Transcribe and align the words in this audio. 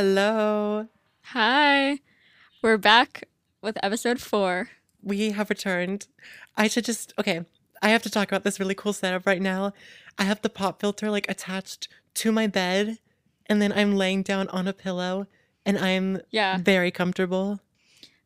Hello. 0.00 0.88
Hi. 1.22 2.00
We're 2.60 2.76
back 2.76 3.30
with 3.62 3.78
episode 3.82 4.20
four. 4.20 4.68
We 5.02 5.30
have 5.30 5.48
returned. 5.48 6.06
I 6.54 6.68
should 6.68 6.84
just, 6.84 7.14
okay, 7.18 7.46
I 7.80 7.88
have 7.88 8.02
to 8.02 8.10
talk 8.10 8.28
about 8.28 8.44
this 8.44 8.60
really 8.60 8.74
cool 8.74 8.92
setup 8.92 9.26
right 9.26 9.40
now. 9.40 9.72
I 10.18 10.24
have 10.24 10.42
the 10.42 10.50
pop 10.50 10.82
filter 10.82 11.10
like 11.10 11.24
attached 11.30 11.88
to 12.12 12.30
my 12.30 12.46
bed, 12.46 12.98
and 13.46 13.62
then 13.62 13.72
I'm 13.72 13.96
laying 13.96 14.22
down 14.22 14.48
on 14.48 14.68
a 14.68 14.74
pillow, 14.74 15.28
and 15.64 15.78
I'm 15.78 16.20
Yeah. 16.30 16.58
very 16.58 16.90
comfortable. 16.90 17.60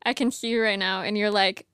I 0.02 0.12
can 0.12 0.32
see 0.32 0.48
you 0.48 0.61
right 0.62 0.77
now, 0.77 1.02
and 1.02 1.16
you're 1.16 1.30
like, 1.30 1.68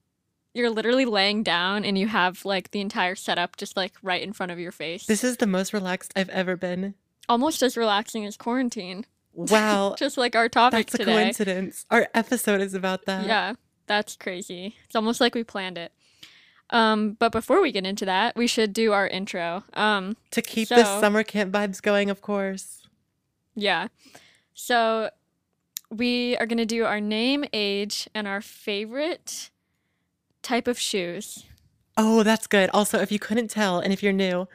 you're 0.52 0.68
literally 0.68 1.06
laying 1.06 1.42
down, 1.42 1.86
and 1.86 1.96
you 1.96 2.08
have 2.08 2.44
like 2.44 2.72
the 2.72 2.82
entire 2.82 3.14
setup 3.14 3.56
just 3.56 3.78
like 3.78 3.94
right 4.02 4.20
in 4.22 4.34
front 4.34 4.52
of 4.52 4.58
your 4.58 4.72
face. 4.72 5.06
This 5.06 5.24
is 5.24 5.38
the 5.38 5.46
most 5.46 5.72
relaxed 5.72 6.12
I've 6.14 6.28
ever 6.28 6.54
been. 6.54 6.92
almost 7.31 7.63
as 7.63 7.79
relaxing 7.79 8.26
as 8.26 8.36
quarantine. 8.36 9.07
Wow. 9.36 9.95
Just 9.99 10.17
like 10.17 10.35
our 10.35 10.49
topic 10.49 10.90
That's 10.90 11.03
a 11.03 11.04
coincidence. 11.04 11.85
Our 11.90 12.08
episode 12.14 12.61
is 12.61 12.75
about 12.75 13.04
that. 13.07 13.27
Yeah, 13.27 13.54
that's 13.86 14.17
crazy. 14.17 14.77
It's 14.86 14.96
almost 14.96 15.21
like 15.21 15.35
we 15.35 15.44
planned 15.44 15.79
it. 15.79 15.93
Um, 16.71 17.13
but 17.13 17.31
before 17.31 17.63
we 17.63 17.71
get 17.71 17.86
into 17.86 18.04
that, 18.07 18.35
we 18.35 18.46
should 18.49 18.72
do 18.72 18.93
our 18.93 19.07
intro. 19.07 19.63
Um, 19.75 20.17
To 20.32 20.43
keep 20.43 20.68
the 20.68 21.00
summer 21.00 21.22
camp 21.22 21.53
vibes 21.53 21.80
going, 21.80 22.11
of 22.11 22.21
course. 22.22 22.82
yeah. 23.54 23.89
So 24.54 25.11
we 25.91 26.36
are 26.39 26.46
gonna 26.46 26.66
do 26.66 26.85
our 26.85 27.00
name, 27.00 27.44
age, 27.53 28.08
and 28.14 28.27
our 28.27 28.41
favorite 28.41 29.50
type 30.43 30.66
of 30.66 30.79
shoes. 30.79 31.44
Oh, 31.96 32.22
that's 32.22 32.47
good. 32.47 32.70
Also, 32.70 32.98
if 32.98 33.12
you 33.12 33.19
couldn't 33.19 33.48
tell, 33.48 33.78
and 33.78 33.92
if 33.92 34.03
you're 34.03 34.12
new, 34.12 34.48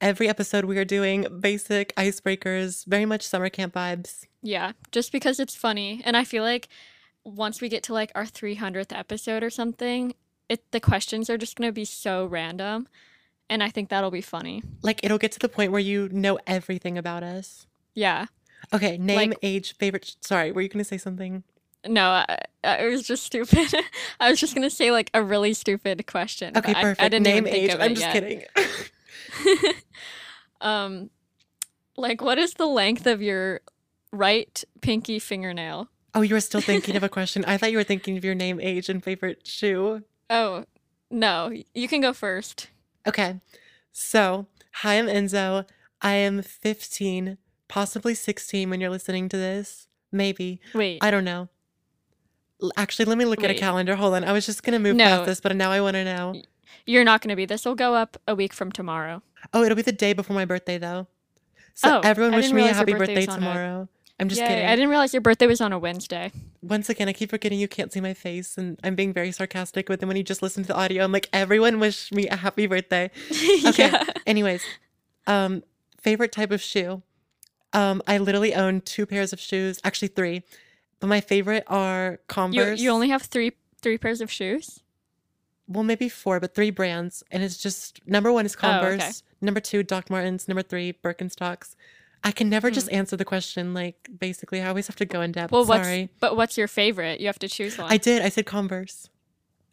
every 0.00 0.28
episode 0.28 0.64
we 0.64 0.78
are 0.78 0.84
doing 0.84 1.26
basic 1.40 1.94
icebreakers, 1.96 2.84
very 2.86 3.04
much 3.06 3.22
summer 3.22 3.48
camp 3.48 3.74
vibes. 3.74 4.24
Yeah, 4.42 4.72
just 4.92 5.12
because 5.12 5.40
it's 5.40 5.54
funny, 5.54 6.02
and 6.04 6.16
I 6.16 6.24
feel 6.24 6.42
like 6.42 6.68
once 7.24 7.60
we 7.60 7.68
get 7.68 7.82
to 7.84 7.92
like 7.92 8.12
our 8.14 8.24
300th 8.24 8.96
episode 8.96 9.42
or 9.42 9.50
something, 9.50 10.14
it 10.48 10.70
the 10.70 10.80
questions 10.80 11.28
are 11.28 11.38
just 11.38 11.56
gonna 11.56 11.72
be 11.72 11.84
so 11.84 12.26
random, 12.26 12.88
and 13.50 13.62
I 13.62 13.70
think 13.70 13.88
that'll 13.88 14.10
be 14.10 14.20
funny. 14.20 14.62
Like, 14.82 15.00
it'll 15.02 15.18
get 15.18 15.32
to 15.32 15.38
the 15.38 15.48
point 15.48 15.72
where 15.72 15.80
you 15.80 16.08
know 16.10 16.38
everything 16.46 16.96
about 16.98 17.22
us. 17.22 17.66
Yeah. 17.94 18.26
Okay, 18.72 18.98
name, 18.98 19.30
Like- 19.30 19.38
age, 19.42 19.76
favorite. 19.76 20.16
Sorry, 20.20 20.52
were 20.52 20.60
you 20.60 20.68
going 20.68 20.80
to 20.80 20.84
say 20.84 20.98
something? 20.98 21.44
No, 21.86 22.08
I, 22.08 22.38
I, 22.64 22.76
it 22.78 22.90
was 22.90 23.06
just 23.06 23.22
stupid. 23.22 23.72
I 24.20 24.30
was 24.30 24.40
just 24.40 24.54
gonna 24.54 24.68
say 24.70 24.90
like 24.90 25.10
a 25.14 25.22
really 25.22 25.54
stupid 25.54 26.06
question. 26.06 26.56
Okay, 26.56 26.74
I- 26.74 26.82
perfect. 26.82 27.02
I, 27.02 27.08
didn't 27.08 27.24
name, 27.24 27.46
age. 27.46 27.74
I'm 27.78 27.94
just 27.94 28.00
yet. 28.00 28.12
kidding. 28.12 28.44
um, 30.60 31.10
like 31.96 32.20
what 32.20 32.38
is 32.38 32.54
the 32.54 32.66
length 32.66 33.06
of 33.06 33.22
your 33.22 33.60
right 34.12 34.62
pinky 34.80 35.18
fingernail? 35.18 35.88
oh, 36.14 36.22
you 36.22 36.34
were 36.34 36.40
still 36.40 36.60
thinking 36.72 36.96
of 36.96 37.02
a 37.02 37.08
question. 37.08 37.44
I 37.44 37.56
thought 37.56 37.70
you 37.70 37.78
were 37.78 37.84
thinking 37.84 38.16
of 38.16 38.24
your 38.24 38.34
name, 38.34 38.58
age, 38.60 38.88
and 38.88 39.04
favorite 39.04 39.46
shoe. 39.46 40.02
Oh, 40.30 40.64
no, 41.10 41.52
you 41.74 41.86
can 41.86 42.00
go 42.00 42.12
first. 42.12 42.68
Okay, 43.06 43.40
so 43.92 44.46
hi, 44.72 44.98
I'm 44.98 45.06
Enzo. 45.06 45.64
I 46.02 46.14
am 46.14 46.42
15, 46.42 47.38
possibly 47.68 48.14
16 48.14 48.68
when 48.70 48.80
you're 48.80 48.90
listening 48.90 49.28
to 49.28 49.36
this. 49.36 49.86
Maybe. 50.10 50.60
Wait, 50.74 50.98
I 51.02 51.10
don't 51.10 51.24
know. 51.24 51.48
Actually, 52.76 53.04
let 53.04 53.18
me 53.18 53.24
look 53.24 53.44
at 53.44 53.50
a 53.50 53.54
calendar. 53.54 53.94
Hold 53.94 54.14
on. 54.14 54.24
I 54.24 54.32
was 54.32 54.44
just 54.44 54.62
gonna 54.64 54.80
move 54.80 54.96
No. 54.96 55.04
past 55.04 55.26
this, 55.26 55.40
but 55.40 55.54
now 55.54 55.70
I 55.70 55.80
want 55.80 55.94
to 55.94 56.04
know. 56.04 56.42
You're 56.86 57.04
not 57.04 57.20
gonna 57.20 57.36
be. 57.36 57.46
This 57.46 57.64
will 57.64 57.74
go 57.74 57.94
up 57.94 58.16
a 58.26 58.34
week 58.34 58.52
from 58.52 58.72
tomorrow. 58.72 59.22
Oh, 59.52 59.62
it'll 59.62 59.76
be 59.76 59.82
the 59.82 59.92
day 59.92 60.12
before 60.12 60.34
my 60.34 60.44
birthday, 60.44 60.78
though. 60.78 61.06
So 61.74 61.98
Oh, 61.98 62.00
everyone 62.02 62.34
wish 62.34 62.50
me 62.50 62.68
a 62.68 62.72
happy 62.72 62.92
birthday 62.92 63.14
birthday 63.14 63.26
tomorrow. 63.26 63.88
I'm 64.20 64.28
just 64.28 64.40
Yay, 64.40 64.48
kidding. 64.48 64.66
I 64.66 64.74
didn't 64.74 64.90
realize 64.90 65.14
your 65.14 65.20
birthday 65.20 65.46
was 65.46 65.60
on 65.60 65.72
a 65.72 65.78
Wednesday. 65.78 66.32
Once 66.60 66.88
again, 66.88 67.08
I 67.08 67.12
keep 67.12 67.30
forgetting 67.30 67.60
you 67.60 67.68
can't 67.68 67.92
see 67.92 68.00
my 68.00 68.14
face, 68.14 68.58
and 68.58 68.76
I'm 68.82 68.96
being 68.96 69.12
very 69.12 69.30
sarcastic. 69.30 69.86
But 69.86 70.00
then 70.00 70.08
when 70.08 70.16
you 70.16 70.24
just 70.24 70.42
listen 70.42 70.64
to 70.64 70.68
the 70.68 70.74
audio, 70.76 71.04
I'm 71.04 71.12
like, 71.12 71.28
everyone 71.32 71.78
wish 71.78 72.10
me 72.10 72.26
a 72.26 72.34
happy 72.36 72.66
birthday. 72.66 73.10
Okay. 73.68 73.90
yeah. 73.90 74.04
Anyways, 74.26 74.64
um, 75.28 75.62
favorite 76.00 76.32
type 76.32 76.50
of 76.50 76.60
shoe. 76.60 77.02
Um, 77.72 78.02
I 78.08 78.18
literally 78.18 78.54
own 78.54 78.80
two 78.80 79.06
pairs 79.06 79.32
of 79.32 79.38
shoes, 79.38 79.78
actually 79.84 80.08
three, 80.08 80.42
but 80.98 81.06
my 81.06 81.20
favorite 81.20 81.62
are 81.68 82.12
You 82.12 82.18
Converse. 82.26 82.80
you 82.80 82.90
only 82.90 83.10
have 83.10 83.22
three 83.22 83.52
three 83.80 83.98
pairs 83.98 84.20
of 84.20 84.32
shoes. 84.32 84.80
Well, 85.68 85.84
maybe 85.84 86.08
four, 86.08 86.40
but 86.40 86.54
three 86.54 86.70
brands, 86.70 87.22
and 87.30 87.42
it's 87.42 87.58
just 87.58 88.00
number 88.06 88.32
one 88.32 88.46
is 88.46 88.56
Oh, 88.60 88.66
okay. 88.66 88.78
Converse, 88.78 89.22
number 89.40 89.60
two 89.60 89.82
Doc 89.82 90.10
Martens, 90.10 90.48
number 90.48 90.62
three 90.62 90.92
Birkenstocks. 90.92 91.76
I 92.24 92.32
can 92.32 92.48
never 92.48 92.70
just 92.70 92.90
answer 92.90 93.16
the 93.16 93.24
question 93.24 93.74
like 93.74 94.08
basically. 94.18 94.60
I 94.60 94.68
always 94.68 94.88
have 94.88 94.96
to 94.96 95.04
go 95.04 95.20
in 95.20 95.32
depth. 95.32 95.50
Hmm. 95.50 95.56
Well, 95.56 95.64
what's 95.66 95.84
Sorry, 95.84 96.10
but 96.20 96.36
what's 96.36 96.58
your 96.58 96.68
favorite? 96.68 97.20
You 97.20 97.26
have 97.26 97.38
to 97.40 97.48
choose 97.48 97.78
one. 97.78 97.92
I 97.92 97.96
did. 97.96 98.22
I 98.22 98.28
said 98.28 98.46
Converse. 98.46 99.08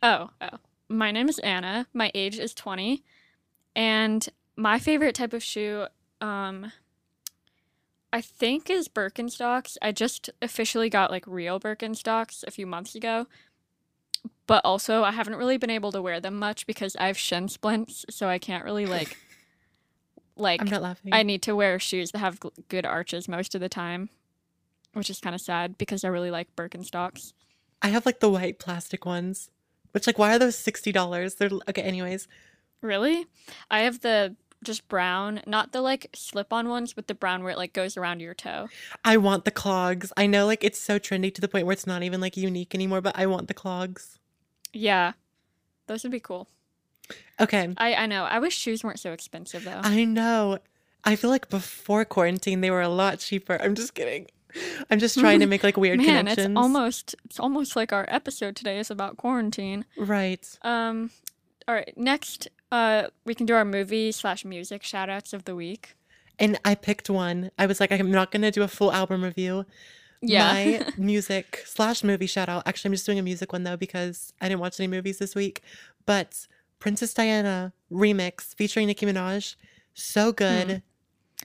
Oh, 0.04 0.30
oh. 0.42 0.60
My 0.88 1.12
name 1.12 1.30
is 1.30 1.40
Anna. 1.40 1.88
My 1.94 2.12
age 2.14 2.38
is 2.38 2.54
20. 2.54 3.04
And 3.76 4.28
my 4.56 4.78
favorite 4.78 5.16
type 5.16 5.34
of 5.34 5.42
shoe, 5.42 5.88
um, 6.22 6.72
I 8.14 8.22
think 8.22 8.70
is 8.70 8.88
Birkenstocks. 8.88 9.78
I 9.82 9.92
just 9.92 10.30
officially 10.42 10.90
got 10.90 11.10
like 11.10 11.26
real 11.26 11.60
Birkenstocks 11.60 12.44
a 12.48 12.52
few 12.52 12.68
months 12.68 12.94
ago. 12.94 13.26
But 14.48 14.64
also, 14.64 15.04
I 15.04 15.12
haven't 15.12 15.36
really 15.36 15.58
been 15.58 15.70
able 15.70 15.92
to 15.92 16.02
wear 16.02 16.20
them 16.20 16.38
much 16.38 16.68
because 16.68 16.96
I 16.98 17.08
have 17.08 17.18
shin 17.18 17.48
splints, 17.48 18.06
so 18.10 18.28
I 18.28 18.38
can't 18.38 18.64
really 18.64 18.86
like, 18.98 19.18
like, 20.36 20.62
I'm 20.62 20.68
not 20.68 20.82
laughing. 20.82 21.14
I 21.14 21.24
need 21.24 21.42
to 21.44 21.56
wear 21.56 21.80
shoes 21.80 22.12
that 22.12 22.20
have 22.20 22.40
good 22.70 22.86
arches 22.86 23.28
most 23.28 23.56
of 23.56 23.62
the 23.62 23.70
time, 23.70 24.10
which 24.94 25.10
is 25.10 25.20
kind 25.20 25.34
of 25.34 25.42
sad 25.42 25.78
because 25.78 26.04
I 26.04 26.10
really 26.10 26.32
like 26.32 26.56
Birkenstocks. 26.56 27.34
I 27.82 27.90
have 27.90 28.06
like 28.06 28.20
the 28.20 28.30
white 28.30 28.60
plastic 28.60 29.06
ones, 29.06 29.50
which 29.92 30.08
like 30.08 30.18
why 30.18 30.36
are 30.36 30.40
those 30.40 30.56
sixty 30.56 30.92
dollars? 30.92 31.36
They're 31.36 31.50
okay. 31.70 31.82
Anyways, 31.82 32.28
Really? 32.86 33.26
I 33.72 33.80
have 33.82 34.02
the 34.02 34.36
just 34.64 34.88
brown, 34.88 35.42
not 35.46 35.72
the 35.72 35.82
like 35.82 36.10
slip 36.14 36.54
on 36.54 36.70
ones, 36.70 36.94
but 36.94 37.08
the 37.08 37.16
brown 37.16 37.44
where 37.44 37.52
it 37.52 37.58
like 37.58 37.74
goes 37.74 37.98
around 37.98 38.20
your 38.20 38.34
toe. 38.34 38.70
I 39.04 39.18
want 39.18 39.46
the 39.46 39.52
clogs. 39.52 40.14
I 40.18 40.28
know 40.28 40.46
like 40.46 40.64
it's 40.64 40.80
so 40.80 41.00
trendy 41.00 41.34
to 41.34 41.42
the 41.42 41.48
point 41.48 41.66
where 41.66 41.74
it's 41.74 41.88
not 41.88 42.04
even 42.04 42.22
like 42.22 42.38
unique 42.38 42.74
anymore, 42.74 43.02
but 43.02 43.18
I 43.18 43.26
want 43.26 43.48
the 43.48 43.54
clogs. 43.54 44.20
Yeah. 44.76 45.14
Those 45.88 46.04
would 46.04 46.12
be 46.12 46.20
cool. 46.20 46.48
Okay, 47.40 47.74
I, 47.78 47.94
I 47.96 48.06
know. 48.08 48.24
I 48.24 48.40
wish 48.40 48.56
shoes 48.58 48.84
weren't 48.84 49.00
so 49.00 49.12
expensive 49.12 49.64
though. 49.64 49.82
I 49.84 50.06
know. 50.06 50.58
I 51.04 51.16
feel 51.16 51.30
like 51.30 51.50
before 51.50 52.04
quarantine 52.06 52.62
they 52.62 52.72
were 52.72 52.82
a 52.82 52.90
lot 52.90 53.20
cheaper. 53.20 53.58
I'm 53.62 53.76
just 53.76 53.94
kidding. 53.94 54.28
I'm 54.90 55.00
just 55.00 55.20
trying 55.20 55.42
to 55.42 55.46
make 55.48 55.64
like 55.64 55.78
weird 55.78 55.98
Man, 56.06 56.08
connections. 56.26 56.48
it's 56.48 56.58
almost 56.58 57.16
it's 57.26 57.40
almost 57.40 57.76
like 57.76 57.92
our 57.94 58.06
episode 58.08 58.56
today 58.56 58.80
is 58.80 58.90
about 58.90 59.18
quarantine. 59.18 59.86
right. 59.98 60.48
Um 60.64 61.12
all 61.68 61.76
right, 61.76 61.94
next 61.98 62.48
uh 62.72 63.08
we 63.26 63.36
can 63.36 63.46
do 63.46 63.54
our 63.54 63.66
movie 63.66 64.12
slash 64.12 64.44
music 64.46 64.82
shout 64.82 65.10
outs 65.10 65.34
of 65.34 65.46
the 65.46 65.56
week. 65.56 65.96
And 66.40 66.60
I 66.66 66.74
picked 66.76 67.10
one. 67.10 67.52
I 67.60 67.66
was 67.66 67.80
like, 67.80 67.92
I'm 67.92 68.12
not 68.12 68.32
gonna 68.32 68.52
do 68.52 68.64
a 68.64 68.68
full 68.68 68.92
album 68.92 69.24
review. 69.24 69.66
Yeah. 70.28 70.54
My 70.54 70.88
music 70.98 71.64
slash 71.66 72.04
movie 72.04 72.28
shout 72.28 72.50
out. 72.50 72.64
Actually, 72.66 72.90
I'm 72.90 72.94
just 72.94 73.06
doing 73.06 73.20
a 73.20 73.24
music 73.24 73.52
one 73.54 73.64
though 73.64 73.78
because 73.78 74.34
I 74.42 74.48
didn't 74.50 74.62
watch 74.62 74.80
any 74.80 74.88
movies 74.88 75.18
this 75.20 75.36
week. 75.36 75.62
But 76.06 76.48
Princess 76.80 77.14
Diana 77.14 77.74
remix 77.92 78.54
featuring 78.56 78.88
Nicki 78.88 79.06
Minaj, 79.06 79.56
so 79.94 80.32
good. 80.32 80.68
Hmm. 80.70 80.78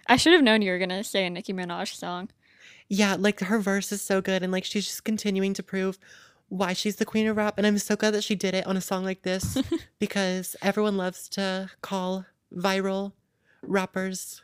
I 0.06 0.16
should 0.16 0.32
have 0.32 0.42
known 0.42 0.62
you 0.62 0.72
were 0.72 0.78
gonna 0.78 1.04
say 1.04 1.26
a 1.26 1.30
Nicki 1.30 1.52
Minaj 1.52 1.94
song. 1.94 2.30
Yeah, 2.88 3.16
like 3.18 3.40
her 3.40 3.58
verse 3.60 3.92
is 3.92 4.02
so 4.02 4.20
good, 4.20 4.42
and 4.42 4.52
like 4.52 4.64
she's 4.64 4.86
just 4.86 5.04
continuing 5.04 5.54
to 5.54 5.62
prove 5.62 5.98
why 6.48 6.72
she's 6.72 6.96
the 6.96 7.04
queen 7.04 7.28
of 7.28 7.36
rap. 7.36 7.58
And 7.58 7.66
I'm 7.66 7.78
so 7.78 7.94
glad 7.94 8.10
that 8.14 8.24
she 8.24 8.34
did 8.34 8.54
it 8.54 8.66
on 8.66 8.76
a 8.76 8.80
song 8.80 9.04
like 9.04 9.22
this 9.22 9.56
because 10.00 10.56
everyone 10.62 10.96
loves 10.96 11.28
to 11.30 11.70
call 11.80 12.26
viral 12.52 13.12
rappers 13.62 14.42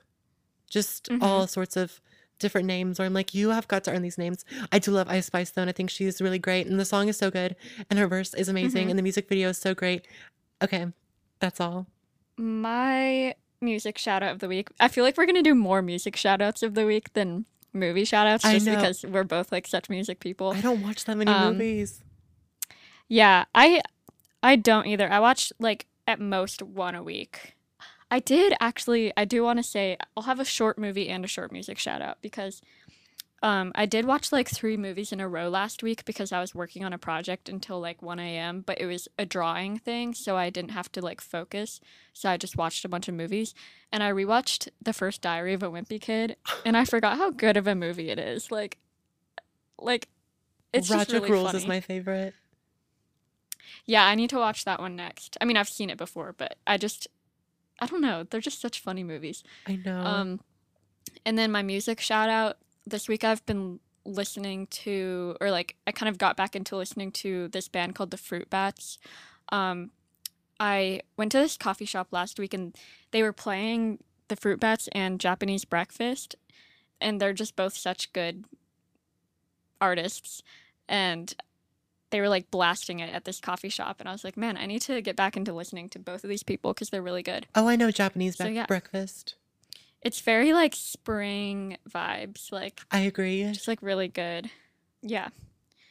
just 0.71 1.09
Mhm. 1.09 1.23
all 1.23 1.47
sorts 1.49 1.77
of 1.77 2.01
different 2.39 2.67
names. 2.67 2.99
Or 3.01 3.05
I'm 3.05 3.13
like, 3.15 3.35
you 3.35 3.51
have 3.51 3.69
got 3.69 3.85
to 3.85 3.91
earn 3.93 4.03
these 4.03 4.19
names. 4.19 4.45
I 4.73 4.79
do 4.79 4.91
love 4.91 5.09
Ice 5.09 5.27
Spice 5.27 5.51
though, 5.51 5.63
and 5.63 5.69
I 5.71 5.73
think 5.73 5.91
she's 5.91 6.21
really 6.21 6.39
great, 6.39 6.67
and 6.67 6.79
the 6.79 6.85
song 6.85 7.09
is 7.09 7.17
so 7.17 7.31
good, 7.31 7.57
and 7.91 7.99
her 7.99 8.07
verse 8.07 8.35
is 8.35 8.49
amazing, 8.49 8.87
Mhm. 8.87 8.91
and 8.91 8.99
the 8.99 9.03
music 9.03 9.29
video 9.29 9.49
is 9.51 9.59
so 9.59 9.75
great. 9.75 10.07
Okay, 10.63 10.87
that's 11.41 11.61
all. 11.61 11.87
My 12.37 13.35
music 13.61 13.97
shout 13.99 14.23
out 14.23 14.33
of 14.33 14.39
the 14.41 14.49
week. 14.49 14.69
I 14.79 14.89
feel 14.89 15.03
like 15.05 15.17
we're 15.17 15.27
gonna 15.27 15.43
do 15.43 15.55
more 15.55 15.81
music 15.83 16.17
shout 16.17 16.43
outs 16.43 16.63
of 16.63 16.75
the 16.75 16.85
week 16.87 17.13
than 17.15 17.47
movie 17.73 18.05
shout 18.05 18.27
outs 18.27 18.43
just 18.45 18.65
because 18.67 19.05
we're 19.05 19.25
both 19.25 19.51
like 19.53 19.67
such 19.67 19.89
music 19.91 20.21
people. 20.21 20.53
I 20.53 20.61
don't 20.61 20.83
watch 20.83 21.05
that 21.07 21.17
many 21.17 21.31
Um, 21.31 21.55
movies. 21.55 22.03
Yeah, 23.09 23.45
I 23.55 23.81
I 24.43 24.57
don't 24.57 24.87
either. 24.87 25.11
I 25.11 25.19
watch 25.21 25.53
like 25.59 25.87
at 26.07 26.21
most 26.21 26.63
one 26.63 26.95
a 26.95 27.03
week. 27.03 27.56
I 28.11 28.21
did 28.21 28.55
actually 28.61 29.13
I 29.17 29.25
do 29.25 29.43
want 29.43 29.59
to 29.59 29.63
say 29.63 29.97
I'll 30.17 30.25
have 30.25 30.41
a 30.41 30.45
short 30.45 30.79
movie 30.79 31.09
and 31.09 31.25
a 31.25 31.29
short 31.29 31.53
music 31.53 31.79
shout 31.79 32.01
out 32.03 32.19
because 32.23 32.63
um 33.43 33.73
I 33.75 33.85
did 33.87 34.05
watch 34.07 34.31
like 34.33 34.49
three 34.49 34.77
movies 34.77 35.13
in 35.13 35.21
a 35.21 35.29
row 35.29 35.49
last 35.49 35.83
week 35.83 36.05
because 36.05 36.33
I 36.33 36.41
was 36.41 36.55
working 36.55 36.85
on 36.85 36.93
a 36.93 36.99
project 36.99 37.49
until 37.49 37.81
like 37.81 38.01
1 38.03 38.19
a.m. 38.21 38.63
but 38.65 38.81
it 38.81 38.87
was 38.87 39.09
a 39.19 39.27
drawing 39.27 39.79
thing 39.79 40.15
so 40.15 40.37
I 40.37 40.51
didn't 40.51 40.71
have 40.71 40.91
to 40.93 41.03
like 41.03 41.21
focus 41.21 41.81
so 42.13 42.31
I 42.31 42.37
just 42.37 42.57
watched 42.57 42.85
a 42.85 42.89
bunch 42.89 43.09
of 43.09 43.15
movies 43.15 43.55
and 43.93 44.03
I 44.03 44.11
rewatched 44.13 44.69
the 44.81 44.93
first 44.93 45.21
Diary 45.21 45.53
of 45.55 45.63
a 45.63 45.69
Wimpy 45.71 46.01
Kid 46.01 46.37
and 46.65 46.77
I 46.77 46.85
forgot 46.85 47.19
how 47.19 47.31
good 47.31 47.57
of 47.57 47.67
a 47.67 47.75
movie 47.75 48.11
it 48.11 48.19
is 48.19 48.51
like 48.51 48.79
Like 49.79 50.09
it's 50.73 50.89
just 50.89 51.11
Rodrick 51.11 51.23
really 51.23 51.31
Rules 51.33 51.47
funny. 51.49 51.59
is 51.59 51.67
my 51.67 51.81
favorite. 51.81 52.35
Yeah, 53.85 54.05
I 54.05 54.15
need 54.15 54.31
to 54.31 54.37
watch 54.39 54.65
that 54.65 54.81
one 54.81 54.97
next. 54.97 55.37
I 55.41 55.45
mean, 55.45 55.57
I've 55.57 55.69
seen 55.69 55.91
it 55.91 55.99
before, 55.99 56.35
but 56.37 56.57
I 56.67 56.77
just 56.77 57.09
I 57.79 57.87
don't 57.87 58.01
know. 58.01 58.25
They're 58.25 58.41
just 58.41 58.61
such 58.61 58.81
funny 58.81 59.05
movies. 59.05 59.43
I 59.67 59.77
know. 59.77 60.01
Um, 60.01 60.41
and 61.25 61.37
then 61.39 61.53
my 61.53 61.63
music 61.63 62.01
shout 62.01 62.29
out 62.29 62.59
this 62.87 63.09
week, 63.09 63.25
I've 63.25 63.45
been 63.47 63.81
listening 64.05 64.69
to, 64.69 65.37
or 65.41 65.51
like, 65.51 65.77
I 65.87 65.93
kind 65.93 66.09
of 66.09 66.19
got 66.19 66.37
back 66.37 66.55
into 66.55 66.77
listening 66.77 67.11
to 67.13 67.49
this 67.49 67.69
band 67.69 67.95
called 67.95 68.11
the 68.11 68.17
Fruit 68.17 68.49
Bats. 68.49 68.99
Um, 69.51 69.91
I 70.59 71.01
went 71.17 71.33
to 71.33 71.39
this 71.39 71.57
coffee 71.57 71.85
shop 71.85 72.09
last 72.13 72.39
week 72.39 72.55
and 72.55 72.77
they 73.11 73.23
were 73.23 73.33
playing 73.33 73.99
the 74.29 74.37
Fruit 74.37 74.61
Bats 74.61 74.89
and 74.93 75.21
Japanese 75.21 75.65
Breakfast, 75.65 76.37
and 77.01 77.21
they're 77.21 77.33
just 77.33 77.57
both 77.57 77.77
such 77.77 78.13
good 78.13 78.45
artists. 79.81 80.43
And 80.89 81.35
they 82.11 82.21
were 82.21 82.29
like 82.29 82.51
blasting 82.51 83.01
it 83.01 83.13
at 83.13 83.25
this 83.25 83.41
coffee 83.41 83.69
shop, 83.69 83.97
and 84.01 84.09
I 84.09 84.13
was 84.13 84.23
like, 84.25 84.37
man, 84.37 84.57
I 84.57 84.67
need 84.67 84.83
to 84.83 85.01
get 85.01 85.17
back 85.17 85.37
into 85.37 85.53
listening 85.53 85.89
to 85.91 85.99
both 85.99 86.23
of 86.25 86.31
these 86.31 86.43
people 86.43 86.73
because 86.73 86.91
they're 86.91 87.03
really 87.03 87.23
good. 87.23 87.47
oh, 87.55 87.67
I 87.69 87.77
know 87.77 87.91
Japanese 87.91 88.37
so, 88.37 88.47
yeah. 88.47 88.67
breakfast. 88.67 89.35
It's 90.03 90.21
very 90.21 90.53
like 90.53 90.75
spring 90.77 91.79
vibes, 91.89 92.53
like 92.53 92.81
I 92.93 93.01
agree. 93.01 93.43
it's 93.43 93.67
like 93.67 93.83
really 93.83 94.09
good. 94.09 94.51
Yeah. 95.03 95.29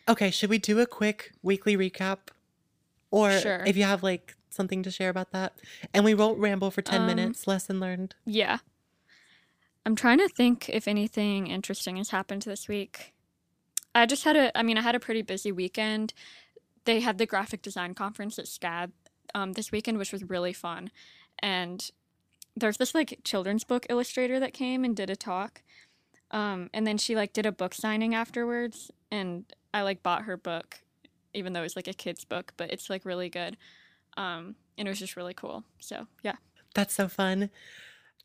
Okay, 0.07 0.31
should 0.31 0.49
we 0.49 0.57
do 0.57 0.79
a 0.79 0.85
quick 0.85 1.31
weekly 1.41 1.75
recap? 1.75 2.19
Or 3.11 3.31
Sure. 3.39 3.63
if 3.65 3.75
you 3.77 3.83
have 3.83 4.03
like 4.03 4.35
something 4.49 4.83
to 4.83 4.91
share 4.91 5.09
about 5.09 5.31
that. 5.31 5.53
And 5.93 6.05
we 6.05 6.13
won't 6.13 6.37
ramble 6.39 6.71
for 6.71 6.81
10 6.81 7.01
Um, 7.01 7.07
minutes. 7.07 7.45
Lesson 7.47 7.79
learned. 7.79 8.15
Yeah. 8.25 8.59
I'm 9.85 9.95
trying 9.95 10.17
to 10.19 10.27
think 10.29 10.69
if 10.69 10.87
anything 10.87 11.47
interesting 11.47 11.97
has 11.97 12.09
happened 12.09 12.43
this 12.43 12.67
week. 12.67 13.13
I 13.95 14.05
just 14.05 14.23
had 14.23 14.35
a 14.35 14.55
I 14.57 14.61
mean, 14.61 14.77
I 14.77 14.81
had 14.81 14.95
a 14.95 14.99
pretty 14.99 15.21
busy 15.21 15.51
weekend. 15.51 16.13
They 16.83 16.99
had 16.99 17.17
the 17.17 17.25
graphic 17.25 17.61
design 17.61 17.95
conference 17.95 18.37
at 18.37 18.45
SCAD 18.45 18.91
um, 19.33 19.53
this 19.53 19.71
weekend, 19.71 19.97
which 19.97 20.11
was 20.11 20.23
really 20.23 20.53
fun. 20.53 20.91
And 21.39 21.89
there's 22.55 22.77
this 22.77 22.93
like 22.93 23.19
children's 23.23 23.63
book 23.63 23.85
illustrator 23.89 24.39
that 24.39 24.53
came 24.53 24.83
and 24.83 24.95
did 24.95 25.09
a 25.09 25.15
talk. 25.15 25.63
Um, 26.31 26.69
and 26.73 26.85
then 26.85 26.97
she 26.97 27.15
like 27.15 27.33
did 27.33 27.45
a 27.45 27.51
book 27.51 27.73
signing 27.73 28.13
afterwards 28.13 28.91
and 29.11 29.45
I 29.73 29.81
like 29.81 30.03
bought 30.03 30.23
her 30.23 30.37
book, 30.37 30.79
even 31.33 31.53
though 31.53 31.63
it's 31.63 31.75
like 31.75 31.87
a 31.87 31.93
kid's 31.93 32.25
book, 32.25 32.53
but 32.57 32.71
it's 32.71 32.89
like 32.89 33.05
really 33.05 33.29
good. 33.29 33.57
Um, 34.17 34.55
and 34.77 34.87
it 34.87 34.91
was 34.91 34.99
just 34.99 35.15
really 35.15 35.33
cool. 35.33 35.63
So 35.79 36.07
yeah. 36.23 36.35
That's 36.73 36.93
so 36.93 37.07
fun. 37.07 37.49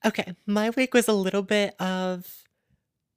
Okay, 0.04 0.34
my 0.46 0.70
week 0.70 0.94
was 0.94 1.08
a 1.08 1.12
little 1.12 1.42
bit 1.42 1.74
of 1.80 2.44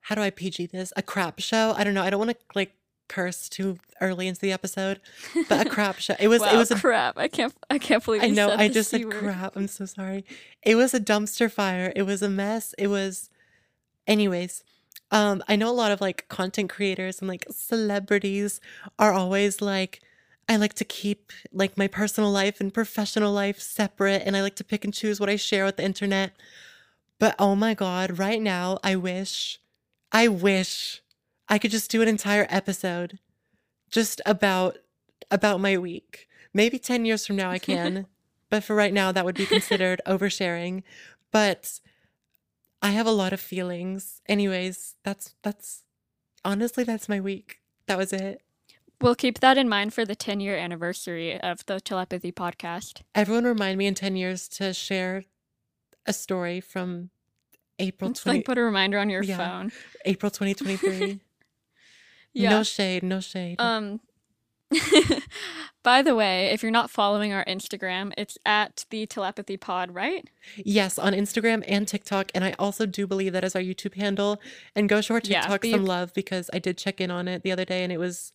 how 0.04 0.16
do 0.16 0.22
I 0.22 0.30
PG 0.30 0.68
this? 0.68 0.92
A 0.96 1.02
crap 1.02 1.40
show. 1.40 1.74
I 1.78 1.84
don't 1.84 1.94
know. 1.94 2.04
I 2.04 2.10
don't 2.10 2.20
want 2.20 2.32
to 2.32 2.38
like 2.56 2.76
curse 3.08 3.48
too 3.48 3.80
early 4.02 4.28
into 4.28 4.42
the 4.42 4.52
episode, 4.52 5.00
but 5.48 5.66
a 5.66 5.70
crap 5.70 6.00
show. 6.00 6.16
It 6.20 6.28
was 6.34 6.42
wow, 6.42 6.54
it 6.54 6.58
was 6.58 6.72
a 6.72 6.76
crap. 6.76 7.18
I 7.18 7.28
can't 7.30 7.54
I 7.70 7.80
can't 7.80 8.04
believe 8.04 8.22
I 8.22 8.28
know 8.28 8.52
I 8.52 8.68
just 8.68 8.90
said 8.90 9.06
word. 9.06 9.14
crap. 9.14 9.56
I'm 9.56 9.68
so 9.68 9.86
sorry. 9.86 10.26
It 10.62 10.76
was 10.76 10.94
a 10.94 11.00
dumpster 11.00 11.50
fire. 11.50 11.94
It 11.96 12.04
was 12.04 12.22
a 12.22 12.30
mess. 12.30 12.76
It 12.78 12.88
was 12.88 13.30
anyways. 14.06 14.64
Um 15.10 15.42
I 15.48 15.56
know 15.56 15.70
a 15.70 15.72
lot 15.72 15.92
of 15.92 16.02
like 16.02 16.28
content 16.28 16.70
creators 16.70 17.20
and 17.20 17.30
like 17.30 17.46
celebrities 17.50 18.60
are 19.00 19.14
always 19.14 19.62
like 19.62 20.02
I 20.50 20.58
like 20.58 20.74
to 20.74 20.86
keep 20.86 21.32
like 21.54 21.78
my 21.78 21.88
personal 21.88 22.30
life 22.30 22.60
and 22.60 22.74
professional 22.74 23.32
life 23.32 23.62
separate 23.62 24.24
and 24.26 24.36
I 24.36 24.42
like 24.42 24.56
to 24.58 24.66
pick 24.66 24.84
and 24.84 24.94
choose 24.94 25.22
what 25.22 25.30
I 25.30 25.38
share 25.38 25.64
with 25.64 25.78
the 25.78 25.86
internet. 25.86 26.34
But 27.20 27.36
oh 27.40 27.56
my 27.56 27.74
god, 27.74 28.20
right 28.20 28.42
now 28.42 28.80
I 28.84 28.98
wish 28.98 29.60
I 30.14 30.28
wish 30.28 31.02
I 31.50 31.58
could 31.58 31.72
just 31.72 31.90
do 31.90 32.02
an 32.04 32.08
entire 32.08 32.46
episode 32.50 33.20
just 33.90 34.22
about 34.26 34.78
about 35.32 35.60
my 35.60 35.78
week. 35.78 36.28
Maybe 36.54 36.78
10 36.78 37.06
years 37.06 37.26
from 37.26 37.36
now 37.36 37.50
I 37.50 37.58
can, 37.58 38.06
but 38.50 38.64
for 38.64 38.76
right 38.76 38.94
now 38.94 39.12
that 39.12 39.26
would 39.26 39.36
be 39.36 39.48
considered 39.48 40.02
oversharing. 40.08 40.84
But 41.32 41.80
I 42.82 42.92
have 42.92 43.08
a 43.08 43.12
lot 43.12 43.34
of 43.34 43.40
feelings. 43.40 44.22
Anyways, 44.28 44.96
that's 45.04 45.34
that's 45.42 45.84
honestly 46.46 46.84
that's 46.84 47.10
my 47.10 47.20
week. 47.20 47.62
That 47.88 47.98
was 47.98 48.14
it. 48.14 48.42
We'll 49.02 49.16
keep 49.16 49.40
that 49.40 49.58
in 49.58 49.68
mind 49.68 49.94
for 49.94 50.06
the 50.06 50.16
10 50.16 50.40
year 50.40 50.56
anniversary 50.56 51.40
of 51.42 51.66
the 51.66 51.82
Telepathy 51.82 52.32
podcast. 52.32 53.02
Everyone 53.16 53.44
remind 53.44 53.78
me 53.78 53.88
in 53.88 53.96
10 53.96 54.16
years 54.16 54.48
to 54.50 54.74
share 54.74 55.24
a 56.06 56.14
story 56.14 56.62
from 56.62 57.10
April 57.80 58.10
Let's 58.10 58.22
20 58.24 58.40
like 58.40 58.46
put 58.46 58.58
a 58.58 58.62
reminder 58.64 59.00
on 59.00 59.10
your 59.10 59.24
Yeah. 59.24 59.38
phone. 59.38 59.72
April 60.06 60.30
2023. 60.30 61.20
Yeah. 62.36 62.50
No 62.50 62.64
shade, 62.64 63.04
no 63.04 63.20
shade. 63.20 63.62
Um 63.62 64.00
By 65.84 66.02
the 66.02 66.16
way, 66.16 66.48
if 66.48 66.64
you're 66.64 66.72
not 66.72 66.90
following 66.90 67.32
our 67.34 67.44
Instagram, 67.46 68.12
it's 68.18 68.38
at 68.46 68.86
the 68.90 69.06
Telepathy 69.06 69.56
Pod, 69.58 69.94
right? 69.94 70.28
Yes, 70.58 70.98
on 70.98 71.14
Instagram 71.14 71.64
and 71.68 71.88
TikTok. 71.88 72.32
And 72.34 72.44
I 72.44 72.56
also 72.58 72.86
do 72.86 73.06
believe 73.06 73.34
that 73.34 73.44
is 73.44 73.56
our 73.56 73.62
YouTube 73.62 73.96
handle. 73.96 74.40
And 74.76 74.88
go 74.90 75.02
show 75.02 75.16
our 75.16 75.22
Yeah, 75.24 75.42
TikTok 75.42 75.62
but 75.62 75.70
some 75.72 75.86
love 75.86 76.14
because 76.14 76.50
I 76.54 76.60
did 76.60 76.78
check 76.78 77.00
in 77.02 77.12
on 77.12 77.28
it 77.28 77.44
the 77.44 77.52
other 77.52 77.66
day 77.66 77.84
and 77.84 77.92
it 77.92 77.98
was 78.00 78.32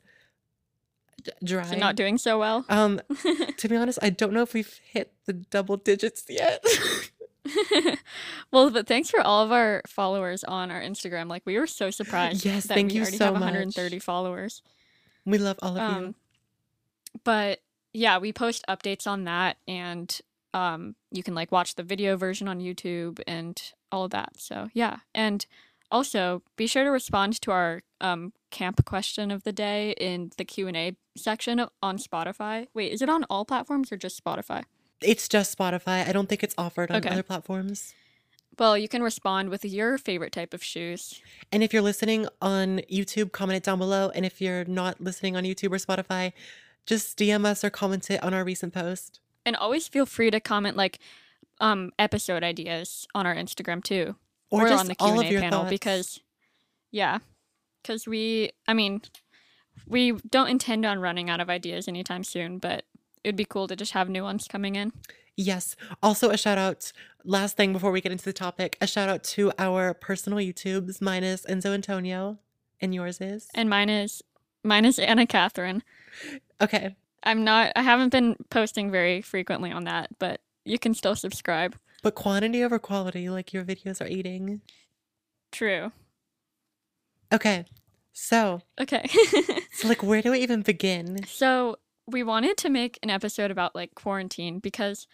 d- 1.25 1.33
dry. 1.43 1.65
So 1.65 1.77
not 1.77 1.97
doing 1.97 2.19
so 2.19 2.39
well. 2.39 2.67
um, 2.69 3.01
to 3.57 3.69
be 3.69 3.75
honest, 3.77 3.99
I 4.03 4.11
don't 4.11 4.33
know 4.33 4.43
if 4.43 4.53
we've 4.55 4.79
hit 4.93 5.13
the 5.25 5.33
double 5.33 5.77
digits 5.77 6.25
yet. 6.29 6.63
well, 8.53 8.71
but 8.71 8.87
thanks 8.87 9.11
for 9.11 9.21
all 9.21 9.45
of 9.45 9.53
our 9.53 9.83
followers 9.87 10.45
on 10.45 10.71
our 10.71 10.81
Instagram. 10.81 11.29
Like 11.29 11.43
we 11.47 11.59
were 11.59 11.67
so 11.67 11.91
surprised 11.91 12.45
Yes, 12.45 12.67
that 12.67 12.75
thank 12.75 12.91
we 12.91 12.97
you 12.97 13.03
already 13.03 13.17
so 13.17 13.27
have 13.27 13.35
much. 13.35 13.43
130 13.43 13.99
followers. 13.99 14.63
we 15.25 15.39
love 15.39 15.59
all 15.63 15.77
of 15.77 15.77
you. 15.77 16.07
Um, 16.07 16.15
but 17.25 17.61
yeah, 17.93 18.19
we 18.19 18.33
post 18.33 18.65
updates 18.69 19.07
on 19.07 19.25
that, 19.25 19.57
and 19.67 20.21
um, 20.55 20.95
you 21.11 21.23
can 21.23 21.35
like 21.35 21.51
watch 21.53 21.75
the 21.75 21.83
video 21.83 22.17
version 22.17 22.49
on 22.49 22.61
YouTube 22.61 23.21
and 23.27 23.61
all 23.91 24.05
of 24.05 24.11
that. 24.13 24.31
So 24.37 24.69
yeah, 24.75 24.99
and 25.15 25.45
also 25.91 26.43
be 26.57 26.67
sure 26.67 26.85
to 26.85 26.91
respond 26.91 27.41
to 27.43 27.51
our 27.51 27.83
um, 28.01 28.33
camp 28.51 28.85
question 28.85 29.31
of 29.31 29.45
the 29.45 29.53
day 29.53 29.93
in 29.99 30.31
the 30.37 30.45
Q 30.45 30.69
and 30.69 30.77
A 30.77 30.97
section 31.17 31.65
on 31.83 31.99
Spotify. 31.99 32.67
Wait, 32.75 32.93
is 32.93 33.03
it 33.03 33.09
on 33.09 33.25
all 33.31 33.45
platforms 33.45 33.91
or 33.91 33.97
just 33.97 34.23
Spotify? 34.23 34.65
It's 35.03 35.29
just 35.29 35.57
Spotify. 35.57 36.07
I 36.07 36.13
don't 36.13 36.29
think 36.29 36.43
it's 36.43 36.55
offered 36.59 36.91
on 36.91 36.99
Okay. 36.99 37.09
other 37.11 37.23
platforms. 37.23 37.95
Well, 38.59 38.77
you 38.77 38.89
can 38.89 39.03
respond 39.03 39.51
with 39.51 39.65
your 39.65 39.99
favorite 39.99 40.33
type 40.33 40.53
of 40.53 40.65
shoes. 40.65 41.23
And 41.53 41.63
if 41.63 41.73
you're 41.73 41.83
listening 41.83 42.27
on 42.43 42.81
YouTube, 42.91 43.31
comment 43.31 43.57
it 43.57 43.63
down 43.63 43.79
below. 43.79 44.11
And 44.15 44.27
if 44.27 44.41
you're 44.41 44.65
not 44.65 45.01
listening 45.01 45.37
on 45.37 45.45
YouTube 45.45 45.73
or 45.73 45.77
Spotify, 45.77 46.33
just 46.85 47.17
DM 47.17 47.45
us 47.45 47.63
or 47.63 47.71
comment 47.71 48.11
it 48.11 48.23
on 48.23 48.35
our 48.35 48.43
recent 48.43 48.75
post. 48.75 49.21
And 49.47 49.55
always 49.55 49.87
feel 49.87 50.07
free 50.07 50.31
to 50.33 50.41
comment 50.41 50.77
like 50.77 50.99
um, 51.61 51.93
episode 51.99 52.43
ideas 52.43 53.07
on 53.15 53.27
our 53.27 53.35
Instagram 53.35 53.85
too. 53.85 54.17
Or, 54.51 54.67
or, 54.67 54.73
on 54.73 54.87
the 54.87 54.95
Q 54.95 55.07
and 55.07 55.29
A 55.29 55.31
your 55.31 55.41
panel 55.41 55.61
thoughts. 55.61 55.71
because, 55.71 56.21
yeah, 56.91 57.19
because 57.83 58.09
we, 58.09 58.51
I 58.67 58.75
mean, 58.75 59.03
we 59.87 60.13
don't 60.29 60.49
intend 60.49 60.85
on 60.85 60.99
running 60.99 61.31
out 61.31 61.41
of 61.41 61.49
ideas 61.51 61.87
anytime 61.87 62.25
soon, 62.25 62.59
but 62.59 62.85
it'd 63.25 63.37
be 63.37 63.45
cool 63.45 63.69
to 63.69 63.77
just 63.77 63.93
have 63.93 64.09
new 64.09 64.23
ones 64.23 64.47
coming 64.49 64.77
in. 64.77 64.93
Yes. 65.37 65.77
Also, 66.03 66.31
a 66.31 66.37
shout 66.37 66.59
out, 66.59 66.93
last 67.25 67.57
thing 67.57 67.73
before 67.73 67.93
we 67.93 68.01
get 68.01 68.11
into 68.13 68.25
the 68.25 68.33
topic, 68.33 68.77
a 68.81 68.87
shout 68.87 69.09
out 69.09 69.23
to 69.25 69.53
our 69.59 69.95
personal 69.95 70.39
YouTubes. 70.41 71.01
Mine 71.01 71.23
is 71.23 71.47
Enzo 71.49 71.73
Antonio, 71.73 72.39
and 72.81 72.95
yours 72.95 73.21
is? 73.21 73.49
And 73.55 73.71
mine 73.71 73.89
is 73.89 74.23
mine 74.65 74.85
is 74.85 74.99
Anna 74.99 75.27
Catherine. 75.27 75.83
Okay. 76.61 76.97
I'm 77.23 77.45
not. 77.45 77.73
I 77.77 77.83
haven't 77.83 78.11
been 78.11 78.37
posting 78.51 78.91
very 78.91 79.23
frequently 79.23 79.71
on 79.71 79.85
that, 79.85 80.11
but 80.19 80.41
you 80.65 80.79
can 80.79 80.95
still 80.95 81.15
subscribe. 81.15 81.77
But 82.03 82.15
quantity 82.15 82.63
over 82.63 82.79
quality, 82.79 83.29
like 83.29 83.53
your 83.53 83.65
videos 83.65 84.01
are 84.01 84.09
eating. 84.09 84.61
True. 85.53 85.93
Okay. 87.33 87.65
So, 88.13 88.63
Okay. 88.81 89.07
so 89.73 89.87
like, 89.89 90.03
where 90.03 90.23
do 90.23 90.33
we 90.33 90.41
even 90.41 90.63
begin? 90.63 91.25
So 91.27 91.77
we 92.09 92.23
wanted 92.23 92.57
to 92.59 92.71
make 92.71 92.99
an 93.03 93.11
episode 93.11 93.51
about 93.51 93.75
like 93.75 93.95
quarantine 93.95 94.59
because 94.59 95.07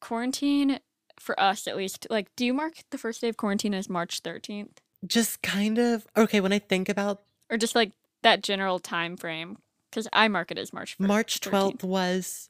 quarantine 0.00 0.78
for 1.18 1.38
us 1.38 1.66
at 1.66 1.76
least 1.76 2.06
like 2.08 2.34
do 2.36 2.44
you 2.46 2.54
mark 2.54 2.74
the 2.90 2.98
first 2.98 3.20
day 3.20 3.28
of 3.28 3.36
quarantine 3.36 3.74
as 3.74 3.88
March 3.88 4.22
13th 4.22 4.78
Just 5.06 5.42
kind 5.42 5.78
of, 5.78 6.06
okay, 6.16 6.40
when 6.40 6.52
I 6.52 6.58
think 6.58 6.88
about 6.88 7.22
or 7.50 7.56
just 7.56 7.74
like 7.74 7.92
that 8.22 8.42
general 8.42 8.78
time 8.78 9.16
frame 9.16 9.58
cuz 9.92 10.06
I 10.12 10.28
mark 10.28 10.50
it 10.50 10.58
as 10.58 10.72
March 10.72 10.94
fir- 10.94 11.06
March 11.06 11.40
13th. 11.40 11.50
12th 11.80 11.84
was 11.84 12.48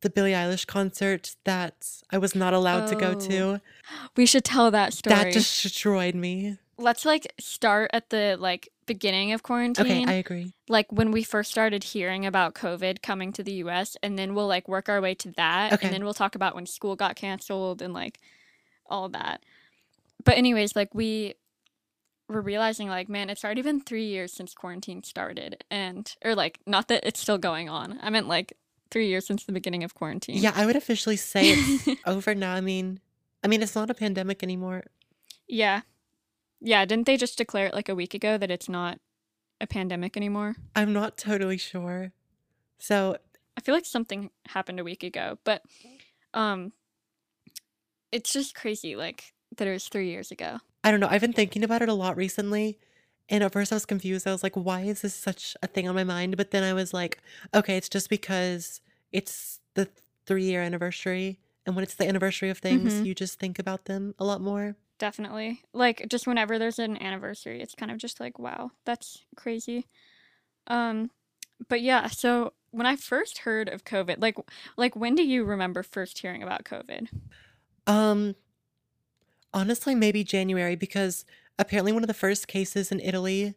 the 0.00 0.08
Billie 0.10 0.32
Eilish 0.32 0.66
concert 0.66 1.36
that 1.44 1.86
I 2.10 2.16
was 2.18 2.34
not 2.34 2.54
allowed 2.54 2.86
to 2.86 2.96
go 2.96 3.10
Oh, 3.16 3.28
to. 3.28 3.60
We 4.16 4.24
should 4.24 4.44
tell 4.44 4.70
that 4.70 4.94
story. 4.94 5.14
That 5.14 5.32
destroyed 5.32 6.14
me. 6.14 6.56
Let's 6.80 7.04
like 7.04 7.32
start 7.38 7.90
at 7.92 8.10
the 8.10 8.36
like 8.40 8.68
beginning 8.86 9.32
of 9.32 9.42
quarantine. 9.42 9.86
Okay, 9.86 10.04
I 10.06 10.14
agree. 10.14 10.52
like 10.68 10.90
when 10.90 11.10
we 11.12 11.22
first 11.22 11.50
started 11.50 11.84
hearing 11.84 12.26
about 12.26 12.54
COVID 12.54 13.02
coming 13.02 13.32
to 13.34 13.42
the 13.42 13.52
US 13.64 13.96
and 14.02 14.18
then 14.18 14.34
we'll 14.34 14.48
like 14.48 14.66
work 14.68 14.88
our 14.88 15.00
way 15.00 15.14
to 15.16 15.30
that 15.32 15.74
Okay. 15.74 15.86
and 15.86 15.94
then 15.94 16.02
we'll 16.04 16.14
talk 16.14 16.34
about 16.34 16.54
when 16.54 16.66
school 16.66 16.96
got 16.96 17.14
canceled 17.16 17.82
and 17.82 17.94
like 17.94 18.18
all 18.86 19.08
that. 19.10 19.42
But 20.24 20.36
anyways, 20.38 20.74
like 20.74 20.94
we 20.94 21.34
we're 22.28 22.40
realizing 22.40 22.88
like, 22.88 23.08
man, 23.08 23.28
it's 23.30 23.44
already 23.44 23.62
been 23.62 23.80
three 23.80 24.06
years 24.06 24.32
since 24.32 24.54
quarantine 24.54 25.02
started, 25.02 25.64
and 25.70 26.14
or 26.24 26.34
like, 26.36 26.60
not 26.66 26.86
that 26.88 27.02
it's 27.04 27.18
still 27.20 27.38
going 27.38 27.68
on. 27.68 27.98
I 28.02 28.10
meant 28.10 28.28
like 28.28 28.56
three 28.90 29.08
years 29.08 29.26
since 29.26 29.44
the 29.44 29.52
beginning 29.52 29.82
of 29.84 29.94
quarantine. 29.94 30.36
Yeah, 30.38 30.52
I 30.54 30.64
would 30.66 30.76
officially 30.76 31.16
say 31.16 31.42
it's 31.56 31.88
over 32.06 32.34
now. 32.34 32.54
I 32.54 32.60
mean, 32.60 33.00
I 33.42 33.48
mean, 33.48 33.62
it's 33.62 33.74
not 33.74 33.90
a 33.90 33.94
pandemic 33.94 34.42
anymore. 34.44 34.84
yeah, 35.48 35.80
yeah. 36.60 36.84
Didn't 36.84 37.06
they 37.06 37.16
just 37.16 37.38
declare 37.38 37.66
it 37.66 37.74
like 37.74 37.88
a 37.88 37.94
week 37.94 38.14
ago 38.14 38.36
that 38.38 38.50
it's 38.50 38.68
not 38.68 38.98
a 39.60 39.66
pandemic 39.66 40.16
anymore? 40.16 40.56
I'm 40.76 40.92
not 40.92 41.16
totally 41.18 41.58
sure. 41.58 42.12
So, 42.78 43.16
I 43.56 43.60
feel 43.60 43.74
like 43.74 43.84
something 43.84 44.30
happened 44.48 44.80
a 44.80 44.84
week 44.84 45.02
ago, 45.02 45.38
but 45.44 45.62
um, 46.32 46.72
it's 48.12 48.32
just 48.32 48.54
crazy 48.54 48.96
like 48.96 49.34
that 49.56 49.66
it 49.68 49.72
was 49.72 49.88
three 49.88 50.08
years 50.08 50.30
ago. 50.30 50.58
I 50.82 50.90
don't 50.90 51.00
know. 51.00 51.08
I've 51.10 51.20
been 51.20 51.32
thinking 51.32 51.62
about 51.62 51.82
it 51.82 51.88
a 51.88 51.94
lot 51.94 52.16
recently. 52.16 52.78
And 53.28 53.44
at 53.44 53.52
first 53.52 53.70
I 53.70 53.76
was 53.76 53.86
confused. 53.86 54.26
I 54.26 54.32
was 54.32 54.42
like, 54.42 54.54
why 54.56 54.80
is 54.82 55.02
this 55.02 55.14
such 55.14 55.56
a 55.62 55.66
thing 55.66 55.86
on 55.88 55.94
my 55.94 56.04
mind? 56.04 56.36
But 56.36 56.50
then 56.50 56.62
I 56.64 56.72
was 56.72 56.92
like, 56.94 57.18
okay, 57.54 57.76
it's 57.76 57.88
just 57.88 58.08
because 58.08 58.80
it's 59.12 59.60
the 59.74 59.88
three 60.26 60.44
year 60.44 60.62
anniversary. 60.62 61.38
And 61.66 61.76
when 61.76 61.82
it's 61.82 61.94
the 61.94 62.08
anniversary 62.08 62.48
of 62.50 62.58
things, 62.58 62.94
Mhm. 62.94 63.06
you 63.06 63.14
just 63.14 63.38
think 63.38 63.58
about 63.58 63.84
them 63.84 64.14
a 64.18 64.24
lot 64.24 64.40
more. 64.40 64.76
Definitely. 65.00 65.62
Like 65.72 66.06
just 66.08 66.26
whenever 66.26 66.58
there's 66.58 66.78
an 66.78 67.02
anniversary, 67.02 67.60
it's 67.62 67.74
kind 67.74 67.90
of 67.90 67.96
just 67.98 68.20
like, 68.20 68.38
wow, 68.38 68.70
that's 68.84 69.24
crazy. 69.34 69.86
Um 70.68 71.10
but 71.68 71.80
yeah, 71.80 72.06
so 72.08 72.52
when 72.70 72.86
I 72.86 72.96
first 72.96 73.38
heard 73.38 73.68
of 73.68 73.84
COVID, 73.84 74.16
like 74.18 74.36
like 74.76 74.94
when 74.94 75.14
do 75.14 75.24
you 75.24 75.44
remember 75.44 75.82
first 75.82 76.18
hearing 76.18 76.42
about 76.42 76.64
COVID? 76.64 77.08
Um, 77.86 78.36
honestly, 79.52 79.94
maybe 79.94 80.22
January 80.22 80.76
because 80.76 81.24
apparently 81.58 81.92
one 81.92 82.02
of 82.02 82.08
the 82.08 82.14
first 82.14 82.46
cases 82.46 82.92
in 82.92 83.00
Italy 83.00 83.54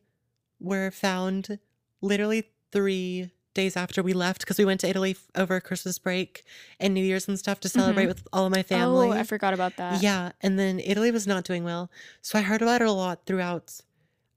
were 0.59 0.91
found 0.91 1.59
literally 2.01 2.45
three 2.71 3.31
days 3.53 3.75
after 3.77 4.01
we 4.01 4.13
left 4.13 4.41
because 4.41 4.57
we 4.57 4.65
went 4.65 4.79
to 4.81 4.89
Italy 4.89 5.11
f- 5.11 5.27
over 5.35 5.59
Christmas 5.59 5.97
break 5.99 6.43
and 6.79 6.93
New 6.93 7.03
Year's 7.03 7.27
and 7.27 7.37
stuff 7.37 7.59
to 7.61 7.69
celebrate 7.69 8.05
Mhm. 8.05 8.09
with 8.09 8.27
all 8.33 8.45
of 8.45 8.51
my 8.51 8.63
family. 8.63 9.07
Oh. 9.09 9.11
I 9.11 9.23
forgot 9.23 9.53
about 9.53 9.77
that. 9.77 10.01
Yeah, 10.01 10.31
and 10.41 10.57
then 10.57 10.79
Italy 10.79 11.11
was 11.11 11.27
not 11.27 11.43
doing 11.43 11.63
well. 11.63 11.89
So 12.21 12.39
I 12.39 12.41
heard 12.41 12.61
about 12.61 12.81
it 12.81 12.87
a 12.87 12.91
lot 12.91 13.25
throughout, 13.25 13.81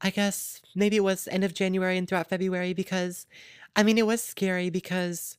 I 0.01 0.11
guess 0.11 0.61
maybe 0.75 0.97
it 0.97 1.05
was 1.05 1.27
end 1.29 1.45
of 1.45 1.55
January 1.55 1.97
and 1.97 2.07
throughout 2.09 2.29
February 2.29 2.73
because 2.75 3.27
I 3.75 3.83
mean, 3.83 3.99
it 3.99 4.07
was 4.07 4.23
scary 4.23 4.71
because 4.71 5.37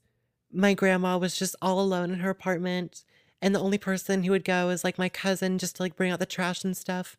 my 0.52 0.74
grandma 0.76 1.18
was 1.18 1.38
just 1.38 1.56
all 1.62 1.80
alone 1.80 2.12
in 2.12 2.20
her 2.20 2.30
apartment 2.30 3.04
and 3.42 3.54
the 3.54 3.60
only 3.60 3.78
person 3.78 4.24
who 4.24 4.32
would 4.32 4.46
go 4.46 4.70
is 4.70 4.84
like 4.84 4.98
my 4.98 5.10
cousin 5.10 5.58
just 5.58 5.76
to 5.78 5.84
like 5.84 5.96
bring 5.96 6.12
out 6.12 6.20
the 6.20 6.26
trash 6.26 6.64
and 6.64 6.76
stuff. 6.78 7.18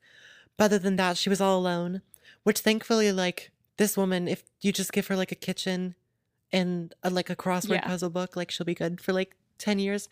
But 0.57 0.65
other 0.67 0.79
than 0.79 0.97
that, 0.97 1.17
she 1.17 1.29
was 1.29 1.41
all 1.41 1.59
alone, 1.59 2.03
which 2.43 2.61
thankfully 2.61 3.13
like 3.13 3.51
this 3.77 3.97
woman 3.97 4.27
if 4.27 4.43
you 4.61 4.73
just 4.73 4.93
give 4.93 5.07
her 5.09 5.15
like 5.17 5.31
a 5.31 5.37
kitchen 5.37 5.95
and 6.53 6.95
a, 7.03 7.11
like 7.11 7.31
a 7.31 7.37
crossword 7.37 7.81
Yeah. 7.81 7.87
puzzle 7.87 8.11
book, 8.11 8.37
like 8.37 8.51
she'll 8.51 8.67
be 8.67 8.75
good 8.75 9.01
for 9.01 9.13
like 9.13 9.37
10 9.59 9.79
years. 9.79 10.09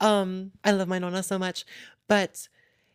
Um 0.00 0.52
I 0.64 0.72
love 0.72 0.88
my 0.88 0.98
nonna 0.98 1.22
so 1.22 1.38
much. 1.38 1.64
But 2.08 2.48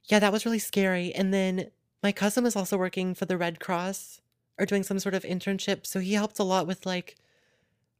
yeah, 0.05 0.19
that 0.19 0.31
was 0.33 0.45
really 0.45 0.59
scary. 0.59 1.13
And 1.13 1.33
then 1.33 1.71
my 2.01 2.11
cousin 2.11 2.43
was 2.43 2.55
also 2.55 2.77
working 2.77 3.13
for 3.15 3.25
the 3.25 3.37
Red 3.37 3.59
Cross 3.59 4.21
or 4.59 4.65
doing 4.65 4.83
some 4.83 4.99
sort 4.99 5.15
of 5.15 5.23
internship, 5.23 5.85
so 5.87 5.99
he 5.99 6.13
helped 6.13 6.39
a 6.39 6.43
lot 6.43 6.67
with 6.67 6.85
like 6.85 7.15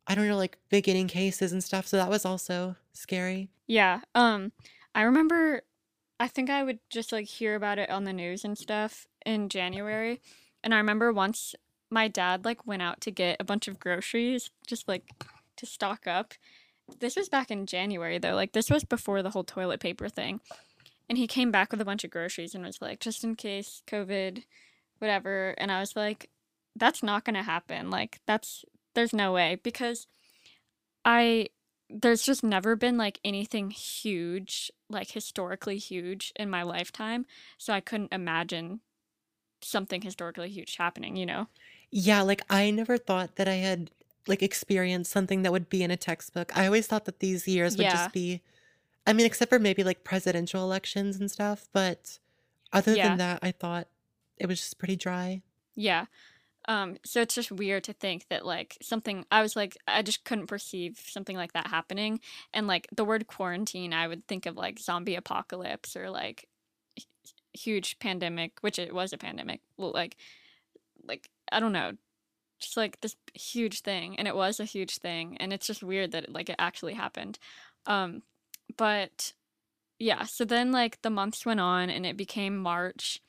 I 0.07 0.15
don't 0.15 0.27
know, 0.27 0.37
like 0.37 0.57
beginning 0.69 1.07
cases 1.07 1.53
and 1.53 1.63
stuff. 1.63 1.87
So 1.87 1.97
that 1.97 2.09
was 2.09 2.25
also 2.25 2.75
scary. 2.93 3.49
Yeah. 3.67 4.01
Um 4.15 4.51
I 4.95 5.03
remember 5.03 5.63
I 6.19 6.27
think 6.27 6.49
I 6.49 6.63
would 6.63 6.79
just 6.89 7.11
like 7.11 7.25
hear 7.27 7.55
about 7.55 7.79
it 7.79 7.89
on 7.89 8.03
the 8.03 8.13
news 8.13 8.45
and 8.45 8.57
stuff 8.57 9.07
in 9.25 9.49
January. 9.49 10.21
And 10.63 10.73
I 10.73 10.77
remember 10.77 11.11
once 11.11 11.55
my 11.93 12.07
dad 12.07 12.43
like 12.43 12.65
went 12.65 12.81
out 12.81 12.99
to 13.01 13.11
get 13.11 13.37
a 13.39 13.43
bunch 13.43 13.67
of 13.67 13.79
groceries 13.79 14.49
just 14.67 14.87
like 14.87 15.03
to 15.57 15.65
stock 15.65 16.07
up. 16.07 16.33
This 16.99 17.15
was 17.15 17.29
back 17.29 17.51
in 17.51 17.65
January 17.65 18.17
though. 18.17 18.33
Like 18.33 18.53
this 18.53 18.69
was 18.69 18.83
before 18.83 19.21
the 19.21 19.29
whole 19.29 19.43
toilet 19.43 19.79
paper 19.79 20.09
thing. 20.09 20.41
And 21.07 21.17
he 21.17 21.27
came 21.27 21.51
back 21.51 21.71
with 21.71 21.79
a 21.79 21.85
bunch 21.85 22.03
of 22.03 22.11
groceries 22.11 22.55
and 22.55 22.65
was 22.65 22.81
like 22.81 22.99
just 22.99 23.23
in 23.23 23.35
case 23.35 23.83
COVID 23.87 24.43
whatever 24.97 25.53
and 25.57 25.71
I 25.71 25.79
was 25.79 25.95
like 25.95 26.29
that's 26.75 27.03
not 27.03 27.23
going 27.23 27.35
to 27.35 27.43
happen. 27.43 27.91
Like 27.91 28.19
that's 28.25 28.65
there's 28.95 29.13
no 29.13 29.31
way 29.31 29.59
because 29.61 30.07
I 31.05 31.49
there's 31.89 32.23
just 32.23 32.43
never 32.43 32.75
been 32.75 32.97
like 32.97 33.19
anything 33.23 33.69
huge, 33.69 34.71
like 34.89 35.11
historically 35.11 35.77
huge 35.77 36.33
in 36.35 36.49
my 36.49 36.63
lifetime. 36.63 37.27
So 37.59 37.71
I 37.71 37.81
couldn't 37.81 38.13
imagine 38.13 38.79
something 39.61 40.01
historically 40.01 40.49
huge 40.49 40.77
happening, 40.77 41.15
you 41.15 41.25
know? 41.25 41.47
Yeah, 41.95 42.21
like 42.23 42.41
I 42.49 42.71
never 42.71 42.97
thought 42.97 43.35
that 43.35 43.47
I 43.47 43.55
had 43.55 43.91
like 44.27 44.41
experienced 44.41 45.11
something 45.11 45.43
that 45.43 45.51
would 45.51 45.69
be 45.69 45.83
in 45.83 45.91
a 45.91 45.97
textbook. 45.97 46.55
I 46.57 46.65
always 46.65 46.87
thought 46.87 47.05
that 47.05 47.19
these 47.19 47.47
years 47.47 47.77
would 47.77 47.83
Yeah. 47.83 47.91
just 47.93 48.13
be 48.13 48.41
I 49.05 49.13
mean, 49.13 49.25
except 49.25 49.49
for 49.49 49.59
maybe 49.59 49.83
like 49.83 50.03
presidential 50.05 50.63
elections 50.63 51.19
and 51.19 51.29
stuff, 51.29 51.67
but 51.73 52.19
other 52.71 52.95
Yeah. 52.95 53.09
than 53.09 53.17
that, 53.19 53.39
I 53.43 53.51
thought 53.51 53.89
it 54.37 54.47
was 54.47 54.59
just 54.59 54.77
pretty 54.79 54.95
dry. 54.95 55.43
Yeah. 55.75 56.05
Um, 56.69 56.97
so 57.03 57.21
it's 57.21 57.35
just 57.35 57.51
weird 57.51 57.83
to 57.83 57.93
think 57.93 58.27
that 58.29 58.45
like 58.45 58.77
something 58.81 59.25
I 59.29 59.41
was 59.41 59.55
like 59.57 59.77
I 59.87 60.01
just 60.01 60.23
couldn't 60.23 60.47
perceive 60.47 60.99
something 61.05 61.35
like 61.37 61.51
that 61.53 61.67
happening. 61.67 62.21
And 62.53 62.65
like 62.65 62.87
the 62.93 63.05
word 63.05 63.27
quarantine, 63.27 63.93
I 63.93 64.07
would 64.07 64.25
think 64.27 64.45
of 64.45 64.55
like 64.55 64.79
zombie 64.79 65.15
apocalypse 65.15 65.95
or 65.97 66.09
like 66.09 66.47
h- 66.97 67.05
huge 67.53 67.99
pandemic, 67.99 68.57
which 68.61 68.79
it 68.79 68.95
was 68.95 69.11
a 69.13 69.17
pandemic. 69.17 69.61
Well, 69.77 69.91
like 69.91 70.15
like 71.03 71.29
I 71.51 71.59
don't 71.59 71.71
know, 71.71 71.93
just 72.59 72.77
like 72.77 73.01
this 73.01 73.15
huge 73.33 73.81
thing, 73.81 74.17
and 74.17 74.27
it 74.27 74.35
was 74.35 74.59
a 74.59 74.65
huge 74.65 74.97
thing, 74.97 75.37
and 75.37 75.53
it's 75.53 75.67
just 75.67 75.83
weird 75.83 76.11
that 76.11 76.25
it, 76.25 76.31
like 76.31 76.49
it 76.49 76.55
actually 76.59 76.93
happened. 76.93 77.39
Um, 77.85 78.23
but 78.77 79.33
yeah, 79.99 80.23
so 80.23 80.45
then 80.45 80.71
like 80.71 81.01
the 81.01 81.09
months 81.09 81.45
went 81.45 81.59
on, 81.59 81.89
and 81.89 82.05
it 82.05 82.17
became 82.17 82.57
March, 82.57 83.21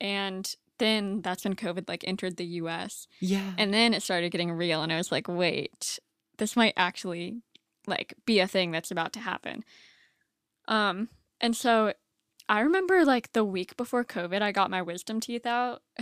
and 0.00 0.54
then 0.78 1.20
that's 1.20 1.44
when 1.44 1.54
COVID 1.54 1.88
like 1.88 2.04
entered 2.06 2.36
the 2.36 2.44
U.S. 2.44 3.06
Yeah. 3.20 3.52
And 3.58 3.72
then 3.72 3.94
it 3.94 4.02
started 4.02 4.32
getting 4.32 4.52
real, 4.52 4.82
and 4.82 4.92
I 4.92 4.96
was 4.96 5.12
like, 5.12 5.28
wait, 5.28 5.98
this 6.38 6.56
might 6.56 6.74
actually 6.76 7.42
like 7.86 8.14
be 8.26 8.40
a 8.40 8.46
thing 8.46 8.70
that's 8.70 8.90
about 8.90 9.12
to 9.14 9.20
happen. 9.20 9.64
Um, 10.68 11.08
and 11.40 11.56
so 11.56 11.92
I 12.48 12.60
remember 12.60 13.04
like 13.04 13.32
the 13.32 13.44
week 13.44 13.76
before 13.76 14.04
COVID, 14.04 14.42
I 14.42 14.52
got 14.52 14.70
my 14.70 14.82
wisdom 14.82 15.20
teeth 15.20 15.46
out. 15.46 15.82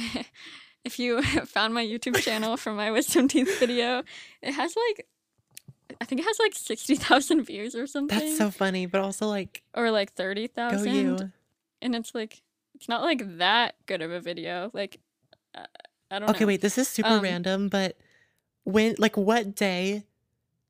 if 0.84 0.98
you 0.98 1.22
found 1.46 1.74
my 1.74 1.84
YouTube 1.84 2.16
channel 2.22 2.56
from 2.56 2.76
my 2.76 2.90
wisdom 2.90 3.28
teeth 3.28 3.58
video, 3.58 4.02
it 4.42 4.52
has 4.52 4.74
like 4.76 5.06
I 6.00 6.04
think 6.04 6.20
it 6.20 6.24
has 6.24 6.38
like 6.38 6.54
sixty 6.54 6.94
thousand 6.96 7.44
views 7.44 7.74
or 7.74 7.86
something, 7.86 8.18
That's 8.18 8.38
so 8.38 8.50
funny, 8.50 8.86
but 8.86 9.00
also 9.00 9.26
like 9.26 9.62
or 9.74 9.90
like 9.90 10.12
thirty 10.12 10.48
you. 10.86 11.32
and 11.82 11.94
it's 11.94 12.14
like 12.14 12.42
it's 12.74 12.88
not 12.88 13.02
like 13.02 13.38
that 13.38 13.74
good 13.86 14.02
of 14.02 14.10
a 14.10 14.20
video. 14.20 14.70
Like 14.72 15.00
uh, 15.54 15.64
I 16.10 16.18
don't 16.18 16.30
Okay, 16.30 16.44
know. 16.44 16.48
wait, 16.48 16.60
this 16.60 16.78
is 16.78 16.88
super 16.88 17.08
Um, 17.08 17.22
random, 17.22 17.68
but 17.68 17.96
when 18.64 18.94
like 18.98 19.16
what 19.16 19.54
day 19.54 20.04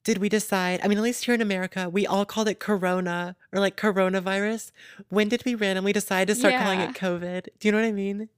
did 0.02 0.18
we 0.18 0.28
decide? 0.30 0.80
I 0.82 0.88
mean, 0.88 0.96
at 0.98 1.04
least 1.04 1.26
here 1.26 1.34
in 1.34 1.42
America, 1.42 1.88
we 1.88 2.06
all 2.06 2.24
called 2.24 2.48
it 2.48 2.58
corona 2.58 3.36
or 3.52 3.60
like 3.60 3.76
coronavirus. 3.76 4.72
When 5.10 5.28
did 5.28 5.44
we 5.44 5.54
randomly 5.54 5.92
decide 5.92 6.26
to 6.28 6.34
start 6.34 6.54
calling 6.56 6.80
it 6.80 6.94
COVID? 6.94 7.48
Do 7.58 7.68
you 7.68 7.72
know 7.72 7.78
what 7.78 7.86
I 7.86 7.92
mean? 7.92 8.28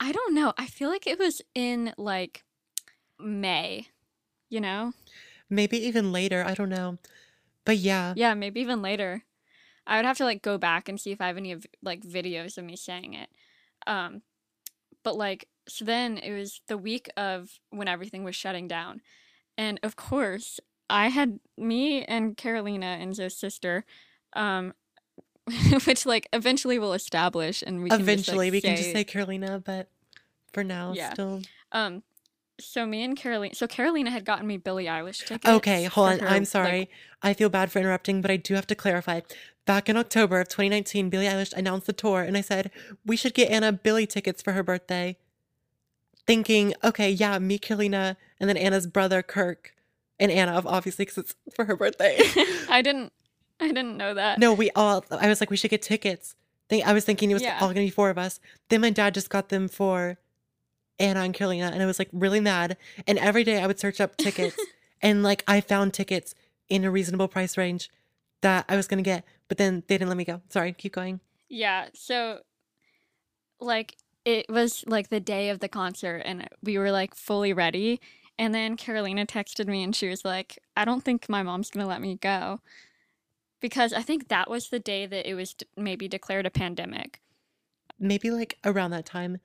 I 0.00 0.12
don't 0.12 0.34
know. 0.34 0.52
I 0.56 0.66
feel 0.66 0.88
like 0.88 1.06
it 1.06 1.18
was 1.18 1.42
in 1.54 1.92
like 1.96 2.44
May, 3.18 3.88
you 4.48 4.60
know? 4.60 4.92
Maybe 5.50 5.78
even 5.86 6.12
later, 6.12 6.44
I 6.46 6.54
don't 6.54 6.68
know. 6.68 6.98
But 7.64 7.78
yeah. 7.78 8.14
Yeah, 8.16 8.34
maybe 8.34 8.60
even 8.60 8.82
later. 8.82 9.24
I 9.86 9.96
would 9.96 10.04
have 10.04 10.18
to 10.18 10.24
like 10.24 10.42
go 10.42 10.58
back 10.58 10.88
and 10.88 11.00
see 11.00 11.12
if 11.12 11.20
I 11.20 11.26
have 11.26 11.36
any 11.36 11.52
of 11.52 11.66
like 11.82 12.02
videos 12.02 12.58
of 12.58 12.64
me 12.64 12.76
saying 12.76 13.14
it. 13.14 13.30
Um 13.86 14.22
but 15.02 15.16
like 15.16 15.48
so 15.68 15.84
then 15.84 16.18
it 16.18 16.32
was 16.32 16.60
the 16.68 16.78
week 16.78 17.10
of 17.16 17.58
when 17.70 17.88
everything 17.88 18.24
was 18.24 18.36
shutting 18.36 18.68
down. 18.68 19.00
And 19.56 19.80
of 19.82 19.96
course, 19.96 20.60
I 20.88 21.08
had 21.08 21.40
me 21.56 22.04
and 22.04 22.36
Carolina, 22.36 22.98
Enzo's 23.00 23.36
sister, 23.36 23.84
um 24.34 24.74
which 25.86 26.06
like 26.06 26.28
eventually 26.32 26.78
we'll 26.78 26.92
establish 26.94 27.62
and 27.66 27.82
we 27.82 27.90
can 27.90 27.98
just, 27.98 28.06
like, 28.08 28.14
Eventually, 28.18 28.50
we 28.50 28.60
can 28.60 28.76
just 28.76 28.88
say- 28.88 28.94
say 28.94 29.04
Carolina, 29.04 29.62
but 29.64 29.88
for 30.52 30.64
now, 30.64 30.92
Yeah. 30.94 31.12
still. 31.12 31.42
Um, 31.72 32.02
so 32.60 32.84
me 32.86 33.04
and 33.04 33.16
Carolina, 33.16 33.54
so 33.54 33.66
Carolina 33.68 34.10
had 34.10 34.24
gotten 34.24 34.46
me 34.46 34.56
Billie 34.56 34.86
Eilish 34.86 35.24
tickets. 35.26 35.46
Okay, 35.48 35.84
hold 35.84 36.08
on. 36.12 36.18
her, 36.20 36.26
I'm 36.26 36.38
like- 36.42 36.46
sorry. 36.48 36.90
I 37.22 37.32
feel 37.34 37.48
bad 37.48 37.70
for 37.70 37.78
interrupting, 37.78 38.20
but 38.20 38.30
I 38.30 38.36
do 38.36 38.54
have 38.54 38.66
to 38.68 38.74
clarify. 38.74 39.20
Back 39.66 39.88
in 39.88 39.96
October 39.96 40.40
of 40.40 40.48
2019, 40.48 41.10
Billie 41.10 41.26
Eilish 41.26 41.52
announced 41.52 41.86
the 41.86 41.92
tour, 41.92 42.22
and 42.22 42.36
I 42.36 42.40
said, 42.40 42.70
we 43.04 43.16
should 43.16 43.34
get 43.34 43.50
Anna 43.50 43.70
Billie 43.72 44.06
tickets 44.06 44.40
for 44.42 44.52
her 44.54 44.62
birthday. 44.62 45.16
Thinking, 46.26 46.74
okay, 46.84 47.10
yeah, 47.10 47.38
me, 47.38 47.58
Carolina, 47.58 48.16
and 48.38 48.48
then 48.48 48.56
Anna's 48.56 48.86
brother, 48.86 49.22
Kirk, 49.22 49.74
and 50.20 50.30
Anna, 50.30 50.62
obviously, 50.64 51.04
because 51.06 51.18
it's 51.18 51.34
for 51.54 51.64
her 51.64 51.76
birthday. 51.76 52.18
I 52.68 52.82
didn't, 52.82 53.12
I 53.60 53.68
didn't 53.68 53.96
know 53.96 54.14
that. 54.14 54.38
no, 54.38 54.52
we 54.54 54.70
all, 54.72 55.04
I 55.10 55.28
was 55.28 55.40
like, 55.40 55.50
we 55.50 55.56
should 55.56 55.70
get 55.70 55.82
tickets 55.82 56.34
Think 56.68 56.86
I 56.86 56.92
was 56.92 57.04
thinking 57.04 57.30
it 57.30 57.34
was 57.34 57.42
Yeah. 57.42 57.58
all 57.60 57.68
gonna 57.68 57.80
be 57.80 57.90
four 57.90 58.10
of 58.10 58.18
us. 58.18 58.40
Then 58.68 58.82
my 58.82 58.90
dad 58.90 59.14
just 59.14 59.30
got 59.30 59.48
them 59.48 59.68
for 59.68 60.18
Anna 60.98 61.20
and 61.20 61.32
Carolina, 61.32 61.70
and 61.72 61.82
I 61.82 61.86
was 61.86 61.98
like 61.98 62.10
really 62.12 62.40
mad. 62.40 62.76
And 63.06 63.18
every 63.18 63.42
day 63.42 63.62
I 63.62 63.66
would 63.66 63.80
search 63.80 64.00
up 64.02 64.18
tickets, 64.18 64.54
and 65.00 65.22
like 65.22 65.44
I 65.48 65.62
found 65.62 65.94
tickets 65.94 66.34
in 66.68 66.84
a 66.84 66.90
reasonable 66.90 67.26
price 67.26 67.56
range 67.56 67.88
that 68.42 68.66
I 68.68 68.76
was 68.76 68.86
gonna 68.86 69.00
get, 69.00 69.24
but 69.48 69.56
then 69.56 69.82
they 69.86 69.94
didn't 69.96 70.08
let 70.08 70.18
me 70.18 70.26
go. 70.26 70.42
Sorry, 70.50 70.72
keep 70.74 70.92
going. 70.92 71.20
Yeah, 71.48 71.88
so 71.94 72.40
like 73.60 73.96
it 74.24 74.46
was 74.50 74.84
like 74.86 75.08
the 75.08 75.20
day 75.20 75.48
of 75.48 75.60
the 75.60 75.68
concert 75.68 76.18
and 76.24 76.48
we 76.62 76.76
were 76.78 76.90
like 76.90 77.14
fully 77.14 77.52
ready 77.52 77.98
and 78.38 78.54
then 78.54 78.76
Carolina 78.76 79.24
texted 79.26 79.66
me 79.66 79.82
and 79.82 79.96
she 79.96 80.08
was 80.08 80.24
like, 80.24 80.58
"I 80.76 80.84
don't 80.84 81.02
think 81.02 81.28
my 81.28 81.42
mom's 81.42 81.70
to 81.70 81.84
let 81.86 82.00
me 82.00 82.16
go." 82.16 82.60
Because 83.60 83.92
I 83.92 84.02
think 84.02 84.28
that 84.28 84.48
was 84.48 84.68
the 84.68 84.78
day 84.78 85.06
that 85.06 85.28
it 85.28 85.34
was 85.34 85.54
d- 85.54 85.66
maybe 85.76 86.06
declared 86.08 86.46
a 86.46 86.50
pandemic. 86.50 87.20
Maybe 87.98 88.30
like 88.30 88.56
around 88.64 88.92
that 88.92 89.06
time, 89.06 89.38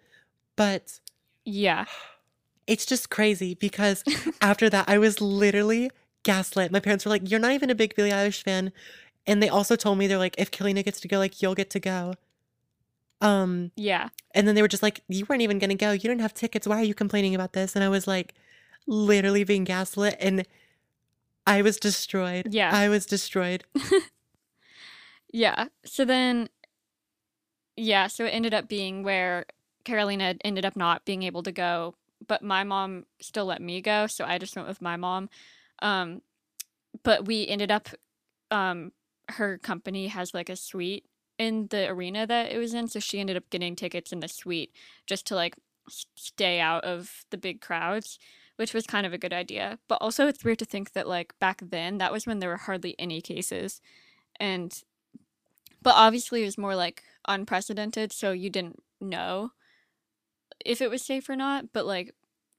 but 0.55 0.99
Yeah. 1.45 1.85
it's 2.67 2.85
just 2.85 3.09
crazy 3.09 3.55
because 3.55 4.03
after 4.41 4.69
that 4.69 4.87
I 4.87 4.97
was 4.97 5.19
literally 5.19 5.89
gaslit. 6.23 6.71
My 6.71 6.79
parents 6.79 7.05
were 7.05 7.09
like, 7.09 7.29
"You're 7.29 7.39
not 7.39 7.51
even 7.53 7.69
a 7.69 7.75
big 7.75 7.95
Billie 7.95 8.11
Eilish 8.11 8.43
fan," 8.43 8.71
and 9.27 9.41
they 9.41 9.49
also 9.49 9.75
told 9.75 9.97
me 9.97 10.07
they're 10.07 10.17
like, 10.17 10.35
"If 10.37 10.51
Carolina 10.51 10.83
gets 10.83 10.99
to 11.01 11.07
go, 11.07 11.17
like 11.17 11.41
you'll 11.41 11.55
get 11.55 11.69
to 11.71 11.79
go." 11.79 12.13
Um, 13.21 13.71
Yeah. 13.75 14.09
and 14.35 14.47
then 14.47 14.55
they 14.55 14.61
were 14.61 14.67
just 14.67 14.83
like, 14.83 15.01
"You 15.07 15.25
weren't 15.27 15.41
even 15.41 15.59
gonna 15.59 15.75
go. 15.75 15.91
You 15.91 15.99
didn't 15.99 16.21
have 16.21 16.33
tickets. 16.33 16.67
Why 16.67 16.77
are 16.79 16.83
you 16.83 16.93
complaining 16.93 17.35
about 17.35 17.53
this?" 17.53 17.75
And 17.75 17.83
I 17.83 17.89
was 17.89 18.07
like, 18.07 18.33
literally 18.85 19.43
being 19.43 19.63
gaslit, 19.63 20.17
and 20.19 20.45
I 21.45 21.61
was 21.61 21.77
destroyed. 21.77 22.53
Yeah. 22.53 22.71
I 22.73 22.89
was 22.89 23.05
destroyed. 23.05 23.63
Yeah. 25.33 25.65
So 25.83 26.05
then, 26.05 26.47
yeah, 27.75 28.07
so 28.07 28.23
it 28.25 28.29
ended 28.29 28.53
up 28.53 28.69
being 28.69 29.03
where 29.03 29.45
Carolina 29.83 30.35
ended 30.45 30.63
up 30.63 30.75
not 30.77 31.03
being 31.05 31.23
able 31.23 31.41
to 31.43 31.51
go, 31.51 31.95
but 32.25 32.43
my 32.43 32.63
mom 32.63 33.05
still 33.19 33.45
let 33.45 33.61
me 33.61 33.81
go, 33.81 34.05
so 34.05 34.23
I 34.23 34.37
just 34.37 34.55
went 34.55 34.67
with 34.67 34.81
my 34.81 34.95
mom. 34.95 35.29
Um, 35.81 36.21
but 37.01 37.25
we 37.25 37.47
ended 37.47 37.71
up, 37.71 37.89
um, 38.51 38.91
her 39.29 39.57
company 39.57 40.07
has 40.07 40.35
like 40.35 40.49
a 40.49 40.55
suite 40.55 41.05
in 41.39 41.65
the 41.71 41.89
arena 41.89 42.27
that 42.27 42.51
it 42.51 42.59
was 42.59 42.75
in, 42.75 42.87
so 42.87 42.99
she 42.99 43.19
ended 43.19 43.35
up 43.35 43.49
getting 43.49 43.75
tickets 43.75 44.13
in 44.13 44.19
the 44.19 44.27
suite 44.27 44.71
just 45.07 45.25
to 45.27 45.35
like 45.35 45.55
stay 46.15 46.59
out 46.59 46.83
of 46.83 47.25
the 47.31 47.37
big 47.37 47.59
crowds, 47.59 48.19
which 48.55 48.73
was 48.73 48.85
kind 48.85 49.05
of 49.05 49.13
a 49.13 49.17
good 49.17 49.33
idea. 49.33 49.79
But 49.87 49.99
also, 50.01 50.27
it's 50.27 50.43
weird 50.43 50.59
to 50.59 50.65
think 50.65 50.93
that 50.93 51.07
like 51.07 51.37
back 51.39 51.61
then, 51.63 51.97
that 51.97 52.11
was 52.11 52.25
when 52.25 52.39
there 52.39 52.49
were 52.49 52.57
hardly 52.57 52.95
any 52.99 53.21
cases. 53.21 53.81
And 54.39 54.73
but 55.83 55.93
obviously 55.95 56.41
it 56.41 56.45
was 56.45 56.57
more 56.57 56.75
like 56.75 57.03
unprecedented 57.27 58.11
so 58.11 58.31
you 58.31 58.49
didn't 58.49 58.81
know 58.99 59.51
if 60.65 60.81
it 60.81 60.89
was 60.89 61.01
safe 61.03 61.29
or 61.29 61.35
not 61.35 61.71
but 61.73 61.85
like 61.85 62.15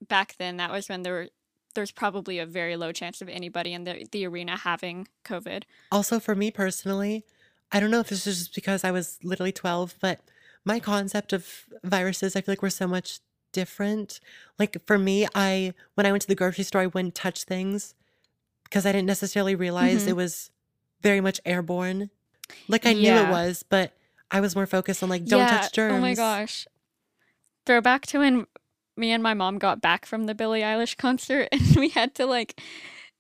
back 0.07 0.37
then 0.39 0.59
that 0.59 0.71
was 0.71 0.89
when 0.89 1.03
there 1.03 1.13
were 1.13 1.29
there's 1.75 1.91
probably 1.91 2.39
a 2.39 2.47
very 2.47 2.77
low 2.77 2.93
chance 2.93 3.21
of 3.21 3.29
anybody 3.29 3.73
in 3.73 3.83
the, 3.83 4.07
the 4.13 4.25
arena 4.27 4.57
having 4.57 5.09
covid 5.25 5.65
Also, 5.91 6.21
for 6.21 6.37
me 6.37 6.51
personally, 6.51 7.25
I 7.73 7.81
don't 7.81 7.91
know 7.91 8.01
if 8.01 8.09
this 8.09 8.27
is 8.29 8.39
just 8.39 8.55
because 8.55 8.85
I 8.85 8.93
was 8.93 9.19
literally 9.25 9.51
12, 9.51 9.97
but 10.01 10.21
my 10.65 10.79
concept 10.79 11.33
of 11.33 11.65
viruses, 11.83 12.37
I 12.37 12.43
feel 12.43 12.53
like 12.53 12.63
were 12.63 12.71
so 12.71 12.87
much 12.87 13.19
different. 13.55 14.21
Like 14.59 14.77
for 14.87 14.99
me, 14.99 15.27
I 15.35 15.73
when 15.95 16.05
I 16.05 16.11
went 16.11 16.21
to 16.23 16.29
the 16.29 16.35
grocery 16.35 16.65
store, 16.65 16.83
I 16.83 16.87
wouldn't 16.89 17.15
touch 17.15 17.45
things 17.45 17.95
because 18.65 18.85
I 18.85 18.93
didn't 18.93 19.07
necessarily 19.07 19.55
realize 19.55 20.05
Mhm. 20.05 20.09
it 20.09 20.17
was 20.17 20.51
very 21.01 21.23
much 21.23 21.41
airborne. 21.47 22.11
Like 22.69 22.85
I 22.85 22.93
knew 22.93 23.15
it 23.15 23.31
was, 23.31 23.63
but 23.63 23.97
I 24.31 24.41
was 24.41 24.55
more 24.55 24.67
focused 24.67 25.03
on 25.03 25.09
like 25.09 25.25
don't 25.25 25.41
yeah 25.41 25.61
touch 25.63 25.73
germs. 25.73 25.95
oh 25.95 26.01
my 26.01 26.15
gosh 26.15 26.67
throwback 27.67 28.05
to 28.09 28.19
when 28.19 28.47
me 28.97 29.11
and 29.11 29.23
my 29.23 29.33
mom 29.33 29.59
got 29.59 29.81
back 29.81 30.05
from 30.05 30.25
the 30.27 30.35
billie 30.35 30.61
eilish 30.61 30.97
concert 30.99 31.49
and 31.53 31.77
we 31.77 31.89
had 31.89 32.15
to 32.15 32.27
like 32.27 32.61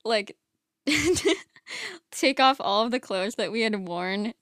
like 0.04 0.36
take 2.10 2.38
off 2.40 2.58
all 2.60 2.84
of 2.84 2.90
the 2.90 3.00
clothes 3.00 3.36
that 3.36 3.50
we 3.50 3.62
had 3.62 3.88
worn 3.88 4.34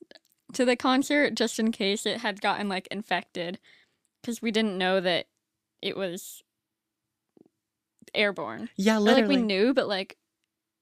to 0.53 0.65
the 0.65 0.77
concert 0.77 1.35
just 1.35 1.59
in 1.59 1.71
case 1.73 2.05
it 2.05 2.19
had 2.19 2.41
gotten 2.41 2.69
like 2.69 2.89
infected 2.91 3.59
because 4.21 4.43
we 4.43 4.51
didn't 4.51 4.77
know 4.77 5.01
that 5.01 5.27
it 5.83 5.97
was 5.97 6.43
airborne 8.15 8.69
Yeah, 8.77 8.97
or 8.97 9.01
literally. 9.01 9.23
like 9.37 9.41
we 9.41 9.47
knew 9.47 9.75
but 9.75 9.89
like 9.89 10.17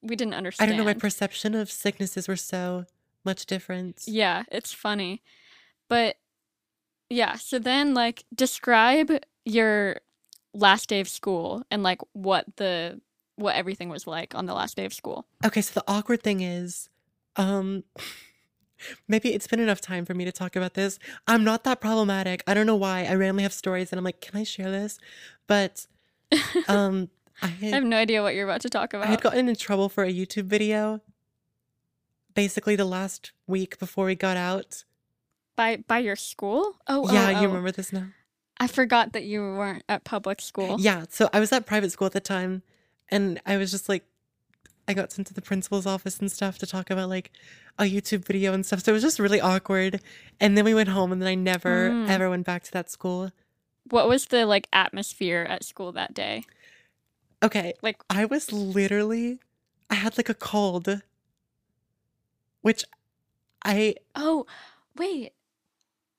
we 0.03 0.17
didn't 0.17 0.35
understand. 0.35 0.71
I 0.71 0.71
don't 0.71 0.79
know. 0.79 0.85
My 0.85 0.95
perception 0.99 1.55
of 1.55 1.71
sicknesses 1.71 2.27
were 2.27 2.37
so 2.37 2.87
much 3.25 3.45
different. 3.47 4.03
Yeah, 4.07 4.45
it's 4.51 4.73
funny. 4.73 5.23
But 5.89 6.17
yeah, 7.11 7.35
so 7.37 7.59
then 7.59 7.93
like 7.93 8.25
describe 8.35 9.11
your 9.45 10.01
last 10.55 10.89
day 10.89 11.01
of 11.01 11.09
school 11.09 11.63
and 11.71 11.83
like 11.83 12.01
what 12.13 12.47
the 12.57 13.01
what 13.37 13.57
everything 13.57 13.89
was 13.89 14.07
like 14.07 14.35
on 14.35 14.47
the 14.47 14.55
last 14.55 14.77
day 14.77 14.85
of 14.85 14.95
school. 14.95 15.27
Okay, 15.45 15.61
so 15.63 15.73
the 15.81 15.85
awkward 15.91 16.23
thing 16.23 16.41
is, 16.41 16.89
um, 17.37 17.85
maybe 19.09 19.35
it's 19.35 19.47
been 19.47 19.61
enough 19.61 19.81
time 19.81 20.05
for 20.05 20.15
me 20.15 20.25
to 20.25 20.33
talk 20.33 20.57
about 20.57 20.75
this. 20.75 20.99
I'm 21.27 21.45
not 21.45 21.65
that 21.65 21.81
problematic. 21.81 22.43
I 22.47 22.55
don't 22.55 22.67
know 22.67 22.77
why. 22.77 23.05
I 23.05 23.15
randomly 23.15 23.43
have 23.43 23.53
stories 23.53 23.93
and 23.93 23.99
I'm 23.99 24.05
like, 24.05 24.21
can 24.21 24.39
I 24.39 24.45
share 24.45 24.71
this? 24.71 24.99
But 25.47 25.87
um, 26.69 27.09
I 27.43 27.49
I 27.63 27.67
have 27.67 27.85
no 27.85 27.97
idea 27.97 28.23
what 28.23 28.35
you're 28.35 28.49
about 28.49 28.61
to 28.63 28.71
talk 28.71 28.95
about. 28.95 29.07
I 29.07 29.11
had 29.11 29.23
gotten 29.23 29.49
in 29.49 29.57
trouble 29.57 29.89
for 29.89 30.05
a 30.05 30.13
YouTube 30.13 30.45
video 30.45 31.01
basically 32.35 32.77
the 32.77 32.85
last 32.85 33.33
week 33.47 33.79
before 33.79 34.07
we 34.07 34.15
got 34.15 34.37
out. 34.37 34.85
by 35.57 35.77
by 35.87 35.99
your 35.99 36.17
school? 36.17 36.77
Oh, 36.87 37.13
yeah, 37.13 37.27
oh, 37.27 37.31
you 37.31 37.37
oh. 37.39 37.49
remember 37.49 37.71
this 37.71 37.93
now? 37.93 38.09
I 38.59 38.67
forgot 38.67 39.13
that 39.15 39.25
you 39.25 39.41
weren't 39.41 39.85
at 39.89 40.05
public 40.05 40.41
school. 40.41 40.77
Yeah, 40.79 41.05
so 41.09 41.31
I 41.33 41.41
was 41.41 41.51
at 41.53 41.67
private 41.67 41.93
school 41.93 42.07
at 42.07 42.13
the 42.13 42.21
time, 42.21 42.63
and 43.09 43.41
I 43.47 43.57
was 43.57 43.71
just 43.71 43.89
like, 43.89 44.05
I 44.91 44.95
got 44.95 45.13
sent 45.13 45.29
to 45.29 45.35
the 45.35 45.41
principal's 45.41 45.87
office 45.87 46.19
and 46.19 46.31
stuff 46.31 46.59
to 46.59 46.67
talk 46.67 46.91
about 46.91 47.09
like 47.09 47.31
a 47.79 47.85
YouTube 47.85 48.25
video 48.25 48.53
and 48.53 48.67
stuff. 48.67 48.83
So 48.83 48.91
it 48.91 48.95
was 48.95 49.03
just 49.03 49.21
really 49.21 49.41
awkward. 49.41 50.01
And 50.41 50.57
then 50.59 50.65
we 50.65 50.75
went 50.75 50.89
home, 50.89 51.13
and 51.13 51.23
then 51.23 51.29
I 51.29 51.37
never 51.37 51.91
Mm. 51.91 52.09
ever 52.09 52.29
went 52.29 52.45
back 52.45 52.65
to 52.65 52.73
that 52.73 52.91
school. 52.91 53.31
What 53.89 54.09
was 54.09 54.27
the 54.27 54.47
like 54.47 54.67
atmosphere 54.73 55.47
at 55.49 55.65
school 55.65 55.93
that 55.93 56.13
day? 56.13 56.43
Okay, 57.43 57.73
Like 57.83 57.97
I 58.11 58.25
was 58.27 58.53
literally, 58.53 59.39
I 59.89 59.95
had 59.95 60.19
like 60.19 60.29
a 60.29 60.35
cold, 60.35 61.01
which 62.61 62.85
I 63.65 63.95
Oh, 64.15 64.45
wait. 64.97 65.33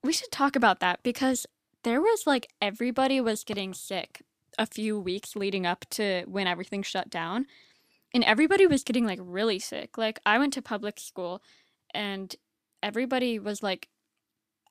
We 0.02 0.12
should 0.12 0.32
talk 0.32 0.56
about 0.56 0.80
that 0.80 1.02
because 1.02 1.46
there 1.84 2.00
was 2.00 2.26
like 2.26 2.48
everybody 2.60 3.20
was 3.20 3.44
getting 3.44 3.74
sick 3.74 4.22
a 4.58 4.66
few 4.66 4.98
weeks 4.98 5.36
leading 5.36 5.64
up 5.66 5.84
to 5.90 6.24
when 6.26 6.46
everything 6.46 6.82
shut 6.82 7.08
down. 7.08 7.46
And 8.14 8.24
everybody 8.24 8.66
was 8.66 8.84
getting 8.84 9.06
like 9.06 9.18
really 9.22 9.58
sick. 9.58 9.96
Like 9.96 10.20
I 10.26 10.38
went 10.38 10.52
to 10.54 10.62
public 10.62 11.00
school 11.00 11.42
and 11.94 12.34
everybody 12.82 13.38
was 13.38 13.62
like 13.62 13.88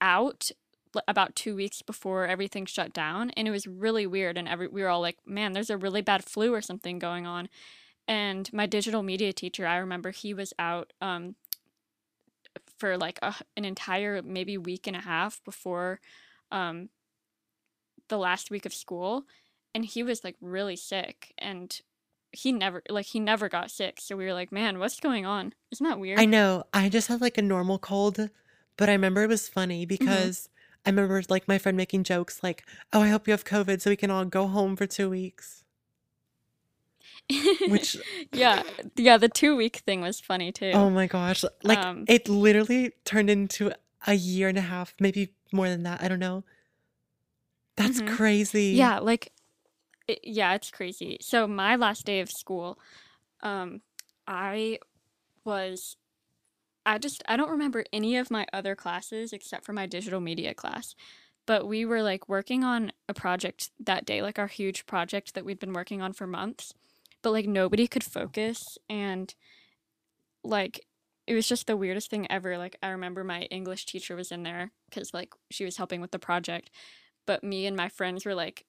out 0.00 0.50
about 1.08 1.34
2 1.34 1.56
weeks 1.56 1.80
before 1.80 2.26
everything 2.26 2.66
shut 2.66 2.92
down 2.92 3.30
and 3.30 3.48
it 3.48 3.50
was 3.50 3.66
really 3.66 4.06
weird 4.06 4.36
and 4.36 4.46
every 4.46 4.68
we 4.68 4.82
were 4.82 4.88
all 4.88 5.00
like, 5.00 5.18
"Man, 5.26 5.52
there's 5.52 5.70
a 5.70 5.76
really 5.76 6.02
bad 6.02 6.24
flu 6.24 6.54
or 6.54 6.60
something 6.60 6.98
going 6.98 7.26
on." 7.26 7.48
And 8.06 8.52
my 8.52 8.66
digital 8.66 9.02
media 9.02 9.32
teacher, 9.32 9.66
I 9.66 9.76
remember 9.76 10.10
he 10.10 10.34
was 10.34 10.52
out 10.58 10.92
um 11.00 11.36
for 12.78 12.98
like 12.98 13.18
a, 13.22 13.34
an 13.56 13.64
entire 13.64 14.22
maybe 14.22 14.58
week 14.58 14.86
and 14.86 14.96
a 14.96 15.00
half 15.00 15.42
before 15.44 16.00
um 16.50 16.90
the 18.08 18.18
last 18.18 18.50
week 18.50 18.66
of 18.66 18.74
school 18.74 19.24
and 19.74 19.84
he 19.84 20.02
was 20.02 20.22
like 20.24 20.36
really 20.40 20.76
sick 20.76 21.32
and 21.38 21.80
he 22.32 22.50
never 22.52 22.82
like 22.88 23.06
he 23.06 23.20
never 23.20 23.48
got 23.48 23.70
sick 23.70 23.98
so 24.00 24.16
we 24.16 24.24
were 24.24 24.32
like 24.34 24.50
man 24.50 24.78
what's 24.78 24.98
going 24.98 25.26
on 25.26 25.52
isn't 25.70 25.86
that 25.86 26.00
weird 26.00 26.18
I 26.18 26.24
know 26.24 26.64
I 26.72 26.88
just 26.88 27.08
had 27.08 27.20
like 27.20 27.38
a 27.38 27.42
normal 27.42 27.78
cold, 27.78 28.30
but 28.76 28.88
I 28.88 28.92
remember 28.92 29.22
it 29.22 29.28
was 29.28 29.48
funny 29.48 29.84
because 29.86 30.48
I 30.84 30.90
remember 30.90 31.22
like 31.28 31.46
my 31.46 31.58
friend 31.58 31.76
making 31.76 32.04
jokes 32.04 32.42
like, 32.42 32.64
"Oh, 32.92 33.00
I 33.02 33.08
hope 33.08 33.28
you 33.28 33.32
have 33.32 33.44
COVID 33.44 33.80
so 33.80 33.90
we 33.90 33.96
can 33.96 34.10
all 34.10 34.24
go 34.24 34.46
home 34.46 34.76
for 34.76 34.86
two 34.86 35.08
weeks." 35.08 35.64
Which 37.68 37.96
yeah 38.32 38.62
yeah 38.96 39.16
the 39.16 39.28
two 39.28 39.56
week 39.56 39.76
thing 39.86 40.00
was 40.00 40.20
funny 40.20 40.52
too 40.52 40.72
Oh 40.74 40.90
my 40.90 41.06
gosh. 41.06 41.44
Like 41.62 41.78
Um, 41.78 42.04
it 42.08 42.28
literally 42.28 42.92
turned 43.04 43.30
into 43.30 43.72
a 44.06 44.14
year 44.14 44.48
and 44.48 44.58
a 44.58 44.62
half, 44.62 44.94
maybe 45.00 45.32
more 45.52 45.68
than 45.68 45.82
that. 45.84 46.02
I 46.02 46.08
don't 46.08 46.18
know. 46.18 46.44
That's 47.76 48.00
Mhm. 48.00 48.08
crazy. 48.16 48.76
Yeah, 48.76 48.98
like 48.98 49.32
it, 50.08 50.20
yeah, 50.22 50.54
it's 50.54 50.70
crazy. 50.70 51.18
So 51.20 51.46
my 51.46 51.76
last 51.76 52.04
day 52.06 52.20
of 52.20 52.30
school, 52.30 52.78
um 53.42 53.80
I 54.26 54.78
was 55.44 55.96
I 56.84 56.98
just 56.98 57.22
I 57.28 57.36
don't 57.36 57.50
remember 57.50 57.84
any 57.92 58.16
of 58.16 58.30
my 58.30 58.46
other 58.52 58.74
classes 58.74 59.32
except 59.32 59.64
for 59.64 59.72
my 59.72 59.86
digital 59.86 60.20
media 60.20 60.54
class. 60.54 60.94
But 61.46 61.66
we 61.66 61.84
were 61.84 62.02
like 62.02 62.28
working 62.28 62.62
on 62.62 62.92
a 63.08 63.14
project 63.14 63.70
that 63.80 64.04
day, 64.04 64.22
like 64.22 64.38
our 64.38 64.46
huge 64.46 64.86
project 64.86 65.34
that 65.34 65.44
we'd 65.44 65.58
been 65.58 65.72
working 65.72 66.00
on 66.00 66.12
for 66.12 66.26
months. 66.26 66.72
But 67.22 67.32
like 67.32 67.46
nobody 67.46 67.86
could 67.86 68.04
focus 68.04 68.78
and 68.88 69.34
like 70.44 70.84
it 71.26 71.34
was 71.34 71.48
just 71.48 71.66
the 71.66 71.76
weirdest 71.76 72.10
thing 72.10 72.26
ever. 72.30 72.58
Like 72.58 72.76
I 72.82 72.88
remember 72.88 73.22
my 73.22 73.42
English 73.42 73.86
teacher 73.86 74.16
was 74.16 74.32
in 74.32 74.42
there 74.42 74.72
cuz 74.90 75.14
like 75.14 75.32
she 75.50 75.64
was 75.64 75.76
helping 75.76 76.00
with 76.00 76.10
the 76.10 76.18
project, 76.18 76.70
but 77.26 77.44
me 77.44 77.66
and 77.66 77.76
my 77.76 77.88
friends 77.88 78.24
were 78.24 78.34
like 78.34 78.64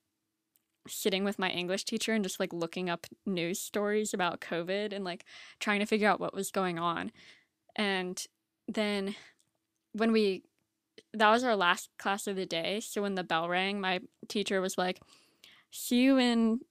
sitting 0.87 1.23
with 1.23 1.39
my 1.39 1.49
English 1.49 1.85
teacher 1.85 2.13
and 2.13 2.23
just 2.23 2.39
like 2.39 2.53
looking 2.53 2.89
up 2.89 3.07
news 3.25 3.59
stories 3.59 4.13
about 4.13 4.41
COVID 4.41 4.93
and 4.93 5.03
like 5.03 5.25
trying 5.59 5.79
to 5.79 5.85
figure 5.85 6.09
out 6.09 6.19
what 6.19 6.33
was 6.33 6.51
going 6.51 6.79
on. 6.79 7.11
And 7.75 8.23
then 8.67 9.15
when 9.93 10.11
we 10.11 10.43
that 11.13 11.29
was 11.29 11.43
our 11.43 11.55
last 11.55 11.89
class 11.97 12.27
of 12.27 12.35
the 12.35 12.45
day, 12.45 12.79
so 12.79 13.01
when 13.01 13.15
the 13.15 13.23
bell 13.23 13.47
rang, 13.47 13.79
my 13.79 13.99
teacher 14.27 14.61
was 14.61 14.77
like, 14.77 14.99
"See 15.71 16.01
you 16.01 16.17
in 16.17 16.61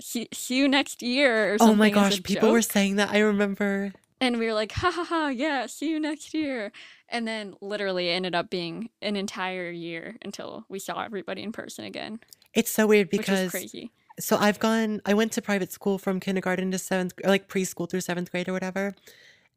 see, 0.00 0.28
see 0.32 0.58
you 0.58 0.68
next 0.68 1.02
year." 1.02 1.54
Or 1.54 1.56
Oh 1.60 1.74
my 1.74 1.90
gosh, 1.90 2.22
people 2.22 2.52
were 2.52 2.62
saying 2.62 2.96
that. 2.96 3.10
I 3.10 3.18
remember. 3.18 3.92
And 4.20 4.38
we 4.38 4.46
were 4.46 4.54
like, 4.54 4.72
ha 4.72 4.90
ha 4.90 5.04
ha, 5.04 5.28
yeah, 5.28 5.66
see 5.66 5.90
you 5.90 6.00
next 6.00 6.32
year. 6.32 6.72
And 7.08 7.28
then 7.28 7.54
literally 7.60 8.08
it 8.08 8.12
ended 8.12 8.34
up 8.34 8.48
being 8.48 8.88
an 9.02 9.14
entire 9.14 9.70
year 9.70 10.16
until 10.22 10.64
we 10.68 10.78
saw 10.78 11.02
everybody 11.02 11.42
in 11.42 11.52
person 11.52 11.84
again, 11.84 12.20
It's 12.56 12.72
so 12.72 12.86
weird 12.88 13.10
because 13.10 13.66
crazy. 13.70 13.92
so 14.20 14.36
I've 14.38 14.60
gone 14.60 15.02
I 15.06 15.14
went 15.14 15.32
to 15.34 15.42
private 15.42 15.72
school 15.72 15.98
from 15.98 16.20
kindergarten 16.20 16.70
to 16.72 16.78
7th 16.78 17.14
like 17.24 17.48
preschool 17.48 17.90
through 17.90 18.02
7th 18.02 18.32
grade 18.32 18.48
or 18.48 18.54
whatever. 18.54 18.96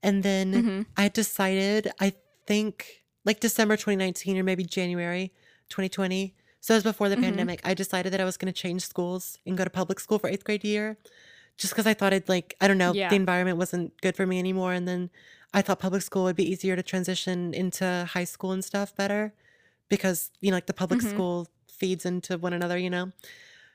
And 0.03 0.23
then 0.23 0.65
hmm 0.65 0.81
I 0.97 1.09
decided 1.09 1.91
I 1.99 2.13
think 2.47 3.03
like 3.25 3.41
December 3.41 3.77
2019 3.77 4.37
or 4.37 4.43
maybe 4.43 4.65
January 4.65 5.33
2020. 5.69 6.35
So 6.61 6.75
it 6.75 6.77
was 6.77 6.83
before 6.85 7.09
the 7.09 7.17
hmm 7.17 7.19
pandemic. 7.19 7.61
I 7.65 7.75
decided 7.75 8.13
that 8.13 8.21
I 8.21 8.25
was 8.25 8.37
going 8.37 8.53
to 8.53 8.59
change 8.61 8.83
schools 8.85 9.39
and 9.45 9.57
go 9.57 9.65
to 9.65 9.71
public 9.71 9.99
school 10.01 10.19
for 10.19 10.29
8th 10.29 10.45
grade 10.45 10.65
year 10.65 10.97
just 11.57 11.75
cuz 11.75 11.87
I 11.87 11.93
thought 11.95 12.13
I'd 12.13 12.29
like 12.29 12.55
I 12.61 12.67
don't 12.67 12.77
know, 12.77 12.97
the 13.09 13.15
environment 13.15 13.57
wasn't 13.57 13.99
good 14.01 14.15
for 14.15 14.25
me 14.27 14.39
anymore 14.39 14.73
and 14.73 14.87
then 14.87 15.09
I 15.53 15.61
thought 15.63 15.79
public 15.79 16.03
school 16.03 16.23
would 16.25 16.35
be 16.35 16.49
easier 16.51 16.75
to 16.75 16.83
transition 16.83 17.53
into 17.53 18.07
high 18.13 18.25
school 18.25 18.51
and 18.51 18.63
stuff 18.65 18.95
better 18.95 19.33
because 19.89 20.31
you 20.41 20.51
know 20.51 20.57
like 20.57 20.67
the 20.67 20.73
public 20.73 21.01
hmm 21.01 21.01
school 21.01 21.47
feeds 21.79 22.05
into 22.05 22.37
one 22.37 22.53
another, 22.53 22.77
you 22.77 22.89
know. 22.89 23.11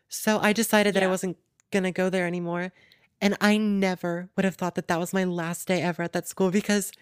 So 0.09 0.39
I 0.39 0.53
decided 0.53 0.95
that 0.95 1.03
I 1.03 1.09
wasn't 1.09 1.37
going 1.71 1.83
to 1.85 1.91
go 1.91 2.11
there 2.11 2.27
anymore. 2.27 2.73
And 3.21 3.37
I 3.41 3.57
never 3.57 4.29
would 4.37 4.45
have 4.45 4.57
thought 4.57 4.75
that 4.75 4.89
that 4.89 5.01
was 5.01 5.13
my 5.13 5.25
last 5.25 5.67
day 5.67 5.81
ever 5.83 6.03
at 6.03 6.13
that 6.13 6.29
school 6.29 6.51
because 6.51 6.93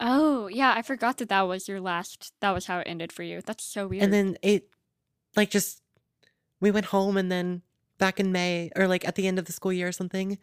Oh, 0.00 0.48
yeah, 0.48 0.72
I 0.76 0.82
forgot 0.82 1.18
that 1.18 1.28
that 1.28 1.42
was 1.42 1.68
your 1.68 1.80
last, 1.80 2.32
that 2.40 2.50
was 2.50 2.66
how 2.66 2.80
it 2.80 2.88
ended 2.88 3.12
for 3.12 3.22
you. 3.22 3.40
That's 3.40 3.64
so 3.64 3.86
weird. 3.86 4.02
and 4.02 4.12
then 4.12 4.36
it 4.42 4.68
like 5.36 5.50
just 5.50 5.80
we 6.60 6.70
went 6.70 6.86
home 6.86 7.16
and 7.16 7.30
then 7.30 7.62
back 7.98 8.18
in 8.18 8.32
May 8.32 8.70
or 8.76 8.88
like 8.88 9.06
at 9.06 9.14
the 9.14 9.26
end 9.28 9.38
of 9.38 9.44
the 9.44 9.52
school 9.52 9.72
year 9.72 9.88
or 9.88 9.92
something, 9.92 10.38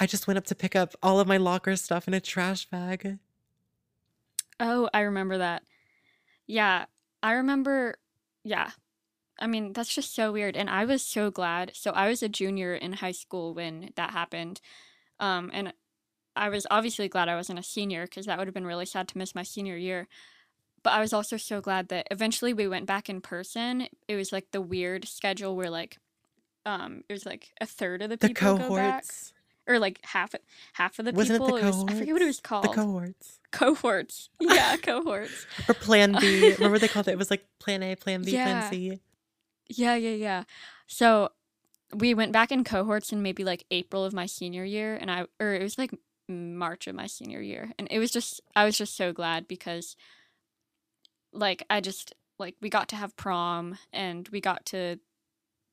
I 0.00 0.06
just 0.06 0.26
went 0.26 0.38
up 0.38 0.44
to 0.46 0.54
pick 0.54 0.74
up 0.74 0.94
all 1.02 1.20
of 1.20 1.28
my 1.28 1.36
locker 1.36 1.76
stuff 1.76 2.08
in 2.08 2.14
a 2.14 2.20
trash 2.20 2.64
bag. 2.66 3.18
Oh, 4.58 4.88
I 4.94 5.00
remember 5.00 5.38
that. 5.38 5.62
Yeah, 6.46 6.86
I 7.22 7.32
remember, 7.32 7.96
yeah. 8.44 8.70
I 9.42 9.48
mean, 9.48 9.72
that's 9.72 9.92
just 9.92 10.14
so 10.14 10.30
weird. 10.30 10.56
And 10.56 10.70
I 10.70 10.84
was 10.84 11.02
so 11.02 11.30
glad. 11.30 11.72
So 11.74 11.90
I 11.90 12.08
was 12.08 12.22
a 12.22 12.28
junior 12.28 12.74
in 12.74 12.94
high 12.94 13.12
school 13.12 13.54
when 13.54 13.90
that 13.96 14.12
happened. 14.12 14.60
Um, 15.18 15.50
and 15.52 15.72
I 16.36 16.48
was 16.48 16.64
obviously 16.70 17.08
glad 17.08 17.28
I 17.28 17.34
wasn't 17.34 17.58
a 17.58 17.62
senior 17.64 18.04
because 18.04 18.26
that 18.26 18.38
would 18.38 18.46
have 18.46 18.54
been 18.54 18.66
really 18.66 18.86
sad 18.86 19.08
to 19.08 19.18
miss 19.18 19.34
my 19.34 19.42
senior 19.42 19.76
year. 19.76 20.06
But 20.84 20.92
I 20.92 21.00
was 21.00 21.12
also 21.12 21.36
so 21.36 21.60
glad 21.60 21.88
that 21.88 22.06
eventually 22.10 22.52
we 22.52 22.68
went 22.68 22.86
back 22.86 23.10
in 23.10 23.20
person. 23.20 23.88
It 24.06 24.14
was 24.14 24.32
like 24.32 24.52
the 24.52 24.60
weird 24.60 25.06
schedule 25.06 25.56
where 25.56 25.70
like 25.70 25.98
um 26.64 27.02
it 27.08 27.12
was 27.12 27.26
like 27.26 27.50
a 27.60 27.66
third 27.66 28.02
of 28.02 28.10
the 28.10 28.16
The 28.16 28.28
people 28.28 28.58
go 28.58 28.76
back 28.76 29.04
or 29.66 29.78
like 29.80 30.00
half 30.04 30.34
half 30.74 30.98
of 30.98 31.04
the 31.04 31.12
Wasn't 31.12 31.36
it 31.36 31.40
people. 31.42 31.56
the 31.56 31.62
It 31.62 31.66
was 31.66 31.84
I 31.88 31.98
forget 31.98 32.12
what 32.14 32.22
it 32.22 32.26
was 32.26 32.40
called. 32.40 32.64
The 32.64 32.68
cohorts. 32.68 33.40
Cohorts. 33.50 34.28
Yeah, 34.40 34.76
cohorts. 34.76 35.46
Or 35.68 35.74
plan 35.74 36.16
B. 36.20 36.52
Remember 36.58 36.78
they 36.78 36.88
called 36.88 37.08
it? 37.08 37.12
It 37.12 37.18
was 37.18 37.30
like 37.30 37.44
plan 37.58 37.82
A, 37.82 37.94
plan 37.96 38.22
B, 38.22 38.32
plan 38.32 38.70
C. 38.70 39.00
Yeah, 39.76 39.94
yeah, 39.96 40.14
yeah. 40.14 40.44
So 40.86 41.30
we 41.94 42.14
went 42.14 42.32
back 42.32 42.52
in 42.52 42.64
cohorts 42.64 43.12
in 43.12 43.22
maybe 43.22 43.44
like 43.44 43.64
April 43.70 44.04
of 44.04 44.12
my 44.12 44.26
senior 44.26 44.64
year 44.64 44.96
and 44.96 45.10
I 45.10 45.26
or 45.40 45.54
it 45.54 45.62
was 45.62 45.78
like 45.78 45.92
March 46.28 46.86
of 46.86 46.94
my 46.94 47.06
senior 47.06 47.40
year. 47.40 47.72
And 47.78 47.88
it 47.90 47.98
was 47.98 48.10
just 48.10 48.40
I 48.56 48.64
was 48.64 48.78
just 48.78 48.96
so 48.96 49.12
glad 49.12 49.48
because 49.48 49.96
like 51.32 51.64
I 51.70 51.80
just 51.80 52.14
like 52.38 52.56
we 52.60 52.68
got 52.68 52.88
to 52.90 52.96
have 52.96 53.16
prom 53.16 53.78
and 53.92 54.28
we 54.32 54.40
got 54.40 54.66
to 54.66 54.98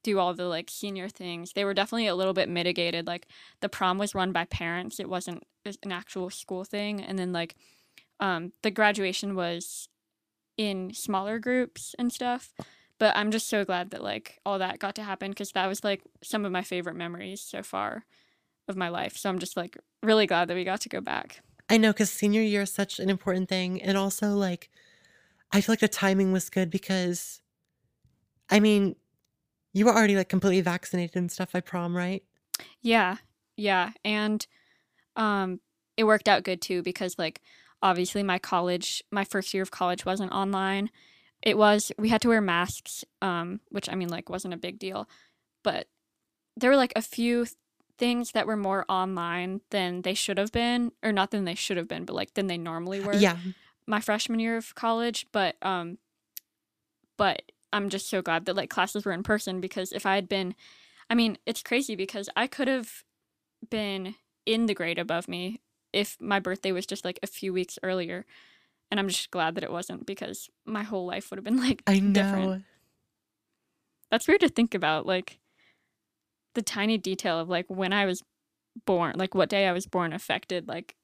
do 0.04 0.20
all 0.20 0.34
the 0.34 0.46
like 0.46 0.70
senior 0.70 1.10
things. 1.10 1.54
They 1.54 1.66
were 1.66 1.74
definitely 1.74 2.08
a 2.08 2.16
little 2.16 2.34
bit 2.34 2.50
mitigated. 2.50 3.08
Like 3.08 3.28
the 3.62 3.70
prom 3.70 3.98
was 3.98 4.16
run 4.16 4.32
by 4.32 4.46
parents. 4.46 5.00
It 5.00 5.10
wasn't 5.10 5.44
an 5.84 5.92
actual 5.92 6.30
school 6.30 6.64
thing. 6.64 7.02
And 7.02 7.20
then 7.20 7.34
like 7.34 7.56
um 8.20 8.54
the 8.64 8.72
graduation 8.72 9.36
was 9.36 9.90
in 10.58 10.94
smaller 10.94 11.40
groups 11.40 11.96
and 12.00 12.12
stuff. 12.14 12.54
But 13.00 13.16
I'm 13.16 13.32
just 13.32 13.48
so 13.48 13.66
glad 13.66 13.92
that 13.92 14.04
like 14.04 14.40
all 14.46 14.60
that 14.60 14.80
got 14.80 14.96
to 14.96 15.04
happen 15.04 15.32
because 15.32 15.54
that 15.54 15.68
was 15.68 15.84
like 15.84 16.02
some 16.22 16.46
of 16.46 16.52
my 16.52 16.62
favorite 16.62 16.96
memories 16.96 17.42
so 17.42 17.64
far 17.64 18.06
of 18.68 18.76
my 18.76 18.90
life. 18.90 19.18
So 19.18 19.30
I'm 19.30 19.40
just 19.40 19.58
like 19.58 19.78
really 20.04 20.28
glad 20.28 20.48
that 20.50 20.56
we 20.56 20.64
got 20.64 20.82
to 20.82 20.90
go 20.90 21.02
back. 21.02 21.42
I 21.70 21.78
know 21.78 21.92
because 21.92 22.12
senior 22.12 22.42
year 22.42 22.64
is 22.64 22.72
such 22.72 23.00
an 23.00 23.10
important 23.10 23.48
thing. 23.48 23.82
And 23.82 23.98
also, 23.98 24.36
like, 24.36 24.70
I 25.52 25.62
feel 25.62 25.74
like 25.74 25.80
the 25.80 25.88
timing 25.88 26.32
was 26.32 26.50
good 26.50 26.70
because, 26.70 27.42
I 28.50 28.60
mean, 28.60 28.96
you 29.74 29.86
were 29.86 29.94
already 29.94 30.16
like 30.16 30.30
completely 30.30 30.62
vaccinated 30.62 31.16
and 31.16 31.32
stuff 31.32 31.52
by 31.52 31.62
prom, 31.62 31.96
right? 31.96 32.24
Yeah. 32.82 33.18
Yeah. 33.56 33.92
And 34.04 34.46
um 35.16 35.60
it 35.98 36.06
worked 36.06 36.28
out 36.28 36.44
good 36.44 36.62
too 36.62 36.82
because 36.82 37.18
like 37.20 37.42
obviously 37.82 38.24
my 38.24 38.40
college 38.40 39.04
my 39.12 39.24
first 39.24 39.54
year 39.54 39.64
of 39.64 39.72
college 39.72 40.06
wasn't 40.06 40.32
online. 40.32 40.90
It 41.42 41.58
was 41.58 41.92
we 41.98 42.10
had 42.10 42.22
to 42.22 42.28
wear 42.28 42.42
masks, 42.42 43.06
um, 43.22 43.62
which 43.70 43.90
I 43.90 43.96
mean 43.96 44.10
like 44.10 44.30
wasn't 44.30 44.54
a 44.54 44.58
big 44.58 44.80
deal. 44.80 45.08
But 45.64 45.88
there 46.58 46.70
were 46.70 46.76
like 46.76 46.94
a 46.96 47.02
few 47.02 47.46
th- 47.46 47.56
things 47.98 48.32
that 48.32 48.48
were 48.48 48.58
more 48.58 48.86
online 48.90 49.62
than 49.72 50.02
they 50.02 50.14
should 50.14 50.38
have 50.38 50.52
been, 50.52 50.92
or 51.04 51.12
not 51.12 51.32
than 51.32 51.46
they 51.46 51.56
should 51.56 51.78
have 51.78 51.88
been, 51.88 52.06
but 52.06 52.16
like 52.16 52.34
than 52.34 52.48
they 52.48 52.58
normally 52.58 53.00
were. 53.00 53.14
Yeah. 53.14 53.38
my 53.88 54.00
freshman 54.00 54.40
year 54.40 54.58
of 54.58 54.76
college, 54.76 55.28
but 55.32 55.56
um 55.62 55.98
but 57.18 57.52
I'm 57.72 57.90
just 57.90 58.10
so 58.10 58.22
glad 58.22 58.46
that 58.46 58.56
like 58.56 58.70
classes 58.70 59.06
were 59.06 59.12
in 59.12 59.24
person 59.24 59.62
because 59.62 59.92
if 59.92 60.06
I 60.06 60.16
had 60.16 60.30
been 60.30 60.56
I 61.10 61.16
mean, 61.16 61.38
it's 61.46 61.64
crazy 61.64 61.96
because 61.96 62.30
I 62.36 62.48
could 62.48 62.68
have 62.68 63.04
been 63.70 64.16
in 64.46 64.68
the 64.68 64.74
grade 64.74 65.00
above 65.00 65.28
me 65.28 65.62
if 65.92 66.18
my 66.22 66.40
birthday 66.40 66.72
was 66.72 66.86
just 66.86 67.04
like 67.04 67.20
a 67.24 67.28
few 67.28 67.52
weeks 67.52 67.80
earlier. 67.84 68.26
And 68.92 69.00
I'm 69.00 69.08
just 69.08 69.32
glad 69.32 69.56
that 69.56 69.64
it 69.64 69.72
wasn't 69.72 70.06
because 70.06 70.50
my 70.66 70.84
whole 70.84 71.06
life 71.06 71.30
would 71.30 71.38
have 71.38 71.44
been 71.44 71.58
like 71.58 71.84
I 71.86 72.00
different. 72.00 72.46
know. 72.46 72.62
That's 74.12 74.28
weird 74.28 74.42
to 74.42 74.50
think 74.50 74.74
about 74.74 75.06
like 75.06 75.40
the 76.56 76.62
tiny 76.62 76.98
detail 76.98 77.40
of 77.40 77.50
like 77.50 77.66
when 77.68 77.94
I 77.94 78.06
was 78.06 78.24
born, 78.86 79.16
like 79.18 79.36
what 79.36 79.50
day 79.50 79.68
I 79.68 79.72
was 79.72 79.86
born 79.86 80.14
affected 80.14 80.68
like 80.68 80.96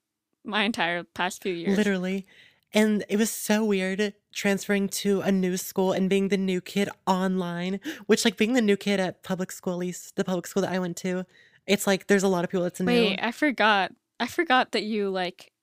my 0.44 0.64
entire 0.64 1.04
past 1.04 1.44
few 1.44 1.54
years. 1.54 1.78
Literally. 1.78 2.26
And 2.74 3.06
it 3.08 3.18
was 3.18 3.30
so 3.30 3.64
weird 3.64 4.14
transferring 4.34 4.90
to 4.90 5.22
a 5.22 5.32
new 5.32 5.56
school 5.56 5.94
and 5.94 6.10
being 6.10 6.28
the 6.28 6.38
new 6.38 6.60
kid 6.60 6.90
online, 7.08 7.80
which, 8.06 8.26
like, 8.26 8.36
being 8.36 8.52
the 8.52 8.62
new 8.62 8.76
kid 8.76 9.00
at 9.00 9.24
public 9.24 9.50
school, 9.54 9.74
at 9.74 9.80
least 9.80 10.18
the 10.18 10.26
public 10.26 10.46
school 10.46 10.62
that 10.62 10.74
I 10.74 10.80
went 10.80 10.98
to, 10.98 11.26
it's 11.68 11.88
like 11.88 12.08
there's 12.08 12.24
a 12.24 12.28
lot 12.28 12.44
of 12.44 12.50
people 12.50 12.64
that's 12.64 12.82
new. 12.82 12.88
Wait, 12.88 13.20
I 13.22 13.32
forgot. 13.32 13.94
I 14.20 14.28
forgot 14.28 14.74
that 14.74 14.84
you 14.84 15.10
like 15.10 15.54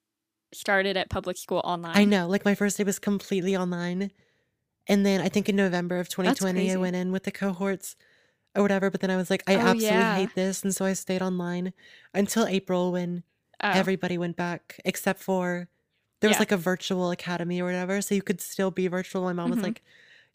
started 0.52 0.96
at 0.96 1.10
public 1.10 1.36
school 1.36 1.60
online. 1.64 1.96
I 1.96 2.04
know. 2.04 2.26
Like, 2.28 2.44
my 2.44 2.54
first 2.54 2.76
day 2.78 2.84
was 2.84 2.98
completely 2.98 3.56
online. 3.56 4.10
And 4.88 5.06
then 5.06 5.20
I 5.20 5.28
think 5.28 5.48
in 5.48 5.56
November 5.56 5.98
of 6.00 6.08
2020, 6.08 6.72
I 6.72 6.76
went 6.76 6.96
in 6.96 7.12
with 7.12 7.22
the 7.24 7.30
cohorts 7.30 7.94
or 8.54 8.62
whatever. 8.62 8.90
But 8.90 9.00
then 9.00 9.10
I 9.10 9.16
was 9.16 9.30
like, 9.30 9.42
I 9.46 9.54
Oh, 9.56 9.60
absolutely 9.60 9.84
yeah. 9.88 10.14
hate 10.16 10.34
this. 10.34 10.62
And 10.62 10.74
so 10.74 10.84
I 10.84 10.92
stayed 10.94 11.22
online 11.22 11.72
until 12.12 12.46
April 12.46 12.92
when 12.92 13.22
Oh, 13.62 13.70
everybody 13.70 14.18
went 14.18 14.36
back 14.36 14.80
except 14.84 15.20
for 15.22 15.68
there 16.20 16.28
was 16.28 16.36
Yeah. 16.36 16.40
like 16.40 16.52
a 16.52 16.56
virtual 16.56 17.10
academy 17.12 17.60
or 17.60 17.64
whatever. 17.64 18.00
So 18.02 18.14
you 18.14 18.22
could 18.22 18.40
still 18.40 18.70
be 18.72 18.88
virtual. 18.88 19.22
My 19.22 19.32
mom 19.32 19.50
was 19.50 19.60
Mhm. 19.60 19.62
like, 19.62 19.82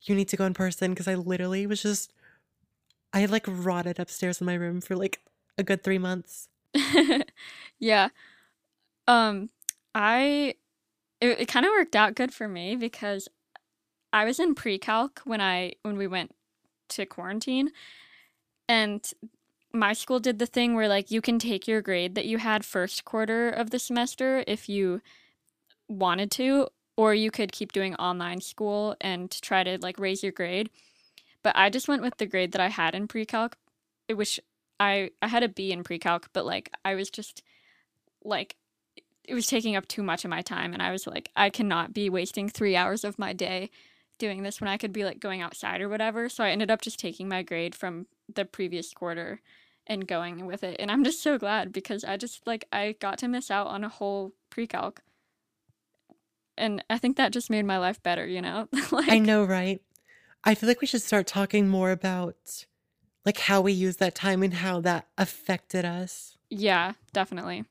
you 0.04 0.16
need 0.16 0.30
to 0.30 0.38
go 0.38 0.46
in 0.46 0.54
person 0.54 0.92
because 0.94 1.08
I 1.10 1.16
literally 1.16 1.68
was 1.68 1.82
just, 1.82 2.14
I 3.14 3.20
had 3.20 3.32
like 3.32 3.46
rotted 3.48 4.00
upstairs 4.00 4.40
in 4.40 4.46
my 4.46 4.54
room 4.54 4.80
for 4.80 4.96
like 4.96 5.20
a 5.58 5.64
good 5.64 5.84
three 5.84 5.98
months. 5.98 6.48
yeah. 7.80 8.10
Um, 9.08 9.50
I 9.98 10.54
it, 11.20 11.40
it 11.42 11.48
kind 11.48 11.66
of 11.66 11.72
worked 11.72 11.96
out 11.96 12.14
good 12.14 12.32
for 12.32 12.48
me 12.48 12.76
because 12.76 13.28
I 14.14 14.26
was 14.26 14.40
in 14.40 14.54
pre-calc 14.54 15.22
when 15.26 15.42
I 15.42 15.74
when 15.82 15.98
we 15.98 16.06
went 16.06 16.36
to 16.90 17.06
quarantine, 17.08 17.72
and 18.70 19.04
my 19.74 19.94
school 19.94 20.20
did 20.20 20.38
the 20.38 20.46
thing 20.46 20.76
where 20.76 20.88
like 20.88 21.10
you 21.10 21.20
can 21.20 21.40
take 21.40 21.68
your 21.68 21.82
grade 21.82 22.14
that 22.14 22.28
you 22.28 22.38
had 22.38 22.64
first 22.64 23.06
quarter 23.06 23.50
of 23.50 23.72
the 23.72 23.80
semester 23.80 24.44
if 24.46 24.70
you 24.70 25.02
wanted 25.90 26.30
to, 26.32 26.68
or 26.96 27.16
you 27.16 27.32
could 27.32 27.52
keep 27.52 27.72
doing 27.72 27.96
online 27.96 28.40
school 28.42 28.96
and 29.02 29.32
try 29.42 29.64
to 29.64 29.80
like 29.82 30.00
raise 30.00 30.22
your 30.22 30.32
grade. 30.32 30.70
But 31.42 31.56
I 31.58 31.72
just 31.72 31.88
went 31.88 32.04
with 32.04 32.18
the 32.18 32.28
grade 32.28 32.52
that 32.52 32.62
I 32.62 32.70
had 32.70 32.94
in 32.94 33.08
pre-calc, 33.08 33.58
which 34.14 34.40
I 34.80 35.10
I 35.24 35.28
had 35.28 35.42
a 35.42 35.50
B 35.50 35.72
in 35.72 35.84
pre-calc, 35.84 36.30
but 36.34 36.46
like 36.46 36.72
I 36.86 36.94
was 36.94 37.10
just 37.10 37.42
like 38.24 38.58
it 39.28 39.34
was 39.34 39.46
taking 39.46 39.76
up 39.76 39.88
too 39.88 40.02
much 40.02 40.24
of 40.24 40.30
my 40.30 40.42
time 40.42 40.74
and 40.74 40.82
I 40.82 40.92
was 40.92 41.06
like 41.06 41.30
I 41.36 41.50
cannot 41.50 41.94
be 41.94 42.10
wasting 42.10 42.50
3 42.50 42.76
hours 42.76 43.04
of 43.04 43.20
my 43.20 43.34
day 43.34 43.70
doing 44.18 44.44
this 44.44 44.60
when 44.60 44.68
I 44.68 44.78
could 44.78 44.94
be 44.94 45.04
like 45.04 45.20
going 45.20 45.42
outside 45.42 45.82
or 45.82 45.90
whatever. 45.90 46.30
So 46.30 46.44
I 46.44 46.50
ended 46.50 46.72
up 46.72 46.82
just 46.82 47.00
taking 47.00 47.28
my 47.28 47.44
grade 47.44 47.76
from 47.76 48.08
the 48.34 48.46
previous 48.46 48.94
quarter 48.94 49.42
and 49.86 50.08
going 50.08 50.46
with 50.46 50.64
it. 50.64 50.78
And 50.80 50.92
I'm 50.92 51.04
just 51.04 51.22
so 51.22 51.38
glad 51.38 51.72
because 51.72 52.04
I 52.04 52.18
just 52.18 52.46
like 52.46 52.66
I 52.72 52.96
got 53.00 53.18
to 53.20 53.28
miss 53.28 53.52
out 53.52 53.68
on 53.68 53.84
a 53.84 53.90
whole 53.90 54.34
pre-calc. 54.50 55.02
And 56.58 56.84
I 56.90 56.98
think 56.98 57.18
that 57.18 57.32
just 57.32 57.50
made 57.50 57.66
my 57.66 57.78
life 57.78 58.02
better, 58.02 58.26
you 58.26 58.42
know? 58.42 58.68
like 58.92 59.10
I 59.10 59.20
know, 59.20 59.44
right? 59.44 59.82
I 60.44 60.56
feel 60.56 60.68
like 60.68 60.82
we 60.82 60.88
should 60.88 61.02
start 61.02 61.28
talking 61.28 61.68
more 61.68 61.92
about 61.92 62.66
like 63.26 63.38
how 63.40 63.62
we 63.62 63.74
use 63.74 63.98
that 63.98 64.16
time 64.16 64.42
and 64.42 64.54
how 64.54 64.80
that 64.82 65.08
affected 65.18 65.86
us. 65.86 66.38
Yeah, 66.50 66.94
definitely. 67.14 67.66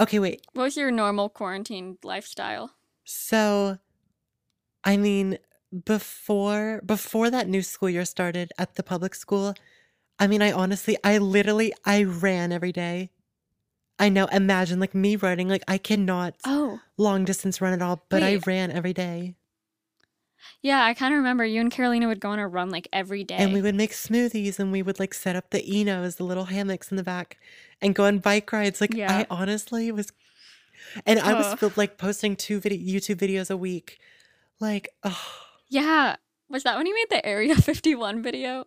Okay, 0.00 0.18
wait. 0.18 0.42
What 0.52 0.64
was 0.64 0.76
your 0.76 0.90
normal 0.90 1.28
quarantine 1.28 1.98
lifestyle? 2.02 2.74
So, 3.04 3.78
I 4.82 4.96
mean, 4.96 5.38
before 5.84 6.80
before 6.84 7.30
that 7.30 7.48
new 7.48 7.62
school 7.62 7.90
year 7.90 8.04
started 8.04 8.52
at 8.58 8.74
the 8.74 8.82
public 8.82 9.14
school, 9.14 9.54
I 10.18 10.26
mean, 10.26 10.42
I 10.42 10.52
honestly, 10.52 10.96
I 11.04 11.18
literally, 11.18 11.72
I 11.84 12.04
ran 12.04 12.52
every 12.52 12.72
day. 12.72 13.10
I 13.98 14.08
know, 14.08 14.26
imagine 14.26 14.80
like 14.80 14.94
me 14.94 15.16
running, 15.16 15.48
like 15.48 15.64
I 15.68 15.78
cannot 15.78 16.36
Oh, 16.46 16.80
long 16.98 17.24
distance 17.24 17.60
run 17.60 17.72
at 17.74 17.82
all, 17.82 18.04
but 18.10 18.22
I 18.22 18.36
ran 18.46 18.70
every 18.70 18.92
day. 18.94 19.36
Yeah, 20.62 20.82
I 20.84 20.94
kind 20.94 21.12
of 21.14 21.18
remember 21.18 21.44
you 21.44 21.60
and 21.60 21.70
Carolina 21.70 22.06
would 22.06 22.20
go 22.20 22.30
on 22.30 22.38
a 22.38 22.48
run 22.48 22.70
like 22.70 22.88
every 22.92 23.24
day. 23.24 23.36
And 23.36 23.52
we 23.52 23.62
would 23.62 23.74
make 23.74 23.92
smoothies 23.92 24.58
and 24.58 24.72
we 24.72 24.82
would 24.82 24.98
like 24.98 25.14
set 25.14 25.36
up 25.36 25.50
the 25.50 25.62
Enos, 25.70 26.16
the 26.16 26.24
little 26.24 26.44
hammocks 26.46 26.90
in 26.90 26.96
the 26.96 27.02
back, 27.02 27.38
and 27.80 27.94
go 27.94 28.04
on 28.04 28.18
bike 28.18 28.50
rides. 28.52 28.80
Like 28.80 28.94
Yeah. 28.94 29.12
I 29.12 29.26
honestly 29.30 29.90
was, 29.92 30.12
and 31.06 31.18
I 31.20 31.34
was 31.34 31.76
like 31.76 31.98
posting 31.98 32.36
two 32.36 32.60
video 32.60 32.98
YouTube 33.00 33.16
videos 33.16 33.50
a 33.50 33.56
week. 33.56 33.98
Like, 34.60 34.88
oh 35.02 35.26
Yeah. 35.68 36.16
Was 36.48 36.62
that 36.64 36.76
when 36.76 36.86
you 36.86 36.94
made 36.94 37.10
the 37.10 37.24
Area 37.26 37.56
51 37.56 38.22
video? 38.22 38.66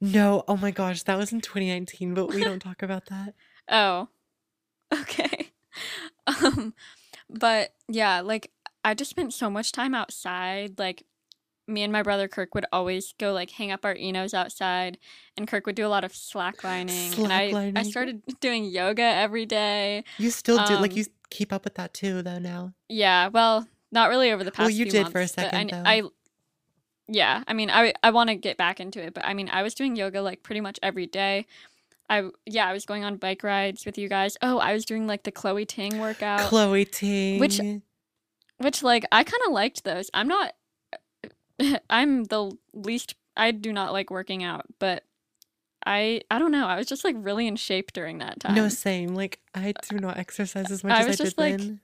no, 0.00 0.44
oh 0.46 0.56
my 0.58 0.70
gosh, 0.70 1.02
that 1.04 1.16
was 1.16 1.32
in 1.32 1.40
2019, 1.40 2.12
but 2.12 2.28
we 2.28 2.44
don't 2.44 2.60
talk 2.62 2.82
about 2.82 3.06
that. 3.06 3.34
Oh, 3.68 4.08
okay. 4.92 5.48
Um, 6.26 6.74
but 7.30 7.74
yeah, 7.88 8.20
like 8.20 8.50
I 8.84 8.92
just 8.94 9.10
spent 9.10 9.32
so 9.32 9.48
much 9.48 9.72
time 9.72 9.94
outside. 9.94 10.78
Like 10.78 11.04
me 11.70 11.82
and 11.82 11.92
my 11.92 12.02
brother 12.02 12.28
Kirk 12.28 12.54
would 12.54 12.66
always 12.72 13.14
go 13.18 13.32
like 13.32 13.50
hang 13.50 13.70
up 13.70 13.84
our 13.84 13.94
Enos 13.96 14.34
outside, 14.34 14.98
and 15.36 15.46
Kirk 15.48 15.66
would 15.66 15.76
do 15.76 15.86
a 15.86 15.88
lot 15.88 16.04
of 16.04 16.12
slacklining. 16.12 17.16
And 17.18 17.32
I 17.32 17.72
I 17.74 17.82
started 17.84 18.22
doing 18.40 18.64
yoga 18.64 19.02
every 19.02 19.46
day. 19.46 20.04
You 20.18 20.30
still 20.30 20.56
do 20.66 20.74
like 20.76 20.92
Um, 20.92 20.98
you 20.98 21.04
keep 21.30 21.52
up 21.52 21.64
with 21.64 21.76
that 21.76 21.94
too, 21.94 22.22
though. 22.22 22.38
Now, 22.38 22.74
Yeah, 22.88 23.28
well, 23.28 23.66
not 23.92 24.08
really 24.10 24.30
over 24.32 24.44
the 24.44 24.50
past. 24.50 24.66
well, 24.66 24.70
you 24.70 24.84
few 24.84 24.92
did 24.92 25.08
for 25.08 25.18
a 25.18 25.22
months, 25.22 25.38
I, 25.38 25.42
second 25.42 25.70
though. 25.70 25.82
I 25.86 26.02
yeah, 27.08 27.42
I 27.48 27.54
mean, 27.54 27.70
I 27.70 27.92
I 28.02 28.10
want 28.10 28.28
to 28.30 28.36
get 28.36 28.56
back 28.56 28.78
into 28.80 29.02
it, 29.02 29.14
but 29.14 29.24
I 29.24 29.34
mean, 29.34 29.48
I 29.52 29.62
was 29.62 29.74
doing 29.74 29.96
yoga 29.96 30.22
like 30.22 30.42
pretty 30.42 30.60
much 30.60 30.78
every 30.82 31.06
day. 31.06 31.46
I 32.08 32.28
yeah, 32.46 32.66
I 32.66 32.72
was 32.72 32.84
going 32.84 33.04
on 33.04 33.16
bike 33.16 33.42
rides 33.42 33.84
with 33.86 33.96
you 33.98 34.08
guys. 34.08 34.36
Oh, 34.42 34.58
I 34.58 34.72
was 34.72 34.84
doing 34.84 35.06
like 35.06 35.22
the 35.24 35.30
Chloe 35.32 35.64
Ting 35.64 35.98
workout, 35.98 36.40
Chloe 36.48 36.84
Ting. 36.84 37.38
which 37.40 37.60
which 38.58 38.82
like 38.82 39.04
I 39.10 39.24
kind 39.24 39.42
of 39.46 39.52
liked 39.52 39.84
those. 39.84 40.10
I'm 40.14 40.28
not 40.28 40.52
I'm 41.90 42.24
the 42.24 42.56
least 42.72 43.14
I 43.36 43.50
do 43.50 43.72
not 43.72 43.92
like 43.92 44.10
working 44.10 44.42
out, 44.42 44.66
but 44.78 45.04
I 45.84 46.20
I 46.30 46.38
don't 46.38 46.52
know. 46.52 46.66
I 46.66 46.76
was 46.76 46.86
just 46.86 47.04
like 47.04 47.16
really 47.18 47.46
in 47.46 47.56
shape 47.56 47.92
during 47.92 48.18
that 48.18 48.40
time. 48.40 48.54
no, 48.54 48.68
same. 48.68 49.14
Like 49.14 49.40
I 49.54 49.74
do 49.88 49.98
not 49.98 50.18
exercise 50.18 50.70
as 50.70 50.84
much 50.84 50.92
I 50.92 51.00
as 51.00 51.04
I 51.04 51.08
was 51.08 51.16
did 51.16 51.24
just 51.24 51.38
like 51.38 51.58
then. 51.58 51.80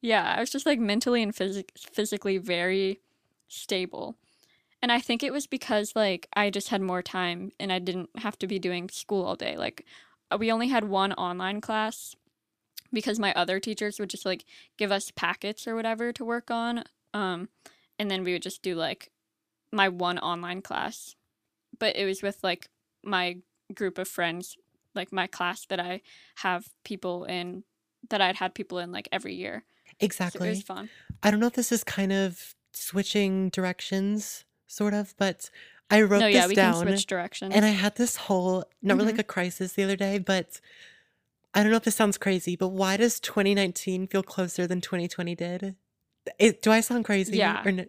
yeah, 0.00 0.34
I 0.36 0.40
was 0.40 0.50
just 0.50 0.66
like 0.66 0.78
mentally 0.78 1.22
and 1.22 1.34
physic 1.34 1.72
physically 1.76 2.38
very 2.38 3.00
stable. 3.48 4.16
And 4.80 4.90
I 4.90 4.98
think 5.00 5.22
it 5.22 5.32
was 5.32 5.46
because 5.46 5.92
like 5.94 6.28
I 6.34 6.50
just 6.50 6.70
had 6.70 6.80
more 6.80 7.02
time 7.02 7.52
and 7.60 7.72
I 7.72 7.78
didn't 7.78 8.10
have 8.16 8.38
to 8.40 8.46
be 8.46 8.58
doing 8.58 8.88
school 8.88 9.24
all 9.24 9.36
day. 9.36 9.56
Like 9.56 9.84
uh, 10.30 10.38
we 10.38 10.50
only 10.50 10.68
had 10.68 10.84
one 10.84 11.12
online 11.12 11.60
class 11.60 12.16
because 12.92 13.18
my 13.18 13.32
other 13.34 13.60
teachers 13.60 14.00
would 14.00 14.10
just 14.10 14.26
like 14.26 14.44
give 14.76 14.90
us 14.90 15.12
packets 15.14 15.68
or 15.68 15.74
whatever 15.76 16.12
to 16.12 16.24
work 16.24 16.50
on. 16.50 16.84
Um 17.12 17.48
and 18.02 18.10
then 18.10 18.24
we 18.24 18.32
would 18.32 18.42
just 18.42 18.62
do 18.62 18.74
like 18.74 19.12
my 19.70 19.88
one 19.88 20.18
online 20.18 20.60
class. 20.60 21.14
But 21.78 21.94
it 21.94 22.04
was 22.04 22.20
with 22.20 22.42
like 22.42 22.68
my 23.04 23.36
group 23.72 23.96
of 23.96 24.08
friends, 24.08 24.56
like 24.92 25.12
my 25.12 25.28
class 25.28 25.64
that 25.66 25.78
I 25.78 26.02
have 26.38 26.66
people 26.84 27.24
in 27.24 27.62
that 28.10 28.20
I'd 28.20 28.34
had 28.36 28.54
people 28.54 28.78
in 28.80 28.90
like 28.90 29.08
every 29.12 29.34
year. 29.34 29.62
So 29.86 29.94
it 29.94 30.00
was 30.00 30.00
Exactly. 30.00 30.64
fun. 30.64 30.90
I 31.22 31.30
don't 31.30 31.38
know 31.38 31.46
if 31.46 31.52
this 31.52 31.70
is 31.70 31.84
kind 31.84 32.12
of 32.12 32.56
switching 32.72 33.50
directions, 33.50 34.44
sort 34.66 34.94
of, 34.94 35.14
but 35.16 35.48
I 35.88 36.02
wrote 36.02 36.22
No, 36.22 36.26
yeah, 36.26 36.40
this 36.40 36.48
we 36.48 36.56
can 36.56 36.72
down 36.72 36.88
and 37.52 37.64
I 37.64 37.68
had 37.68 37.94
this 37.94 38.16
whole, 38.16 38.64
not 38.82 38.96
really 38.96 39.12
hmm 39.12 39.16
like 39.16 39.20
a 39.20 39.24
crisis 39.24 39.74
the 39.74 39.84
other 39.84 39.94
day, 39.96 40.18
but 40.18 40.60
I 41.54 41.62
don't 41.62 41.70
know 41.70 41.76
if 41.76 41.84
this 41.84 41.94
sounds 41.94 42.18
crazy, 42.18 42.56
but 42.56 42.68
why 42.68 42.96
does 42.96 43.20
2019 43.20 44.08
feel 44.08 44.24
closer 44.24 44.66
than 44.66 44.80
2020 44.80 45.36
did? 45.36 45.76
It, 46.38 46.62
do 46.62 46.70
I 46.70 46.80
sound 46.80 47.04
crazy 47.04 47.36
Yeah. 47.36 47.62
or 47.64 47.72
no? 47.72 47.84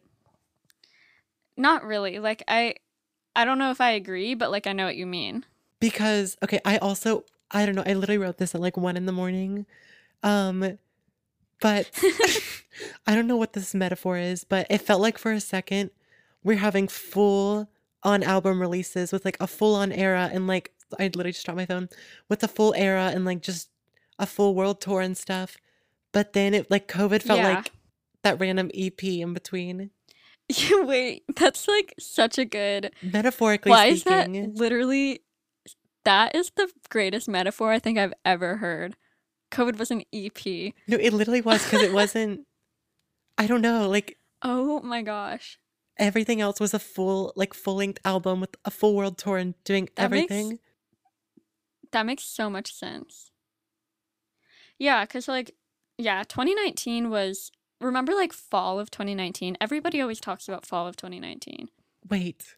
Not 1.56 1.84
really. 1.84 2.20
Like 2.20 2.44
I 2.48 2.76
I 3.36 3.46
don't 3.46 3.58
know 3.60 3.72
if 3.72 3.82
I 3.82 3.92
agree, 3.92 4.34
but 4.36 4.52
like 4.52 4.68
I 4.68 4.74
know 4.74 4.86
what 4.86 4.96
you 4.96 5.06
mean. 5.06 5.46
Because, 5.80 6.38
okay, 6.44 6.60
I 6.64 6.78
also, 6.78 7.26
I 7.52 7.66
don't 7.66 7.76
know, 7.76 7.84
I 7.86 7.94
literally 7.94 8.18
wrote 8.18 8.38
this 8.38 8.56
at 8.56 8.62
like 8.62 8.78
one 8.78 8.96
in 8.96 9.06
the 9.06 9.12
morning. 9.12 9.66
Um, 10.24 10.78
but 11.60 11.90
I 13.08 13.14
don't 13.16 13.28
know 13.28 13.36
what 13.38 13.54
this 13.54 13.74
metaphor 13.76 14.18
is, 14.18 14.44
but 14.44 14.66
it 14.70 14.80
felt 14.80 15.02
like 15.02 15.18
for 15.18 15.32
a 15.32 15.40
second 15.40 15.92
we're 16.44 16.58
having 16.58 16.88
full 16.88 17.70
on 18.04 18.22
album 18.24 18.60
releases 18.60 19.12
with 19.14 19.24
like 19.24 19.38
a 19.40 19.48
full 19.48 19.76
on 19.76 19.92
era 19.92 20.30
and 20.34 20.46
like 20.46 20.72
I 21.00 21.06
literally 21.06 21.32
just 21.32 21.46
dropped 21.46 21.58
my 21.58 21.66
phone 21.66 21.88
with 22.30 22.44
a 22.44 22.48
full 22.50 22.74
era 22.76 23.12
and 23.14 23.24
like 23.26 23.42
just 23.42 23.70
a 24.20 24.26
full 24.26 24.54
world 24.56 24.82
tour 24.82 25.02
and 25.02 25.18
stuff. 25.18 25.58
But 26.12 26.34
then 26.34 26.54
it 26.54 26.70
like 26.70 26.88
COVID 26.88 27.24
felt 27.24 27.40
Yeah. 27.40 27.56
like 27.56 27.72
that 28.24 28.40
random 28.40 28.70
EP 28.74 29.04
in 29.04 29.34
between. 29.34 29.92
Wait, 30.72 31.24
that's 31.36 31.68
like 31.68 31.94
such 32.00 32.38
a 32.38 32.46
good. 32.46 32.92
Metaphorically 33.02 33.70
Why 33.72 33.86
is 33.88 34.04
that 34.04 34.30
literally 34.30 35.22
that 36.06 36.36
is 36.36 36.52
the 36.56 36.70
greatest 36.90 37.30
metaphor 37.30 37.72
I 37.72 37.80
think 37.80 37.98
I've 37.98 38.14
ever 38.26 38.58
heard. 38.58 38.96
COVID 39.52 39.78
was 39.78 39.92
an 39.92 40.04
EP. 40.12 40.74
no, 40.88 40.98
it 41.00 41.14
literally 41.14 41.42
was 41.42 41.64
because 41.64 41.82
it 41.82 41.94
wasn't, 42.02 42.42
I 43.38 43.48
don't 43.48 43.62
know, 43.62 43.88
like 43.90 44.18
Oh 44.42 44.82
my 44.82 45.02
gosh. 45.02 45.60
everything 45.98 46.42
else 46.42 46.60
was 46.60 46.74
a 46.74 46.80
full 46.80 47.32
like 47.36 47.54
full 47.54 47.76
length 47.76 48.00
album 48.04 48.42
with 48.42 48.56
a 48.66 48.72
full 48.72 48.96
world 48.96 49.18
tour 49.18 49.38
and 49.38 49.54
doing 49.64 49.88
That 49.96 50.12
makes 50.12 50.32
everything. 50.32 50.60
that 51.92 52.06
makes 52.06 52.24
so 52.24 52.50
much 52.50 52.74
sense. 52.74 53.32
Yeah, 54.80 55.06
cuz 55.06 55.28
like 55.28 55.56
yeah, 55.98 56.24
2019 56.24 57.10
was 57.10 57.52
remember 57.82 58.14
like 58.14 58.34
fall 58.34 58.80
of 58.80 58.92
2019? 58.92 59.58
Everybody 59.62 60.02
always 60.02 60.20
talks 60.20 60.48
about 60.48 60.66
fall 60.66 60.88
of 60.88 60.96
2019. 60.96 61.70
Wait, 62.10 62.56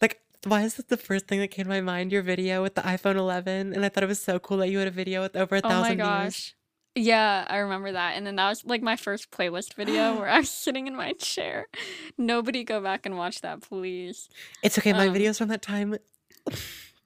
like 0.00 0.20
why 0.44 0.62
is 0.62 0.74
this 0.74 0.86
the 0.86 0.96
first 0.96 1.28
thing 1.28 1.38
that 1.40 1.48
came 1.52 1.64
to 1.64 1.68
my 1.68 1.80
mind? 1.80 2.10
Your 2.12 2.22
video 2.22 2.62
with 2.62 2.74
the 2.74 2.82
iPhone 2.82 3.16
11, 3.16 3.72
and 3.72 3.84
I 3.84 3.88
thought 3.88 4.02
it 4.04 4.08
was 4.08 4.22
so 4.22 4.38
cool 4.38 4.56
that 4.58 4.68
you 4.70 4.78
had 4.78 4.88
a 4.88 4.92
video 4.92 5.22
with 5.22 5.36
over 5.36 5.56
a 5.56 5.60
Oh 5.62 5.68
my 5.68 5.74
thousand 5.74 5.96
views. 5.96 6.06
gosh. 6.06 6.54
Yeah, 6.94 7.46
I 7.48 7.56
remember 7.58 7.92
that. 7.92 8.16
And 8.18 8.26
then 8.26 8.36
that 8.36 8.48
was 8.50 8.64
like 8.66 8.82
my 8.82 8.96
first 8.96 9.30
playlist 9.30 9.74
video 9.74 10.14
where 10.18 10.28
I 10.28 10.40
was 10.40 10.50
sitting 10.50 10.86
in 10.88 10.94
my 10.96 11.12
chair. 11.14 11.66
Nobody 12.18 12.64
go 12.64 12.80
back 12.82 13.06
and 13.06 13.16
watch 13.16 13.40
that, 13.40 13.62
please. 13.62 14.28
It's 14.62 14.76
okay. 14.78 14.92
My 14.92 15.08
Um, 15.08 15.14
videos 15.14 15.38
from 15.38 15.48
that 15.48 15.62
time. 15.62 15.96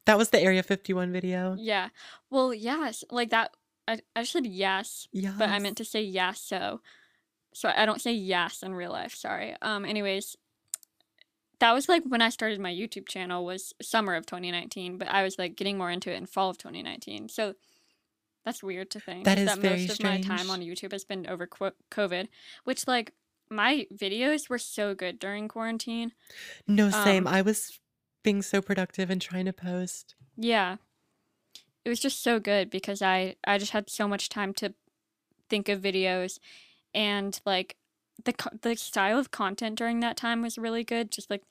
That 0.07 0.19
was 0.19 0.31
the 0.31 0.41
Area 0.41 0.63
51 0.63 1.11
video. 1.11 1.57
yeah. 1.59 1.89
Well, 2.31 2.55
yes, 2.55 3.03
like 3.11 3.31
that. 3.31 3.57
I, 3.89 3.99
I 4.15 4.23
said 4.23 4.47
yes, 4.47 5.09
but 5.13 5.49
I 5.49 5.59
meant 5.59 5.77
to 5.79 5.85
say 5.85 6.01
yes, 6.01 6.41
so. 6.41 6.81
So 7.57 7.73
I 7.75 7.87
don't 7.87 8.03
say 8.03 8.13
yes 8.13 8.63
in 8.63 8.75
real 8.75 8.93
life, 8.93 9.15
sorry. 9.15 9.57
Um, 9.63 9.87
anyways, 9.87 10.37
that 11.59 11.73
was 11.73 11.89
like 11.89 12.03
when 12.07 12.21
I 12.21 12.29
started 12.29 12.61
my 12.61 12.71
YouTube 12.71 13.09
channel 13.09 13.47
was 13.47 13.73
summer 13.81 14.15
of 14.15 14.27
2019, 14.27 14.99
but 14.99 15.09
I 15.09 15.23
was 15.23 15.39
like 15.39 15.57
getting 15.57 15.79
more 15.79 15.91
into 15.91 16.13
it 16.13 16.17
in 16.17 16.27
fall 16.27 16.51
of 16.51 16.59
2019. 16.59 17.31
So 17.31 17.55
that's 18.45 18.63
weird 18.63 18.91
to 18.91 19.01
think 19.01 19.25
That 19.25 19.39
is 19.39 19.47
that 19.47 19.59
very 19.61 19.87
most 19.87 19.99
of 19.99 20.05
my 20.05 20.21
time 20.21 20.51
on 20.51 20.61
YouTube 20.61 20.93
has 20.93 21.05
been 21.05 21.27
over 21.27 21.47
qu- 21.47 21.71
COVID, 21.91 22.29
which 22.65 22.87
like 22.87 23.15
my 23.49 23.87
videos 23.91 24.51
were 24.51 24.59
so 24.59 24.95
good 24.95 25.19
during 25.19 25.49
quarantine. 25.49 26.13
No, 26.67 26.91
same. 26.91 27.27
Um, 27.27 27.33
I 27.33 27.41
was 27.41 27.81
being 28.23 28.43
so 28.43 28.61
productive 28.61 29.09
and 29.09 29.23
trying 29.23 29.47
to 29.47 29.55
post. 29.55 30.15
yeah, 30.37 30.77
it 31.87 31.89
was 31.89 32.01
just 32.01 32.23
so 32.23 32.39
good 32.39 32.69
because 32.69 33.01
I 33.01 33.37
I 33.47 33.57
just 33.57 33.73
had 33.73 33.89
so 33.89 34.07
much 34.07 34.29
time 34.29 34.53
to 34.55 34.75
think 35.49 35.71
of 35.71 35.81
videos 35.81 36.39
and 36.97 37.39
like 37.47 37.77
the 38.25 38.35
the 38.63 38.75
style 38.75 39.19
of 39.19 39.31
content 39.31 39.77
during 39.79 40.01
that 40.01 40.17
time 40.17 40.43
was 40.43 40.59
really 40.59 40.83
good. 40.83 41.13
Just 41.13 41.31
like 41.31 41.43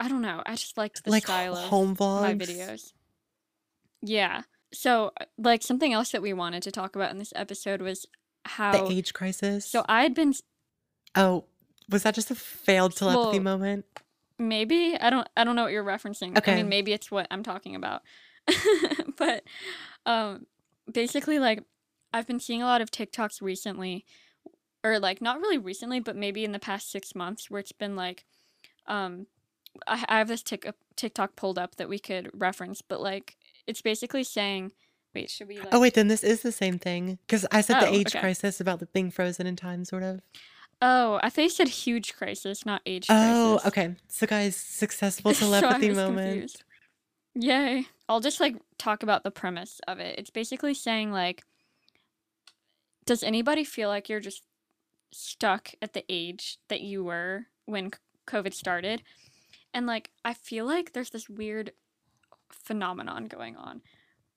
I 0.00 0.08
don't 0.08 0.22
know, 0.22 0.42
I 0.44 0.56
just 0.56 0.76
liked 0.76 1.04
the 1.04 1.10
Like 1.12 1.22
style 1.24 1.54
of 1.54 1.68
home 1.70 1.94
my 2.00 2.34
videos. 2.34 2.92
Yeah. 4.00 4.42
so 4.72 5.12
uh, 5.20 5.26
like 5.38 5.62
something 5.62 5.92
else 5.92 6.10
that 6.10 6.22
we 6.22 6.32
wanted 6.32 6.62
to 6.64 6.72
talk 6.72 6.96
about 6.96 7.10
in 7.12 7.18
this 7.18 7.32
episode 7.36 7.80
was 7.82 8.06
how 8.44 8.72
The 8.72 8.92
age 8.94 9.12
crisis. 9.14 9.66
so 9.70 9.84
I 9.88 10.02
had 10.02 10.14
been 10.14 10.32
oh, 11.14 11.44
was 11.88 12.02
that 12.02 12.14
just 12.14 12.30
a 12.30 12.34
failed 12.34 12.96
telepathy 12.96 13.38
Well, 13.38 13.44
moment? 13.58 13.84
maybe 14.38 14.96
I 15.00 15.10
don't 15.10 15.28
I 15.36 15.44
don't 15.44 15.54
know 15.54 15.64
what 15.64 15.72
you're 15.72 15.84
referencing. 15.84 16.32
I 16.34 16.38
Okay. 16.38 16.56
mean 16.56 16.68
maybe 16.68 16.92
it's 16.92 17.10
what 17.10 17.26
I'm 17.30 17.42
talking 17.44 17.76
about. 17.76 18.02
but 19.18 19.44
um 20.06 20.46
basically 20.90 21.38
like 21.38 21.62
I've 22.12 22.26
been 22.26 22.40
seeing 22.40 22.62
a 22.62 22.66
lot 22.66 22.80
of 22.80 22.90
TikToks 22.90 23.40
recently 23.42 24.04
or 24.84 24.98
like 24.98 25.20
not 25.20 25.40
really 25.40 25.58
recently 25.58 26.00
but 26.00 26.16
maybe 26.16 26.44
in 26.44 26.52
the 26.52 26.58
past 26.58 26.90
6 26.90 27.14
months 27.14 27.50
where 27.50 27.60
it's 27.60 27.72
been 27.72 27.96
like 27.96 28.24
um 28.86 29.26
I, 29.86 30.04
I 30.08 30.18
have 30.18 30.28
this 30.28 30.42
tic- 30.42 30.70
TikTok 30.96 31.36
pulled 31.36 31.58
up 31.58 31.76
that 31.76 31.88
we 31.88 31.98
could 31.98 32.30
reference 32.34 32.82
but 32.82 33.00
like 33.00 33.36
it's 33.66 33.80
basically 33.82 34.24
saying 34.24 34.72
wait 35.14 35.30
should 35.30 35.48
we 35.48 35.58
like 35.58 35.68
Oh 35.72 35.80
wait, 35.80 35.94
then 35.94 36.08
this 36.08 36.24
is 36.24 36.42
the 36.42 36.52
same 36.52 36.78
thing 36.78 37.18
because 37.26 37.46
I 37.52 37.60
said 37.60 37.76
the 37.80 37.88
Oh, 37.88 37.94
age 37.94 38.08
okay. 38.08 38.20
crisis 38.20 38.60
about 38.60 38.80
the 38.80 38.86
being 38.86 39.10
frozen 39.10 39.46
in 39.46 39.56
time, 39.56 39.84
sort 39.84 40.02
of. 40.02 40.20
Oh, 40.80 41.20
I 41.22 41.30
think 41.30 41.44
you 41.46 41.50
said 41.50 41.68
huge 41.68 42.14
crisis, 42.14 42.66
not 42.66 42.82
age 42.86 43.06
Oh, 43.08 43.58
crisis. 43.58 43.66
okay. 43.68 43.94
So 44.08 44.26
guys, 44.26 44.56
successful 44.56 45.32
telepathy 45.32 45.88
was 45.90 45.96
moment. 45.98 46.24
confused. 46.32 46.64
Yay. 47.34 47.86
I'll 48.08 48.20
just 48.20 48.40
like 48.40 48.56
talk 48.78 49.02
about 49.02 49.22
the 49.22 49.30
premise 49.30 49.80
of 49.86 49.98
it. 50.00 50.18
It's 50.18 50.30
basically 50.30 50.74
saying 50.74 51.12
like 51.12 51.44
does 53.04 53.22
anybody 53.22 53.64
feel 53.64 53.88
like 53.88 54.08
you're 54.08 54.20
just 54.20 54.42
stuck 55.12 55.70
at 55.82 55.92
the 55.92 56.04
age 56.08 56.58
that 56.68 56.80
you 56.80 57.04
were 57.04 57.46
when 57.66 57.90
COVID 58.26 58.54
started? 58.54 59.02
And 59.74 59.86
like 59.86 60.10
I 60.24 60.34
feel 60.34 60.66
like 60.66 60.92
there's 60.92 61.10
this 61.10 61.28
weird 61.28 61.72
phenomenon 62.50 63.26
going 63.26 63.56
on 63.56 63.82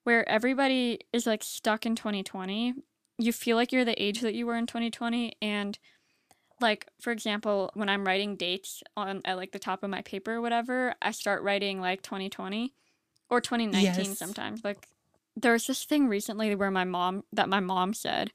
where 0.04 0.28
everybody 0.30 1.00
is 1.12 1.26
like 1.26 1.44
stuck 1.44 1.86
in 1.86 1.96
2020. 1.96 2.74
You 3.18 3.32
feel 3.34 3.58
like 3.58 3.72
you're 3.72 3.86
the 3.86 4.02
age 4.02 4.22
that 4.22 4.34
you 4.36 4.46
were 4.46 4.56
in 4.56 4.66
2020 4.68 5.34
and 5.42 5.78
like 6.62 6.88
for 7.02 7.12
example 7.12 7.70
when 7.74 7.90
i'm 7.90 8.06
writing 8.08 8.38
dates 8.38 8.82
on 8.96 9.22
at 9.26 9.36
like 9.36 9.52
the 9.52 9.60
top 9.60 9.84
of 9.84 9.90
my 9.90 10.02
paper 10.02 10.36
or 10.36 10.42
whatever 10.42 10.96
i 11.02 11.12
start 11.12 11.44
writing 11.44 11.82
like 11.82 12.02
2020 12.02 12.74
or 13.30 13.42
2019 13.42 14.06
Yes. 14.06 14.18
sometimes 14.18 14.64
like 14.64 14.88
there 15.36 15.52
was 15.52 15.68
this 15.68 15.84
thing 15.84 16.08
recently 16.08 16.56
where 16.56 16.72
my 16.72 16.86
mom 16.86 17.24
that 17.34 17.50
my 17.50 17.60
mom 17.60 17.94
said 17.94 18.32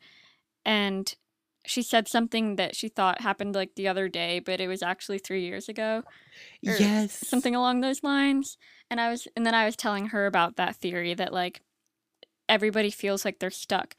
and 0.65 1.15
she 1.67 1.83
said 1.83 2.09
something 2.09 2.57
that 2.57 2.75
she 2.75 2.89
thought 2.89 3.21
happened 3.21 3.55
like 3.55 3.75
the 3.77 3.89
other 3.89 4.09
day 4.09 4.39
but 4.39 4.61
it 4.61 4.69
was 4.69 4.83
actually 4.83 5.19
three 5.19 5.43
years 5.45 5.69
ago 5.69 6.03
Yes. 6.63 7.17
something 7.29 7.55
along 7.55 7.81
those 7.81 8.03
lines 8.03 8.57
and 8.91 9.01
i 9.01 9.11
was 9.11 9.29
and 9.37 9.45
then 9.47 9.55
i 9.55 9.65
was 9.65 9.77
telling 9.77 10.07
her 10.09 10.27
about 10.27 10.57
that 10.57 10.77
theory 10.77 11.15
that 11.15 11.33
like 11.33 11.61
everybody 12.49 12.91
feels 12.91 13.25
like 13.25 13.39
they're 13.39 13.51
stuck 13.51 13.95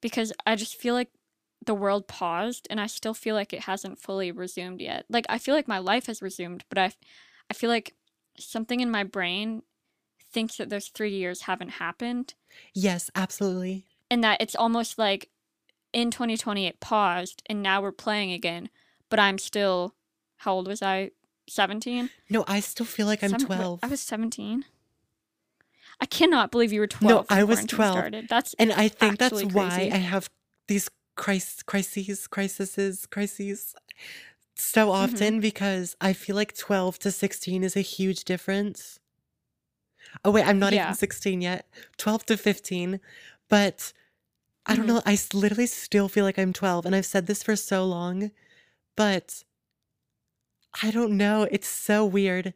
because 0.00 0.32
i 0.46 0.56
just 0.56 0.76
feel 0.80 0.94
like 0.94 1.10
the 1.64 1.74
world 1.74 2.08
paused 2.08 2.66
and 2.70 2.80
i 2.80 2.86
still 2.86 3.14
feel 3.14 3.34
like 3.34 3.52
it 3.52 3.60
hasn't 3.62 3.98
fully 4.00 4.32
resumed 4.32 4.80
yet 4.80 5.04
like 5.08 5.26
i 5.28 5.38
feel 5.38 5.54
like 5.54 5.68
my 5.68 5.78
life 5.78 6.06
has 6.06 6.20
resumed 6.22 6.64
but 6.68 6.78
i 6.78 6.92
i 7.50 7.54
feel 7.54 7.70
like 7.70 7.94
something 8.38 8.80
in 8.80 8.90
my 8.90 9.04
brain 9.04 9.62
thinks 10.32 10.56
that 10.56 10.70
those 10.70 10.88
3 10.88 11.10
years 11.10 11.42
haven't 11.42 11.68
happened 11.72 12.34
Yes, 12.74 13.10
absolutely. 13.14 13.86
and 14.10 14.24
that 14.24 14.40
it's 14.40 14.56
almost 14.56 14.98
like 14.98 15.28
in 15.92 16.10
2020 16.10 16.66
it 16.66 16.80
paused 16.80 17.42
and 17.46 17.62
now 17.62 17.80
we're 17.82 17.92
playing 17.92 18.32
again 18.32 18.68
but 19.08 19.18
i'm 19.18 19.38
still 19.38 19.94
how 20.38 20.52
old 20.54 20.66
was 20.66 20.82
i 20.82 21.10
17 21.48 22.08
No, 22.30 22.44
I 22.46 22.60
still 22.60 22.86
feel 22.86 23.06
like 23.06 23.22
I'm 23.22 23.30
Seven- 23.30 23.46
12. 23.46 23.80
I 23.82 23.88
was 23.88 24.00
17. 24.00 24.64
I 26.00 26.06
cannot 26.06 26.52
believe 26.52 26.72
you 26.72 26.78
were 26.80 26.86
12. 26.86 27.10
No, 27.30 27.36
I 27.36 27.42
was 27.42 27.64
12. 27.64 27.92
Started. 27.92 28.28
That's 28.28 28.54
And 28.60 28.72
I 28.72 28.86
think 28.88 29.18
that's 29.18 29.32
actually 29.34 29.52
why. 29.52 29.90
I 29.92 29.96
have 29.98 30.30
these 30.68 30.88
crises, 31.16 31.62
crises, 31.64 32.26
crises, 32.28 33.06
crises 33.06 33.74
so 34.54 34.86
Mm-hmm. 34.88 34.90
often 35.14 35.40
because 35.40 35.96
I 36.00 36.12
feel 36.12 36.36
like 36.36 36.56
12 36.56 37.00
to 37.00 37.10
16 37.10 37.64
is 37.64 37.76
a 37.76 37.80
huge 37.80 38.24
difference. 38.24 39.00
Oh, 40.24 40.30
wait, 40.30 40.46
I'm 40.46 40.60
not 40.60 40.72
Yeah. 40.72 40.84
even 40.84 40.94
16 40.94 41.40
yet. 41.40 41.66
12 41.98 42.24
to 42.26 42.36
15. 42.36 43.00
But 43.48 43.92
I 44.66 44.76
don't 44.76 44.84
Mhm. 44.84 44.88
know. 44.88 45.02
I 45.04 45.18
literally 45.34 45.66
still 45.66 46.08
feel 46.08 46.24
like 46.24 46.38
I'm 46.38 46.52
12. 46.52 46.86
And 46.86 46.94
I've 46.94 47.06
said 47.06 47.26
this 47.26 47.42
for 47.42 47.56
so 47.56 47.84
long, 47.84 48.30
but 48.96 49.42
I 50.82 50.90
don't 50.90 51.16
know. 51.16 51.48
It's 51.50 51.68
so 51.68 52.04
weird. 52.04 52.54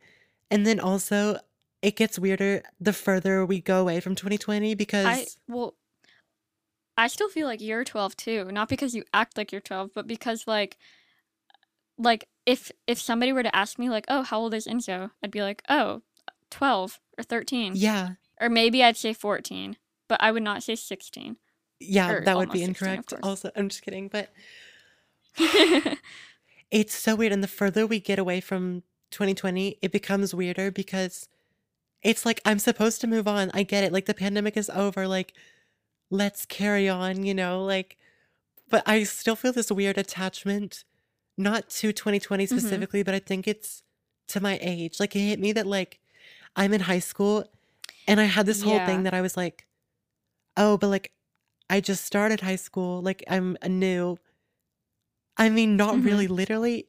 And 0.51 0.65
then 0.67 0.79
also, 0.79 1.41
it 1.83 1.97
gets 1.97 2.19
weirder 2.19 2.63
the 2.81 2.93
further 2.93 3.45
we 3.45 3.61
go 3.61 3.81
away 3.81 4.01
from 4.01 4.15
2020 4.15 4.75
because. 4.75 5.07
I 5.07 5.27
well, 5.49 5.75
I 6.97 7.09
still 7.09 7.29
feel 7.29 7.47
like 7.47 7.61
you're 7.61 7.85
12 7.85 8.17
too. 8.17 8.45
Not 8.53 8.69
because 8.69 8.95
you 8.95 9.05
act 9.13 9.37
like 9.37 9.53
you're 9.53 9.61
12, 9.61 9.91
but 9.95 10.07
because 10.07 10.47
like, 10.47 10.79
like 11.99 12.29
if 12.47 12.71
if 12.87 13.01
somebody 13.01 13.33
were 13.33 13.43
to 13.43 13.55
ask 13.55 13.79
me 13.79 13.91
like, 13.91 14.05
oh, 14.09 14.23
how 14.23 14.39
old 14.39 14.55
is 14.55 14.67
Enzo? 14.67 15.11
I'd 15.23 15.31
be 15.33 15.43
like, 15.43 15.63
oh, 15.69 16.03
12 16.51 17.01
or 17.19 17.25
13, 17.25 17.73
yeah. 17.75 18.11
or 18.41 18.49
maybe 18.49 18.83
I'd 18.85 18.97
say 18.97 19.13
14, 19.13 19.77
but 20.09 20.23
I 20.23 20.31
would 20.31 20.43
not 20.45 20.63
say 20.63 20.75
16. 20.77 21.37
Yeah, 21.79 22.11
Or 22.11 22.25
that 22.25 22.37
would 22.37 22.51
be 22.51 22.63
almost 22.63 22.79
16, 22.81 22.89
incorrect. 22.89 23.13
Also, 23.23 23.51
I'm 23.55 23.69
just 23.69 23.83
kidding, 23.83 24.09
but 24.09 24.31
it's 26.71 26.95
so 26.95 27.15
weird. 27.15 27.33
And 27.33 27.43
the 27.43 27.49
further 27.49 27.87
we 27.87 28.01
get 28.01 28.19
away 28.19 28.41
from 28.41 28.83
2020, 29.11 29.79
it 29.83 29.93
becomes 29.93 30.35
weirder 30.35 30.71
because 30.71 31.29
it's 32.03 32.25
like 32.25 32.41
I'm 32.45 32.59
supposed 32.59 33.01
to 33.03 33.07
move 33.07 33.29
on. 33.29 33.51
I 33.55 33.63
get 33.63 33.85
it. 33.85 33.93
Like 33.93 34.07
the 34.07 34.15
pandemic 34.15 34.57
is 34.57 34.71
over. 34.71 35.07
Like, 35.07 35.35
let's 36.11 36.47
carry 36.47 36.89
on, 36.89 37.25
you 37.25 37.35
know? 37.35 37.63
Like, 37.65 37.97
but 38.71 38.83
I 38.87 39.05
still 39.05 39.37
feel 39.37 39.53
this 39.53 39.71
weird 39.71 39.99
attachment, 39.99 40.85
not 41.37 41.69
to 41.71 41.93
2020 41.93 42.45
Mhm. 42.47 42.49
specifically, 42.49 43.03
but 43.03 43.15
I 43.15 43.19
think 43.19 43.47
it's 43.47 43.83
to 44.29 44.41
my 44.41 44.59
age. 44.61 44.99
Like, 44.99 45.15
it 45.15 45.21
hit 45.21 45.41
me 45.41 45.53
that, 45.53 45.67
like, 45.67 46.01
I'm 46.57 46.73
in 46.73 46.81
high 46.83 46.99
school 47.01 47.45
and 48.09 48.21
I 48.21 48.25
had 48.25 48.47
this 48.47 48.63
whole 48.63 48.75
Yeah. 48.77 48.87
thing 48.87 49.03
that 49.05 49.15
I 49.15 49.21
was 49.21 49.37
like, 49.37 49.67
oh, 50.57 50.77
but 50.79 50.89
like, 50.89 51.13
I 51.69 51.81
just 51.81 52.05
started 52.05 52.41
high 52.43 52.57
school. 52.57 53.03
Like, 53.03 53.25
I'm 53.29 53.57
a 53.63 53.69
new. 53.69 54.19
I 55.37 55.49
mean, 55.51 55.77
not 55.77 55.97
Mhm. 55.97 56.05
really, 56.05 56.29
literally. 56.29 56.89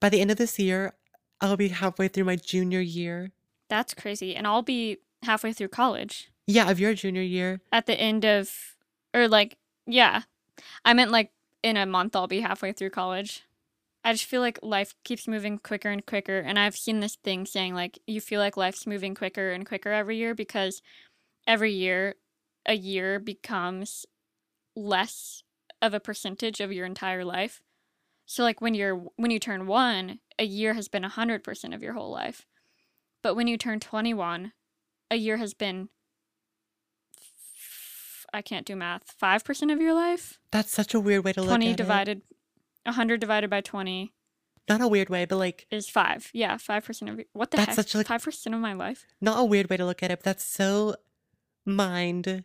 By 0.00 0.08
the 0.08 0.20
end 0.20 0.30
of 0.30 0.36
this 0.36 0.58
year, 0.58 0.94
I'll 1.40 1.56
be 1.56 1.68
halfway 1.68 2.08
through 2.08 2.24
my 2.24 2.36
junior 2.36 2.80
year. 2.80 3.32
That's 3.68 3.94
crazy, 3.94 4.34
and 4.36 4.46
I'll 4.46 4.62
be 4.62 4.98
halfway 5.22 5.52
through 5.52 5.68
college. 5.68 6.30
Yeah, 6.46 6.70
of 6.70 6.78
your 6.80 6.94
junior 6.94 7.22
year. 7.22 7.60
at 7.72 7.86
the 7.86 7.98
end 7.98 8.24
of 8.24 8.76
or 9.14 9.28
like 9.28 9.56
yeah 9.86 10.22
i 10.84 10.92
meant 10.94 11.10
like 11.10 11.32
in 11.62 11.76
a 11.76 11.84
month 11.86 12.14
i'll 12.16 12.26
be 12.26 12.40
halfway 12.40 12.72
through 12.72 12.88
college 12.90 13.42
i 14.04 14.12
just 14.12 14.24
feel 14.24 14.40
like 14.40 14.58
life 14.62 14.94
keeps 15.04 15.26
moving 15.28 15.58
quicker 15.58 15.88
and 15.90 16.06
quicker 16.06 16.38
and 16.40 16.58
i've 16.58 16.76
seen 16.76 17.00
this 17.00 17.16
thing 17.16 17.44
saying 17.46 17.74
like 17.74 17.98
you 18.06 18.20
feel 18.20 18.40
like 18.40 18.56
life's 18.56 18.86
moving 18.86 19.14
quicker 19.14 19.50
and 19.52 19.66
quicker 19.66 19.90
every 19.92 20.16
year 20.16 20.34
because 20.34 20.80
every 21.46 21.72
year 21.72 22.14
a 22.66 22.74
year 22.74 23.18
becomes 23.18 24.06
less 24.76 25.42
of 25.80 25.94
a 25.94 26.00
percentage 26.00 26.60
of 26.60 26.72
your 26.72 26.86
entire 26.86 27.24
life 27.24 27.60
so 28.24 28.42
like 28.42 28.60
when 28.60 28.72
you're 28.74 28.96
when 29.16 29.30
you 29.30 29.38
turn 29.38 29.66
1 29.66 30.18
a 30.38 30.44
year 30.44 30.74
has 30.74 30.88
been 30.88 31.02
100% 31.02 31.74
of 31.74 31.82
your 31.82 31.92
whole 31.94 32.10
life 32.10 32.46
but 33.22 33.34
when 33.34 33.46
you 33.46 33.56
turn 33.58 33.80
21 33.80 34.52
a 35.10 35.16
year 35.16 35.36
has 35.38 35.54
been 35.54 35.88
I 38.34 38.40
can't 38.40 38.64
do 38.66 38.74
math. 38.76 39.14
5% 39.22 39.72
of 39.72 39.78
your 39.80 39.92
life? 39.92 40.38
That's 40.52 40.70
such 40.70 40.94
a 40.94 41.00
weird 41.00 41.22
way 41.22 41.34
to 41.34 41.40
look 41.42 41.50
20 41.50 41.66
at 41.66 41.72
it. 41.72 41.76
divided 41.76 42.22
100 42.84 43.20
divided 43.20 43.50
by 43.50 43.60
20 43.60 44.14
Not 44.70 44.80
a 44.80 44.88
weird 44.88 45.10
way, 45.10 45.26
but 45.26 45.36
like 45.36 45.66
is 45.70 45.88
5. 45.90 46.30
Yeah, 46.32 46.54
5% 46.56 47.10
of 47.10 47.16
your, 47.18 47.26
What 47.34 47.50
the 47.50 47.58
That's 47.58 47.76
heck? 47.76 47.86
such, 47.88 47.94
like- 47.94 48.06
5% 48.06 48.54
of 48.54 48.60
my 48.60 48.72
life? 48.72 49.04
not 49.20 49.38
a 49.38 49.44
weird 49.44 49.68
way 49.68 49.76
to 49.76 49.84
look 49.84 50.02
at 50.02 50.10
it, 50.10 50.20
but 50.20 50.24
that's 50.24 50.44
so 50.46 50.96
mind. 51.66 52.44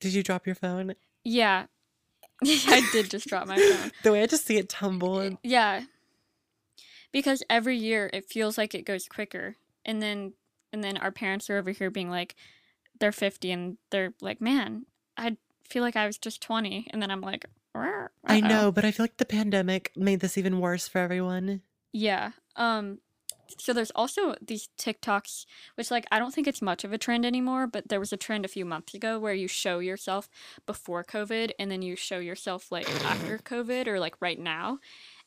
Did 0.00 0.14
you 0.14 0.22
drop 0.22 0.46
your 0.46 0.54
phone? 0.54 0.94
Yeah. 1.24 1.66
I 2.44 2.88
did 2.92 3.10
just 3.10 3.28
drop 3.28 3.46
my 3.46 3.56
phone. 3.56 3.92
The 4.02 4.12
way 4.12 4.22
I 4.22 4.26
just 4.26 4.46
see 4.46 4.56
it 4.56 4.68
tumble 4.68 5.20
and 5.20 5.38
Yeah. 5.42 5.82
Because 7.12 7.42
every 7.50 7.76
year 7.76 8.08
it 8.12 8.28
feels 8.28 8.56
like 8.56 8.74
it 8.74 8.86
goes 8.86 9.06
quicker. 9.06 9.56
And 9.84 10.00
then 10.00 10.32
and 10.72 10.82
then 10.82 10.96
our 10.96 11.10
parents 11.10 11.50
are 11.50 11.58
over 11.58 11.70
here 11.70 11.90
being 11.90 12.10
like 12.10 12.34
they're 12.98 13.12
50 13.12 13.50
and 13.50 13.78
they're 13.90 14.14
like, 14.20 14.40
"Man, 14.40 14.86
I 15.16 15.36
feel 15.68 15.82
like 15.82 15.96
I 15.96 16.06
was 16.06 16.18
just 16.18 16.40
20." 16.42 16.88
And 16.90 17.02
then 17.02 17.10
I'm 17.10 17.22
like, 17.22 17.46
I 17.74 18.08
uh-oh." 18.26 18.38
know, 18.38 18.72
but 18.72 18.84
I 18.84 18.90
feel 18.90 19.04
like 19.04 19.16
the 19.16 19.24
pandemic 19.24 19.90
made 19.96 20.20
this 20.20 20.38
even 20.38 20.60
worse 20.60 20.86
for 20.86 20.98
everyone. 20.98 21.62
Yeah. 21.92 22.32
Um 22.56 22.98
so 23.58 23.72
there's 23.72 23.90
also 23.92 24.34
these 24.40 24.68
TikToks 24.78 25.46
which 25.74 25.90
like 25.90 26.06
I 26.10 26.18
don't 26.18 26.34
think 26.34 26.46
it's 26.46 26.62
much 26.62 26.84
of 26.84 26.92
a 26.92 26.98
trend 26.98 27.24
anymore, 27.26 27.66
but 27.66 27.88
there 27.88 28.00
was 28.00 28.12
a 28.12 28.16
trend 28.16 28.44
a 28.44 28.48
few 28.48 28.64
months 28.64 28.94
ago 28.94 29.18
where 29.18 29.34
you 29.34 29.48
show 29.48 29.78
yourself 29.78 30.28
before 30.66 31.04
COVID 31.04 31.52
and 31.58 31.70
then 31.70 31.82
you 31.82 31.96
show 31.96 32.18
yourself 32.18 32.70
like 32.70 32.88
after 33.04 33.38
COVID 33.38 33.86
or 33.86 34.00
like 34.00 34.14
right 34.20 34.38
now. 34.38 34.78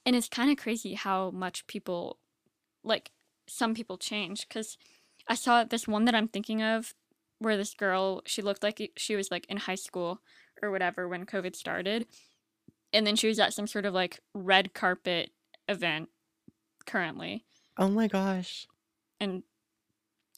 And 0.05 0.15
it's 0.15 0.29
kind 0.29 0.51
of 0.51 0.57
crazy 0.57 0.93
how 0.95 1.31
much 1.31 1.67
people 1.67 2.17
like 2.83 3.11
some 3.47 3.73
people 3.73 3.97
change 3.97 4.47
cuz 4.49 4.77
I 5.27 5.35
saw 5.35 5.63
this 5.63 5.87
one 5.87 6.05
that 6.05 6.15
I'm 6.15 6.27
thinking 6.27 6.61
of 6.61 6.93
where 7.39 7.57
this 7.57 7.73
girl 7.73 8.21
she 8.25 8.41
looked 8.41 8.63
like 8.63 8.91
she 8.97 9.15
was 9.15 9.31
like 9.31 9.45
in 9.47 9.57
high 9.57 9.75
school 9.75 10.21
or 10.61 10.71
whatever 10.71 11.07
when 11.07 11.25
COVID 11.25 11.55
started, 11.55 12.07
and 12.91 13.05
then 13.05 13.15
she 13.15 13.27
was 13.27 13.39
at 13.39 13.53
some 13.53 13.67
sort 13.67 13.85
of 13.85 13.93
like 13.93 14.19
red 14.33 14.73
carpet 14.73 15.31
event 15.67 16.09
currently, 16.85 17.45
Oh 17.77 17.89
my 17.89 18.07
gosh. 18.07 18.67
and 19.19 19.43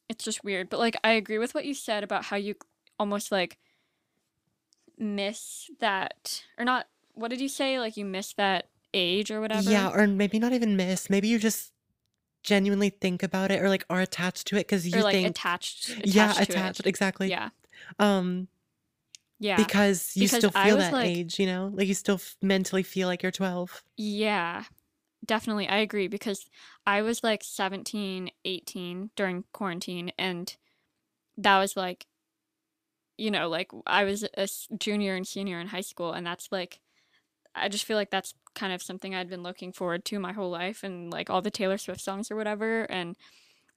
it's 0.07 0.23
just 0.23 0.43
weird. 0.43 0.69
But 0.69 0.79
like 0.79 0.95
I 1.03 1.11
agree 1.11 1.37
with 1.39 1.53
what 1.55 1.65
you 1.65 1.73
said 1.73 2.03
about 2.03 2.25
how 2.25 2.35
you 2.37 2.55
almost 2.99 3.31
like 3.31 3.57
miss 4.97 5.69
that 5.79 6.43
or 6.57 6.65
not. 6.65 6.87
What 7.13 7.29
did 7.29 7.41
you 7.41 7.49
say? 7.49 7.79
Like 7.79 7.97
you 7.97 8.05
miss 8.05 8.33
that 8.33 8.67
age 8.93 9.31
or 9.31 9.41
whatever. 9.41 9.69
Yeah, 9.69 9.89
or 9.89 10.07
maybe 10.07 10.39
not 10.39 10.53
even 10.53 10.75
miss. 10.75 11.09
Maybe 11.09 11.27
you 11.27 11.39
just 11.39 11.71
genuinely 12.43 12.89
think 12.89 13.23
about 13.23 13.49
it 13.51 13.61
or 13.61 13.69
like 13.69 13.85
are 13.89 14.01
attached 14.01 14.47
to 14.47 14.55
it 14.55 14.67
because 14.67 14.87
you 14.87 14.99
or 14.99 15.03
like 15.03 15.13
think 15.15 15.27
attached, 15.29 15.89
attached. 15.97 16.07
yeah, 16.15 16.31
to 16.33 16.41
it. 16.41 16.49
attached 16.49 16.85
exactly. 16.85 17.29
Yeah. 17.29 17.49
Um, 17.99 18.47
Yeah. 19.39 19.57
because 19.57 20.15
you 20.15 20.23
Because 20.27 20.37
still 20.37 20.51
feel 20.51 20.77
that 20.77 20.93
like- 20.93 21.07
age, 21.09 21.39
you 21.39 21.47
know, 21.47 21.71
like 21.73 21.87
you 21.87 21.93
still 21.95 22.21
mentally 22.41 22.83
feel 22.83 23.07
like 23.07 23.23
you're 23.23 23.31
12. 23.31 23.83
Yeah, 23.97 24.63
definitely. 25.25 25.67
I 25.67 25.77
agree 25.77 26.07
because 26.07 26.45
I 26.85 27.01
was 27.01 27.23
like 27.23 27.43
17, 27.43 28.29
18 28.43 29.09
during 29.15 29.43
quarantine, 29.51 30.11
and 30.17 30.55
that 31.37 31.59
was 31.59 31.75
like, 31.75 32.05
you 33.17 33.31
know, 33.31 33.49
like 33.49 33.71
I 33.85 34.03
was 34.03 34.23
a 34.37 34.47
junior 34.77 35.15
and 35.15 35.27
senior 35.27 35.59
in 35.59 35.67
high 35.67 35.81
school, 35.81 36.13
and 36.13 36.25
that's 36.25 36.51
like, 36.51 36.79
I 37.53 37.69
just 37.69 37.85
feel 37.85 37.97
like 37.97 38.11
that's 38.11 38.33
kind 38.53 38.73
of 38.73 38.81
something 38.81 39.13
I'd 39.15 39.29
been 39.29 39.43
looking 39.43 39.71
forward 39.71 40.05
to 40.05 40.19
my 40.19 40.33
whole 40.33 40.49
life, 40.51 40.83
and 40.83 41.11
like 41.11 41.29
all 41.29 41.41
the 41.41 41.51
Taylor 41.51 41.77
Swift 41.77 42.01
songs 42.01 42.29
or 42.31 42.35
whatever, 42.35 42.83
and 42.83 43.15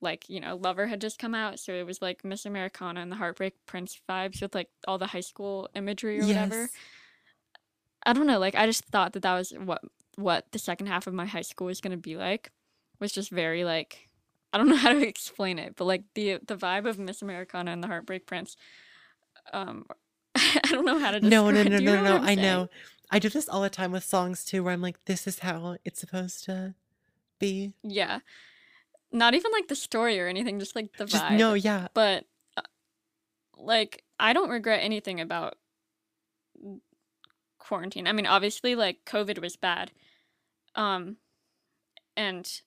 like, 0.01 0.29
you 0.29 0.41
know, 0.41 0.57
Lover 0.57 0.87
had 0.87 1.01
just 1.01 1.19
come 1.19 1.35
out, 1.35 1.59
so 1.59 1.73
it 1.73 1.87
was 1.87 2.01
like 2.01 2.25
Miss 2.25 2.47
Americana 2.47 3.01
and 3.01 3.11
the 3.11 3.17
Heartbreak 3.17 3.55
Prince 3.67 4.01
vibes 4.09 4.41
with 4.41 4.55
like 4.55 4.69
all 4.87 4.99
the 4.99 5.09
high 5.09 5.21
school 5.21 5.69
imagery 5.75 6.21
or 6.21 6.27
whatever. 6.27 6.69
I 8.07 8.13
don't 8.13 8.27
know. 8.27 8.39
Like 8.39 8.55
I 8.55 8.67
just 8.67 8.85
thought 8.87 9.13
that 9.15 9.23
that 9.23 9.35
was 9.35 9.51
what 9.51 9.83
what 10.19 10.51
the 10.53 10.59
second 10.59 10.89
half 10.89 11.07
of 11.07 11.15
my 11.15 11.27
high 11.27 11.43
school 11.43 11.67
was 11.67 11.81
gonna 11.81 11.97
be 11.97 12.17
like. 12.17 12.51
Was 13.01 13.13
just 13.13 13.31
very 13.31 13.65
like 13.65 14.09
I 14.53 14.59
don't 14.59 14.69
know 14.71 14.77
how 14.77 14.93
to 14.93 15.07
explain 15.07 15.59
it, 15.59 15.75
but 15.77 15.85
like 15.85 16.03
the 16.15 16.39
the 16.47 16.57
vibe 16.57 16.89
of 16.89 16.99
Miss 16.99 17.23
Americana 17.23 17.71
and 17.71 17.83
the 17.83 17.89
Heartbreak 17.89 18.27
Prince. 18.27 18.57
Um, 19.53 19.87
I 20.35 20.61
don't 20.71 20.85
know 20.85 20.99
how 20.99 21.13
to 21.13 21.21
describe. 21.21 21.31
No, 21.31 21.51
no, 21.51 21.63
no, 21.63 21.79
no, 21.79 22.03
no. 22.03 22.17
I'm 22.17 22.25
saying? 22.27 22.39
know. 22.41 22.69
I 23.11 23.19
do 23.19 23.31
this 23.31 23.49
all 23.49 23.63
the 23.63 23.71
time 23.71 23.93
with 23.93 24.05
songs 24.05 24.45
too, 24.45 24.63
where 24.63 24.75
I'm 24.75 24.83
like, 24.83 25.03
this 25.07 25.27
is 25.27 25.39
how 25.39 25.77
it's 25.85 25.99
supposed 26.01 26.45
to 26.45 26.75
be. 27.39 27.73
Yeah, 27.83 28.21
not 29.13 29.35
even 29.35 29.51
like 29.53 29.69
the 29.69 29.77
story 29.77 30.21
or 30.21 30.27
anything, 30.27 30.59
just 30.59 30.77
like 30.77 30.97
the 30.97 31.07
Just 31.07 31.25
vibe. 31.25 31.39
no, 31.39 31.55
yeah. 31.55 31.89
but 31.95 32.25
uh, 32.57 32.63
like 33.57 34.05
I 34.19 34.33
don't 34.33 34.51
regret 34.51 34.81
anything 34.83 35.21
about 35.21 35.57
quarantine. 37.59 38.07
I 38.07 38.13
mean, 38.13 38.27
obviously 38.27 38.75
like 38.75 39.05
COVID 39.07 39.41
was 39.41 39.57
bad. 39.57 39.93
Um 40.79 41.17
and 42.17 42.63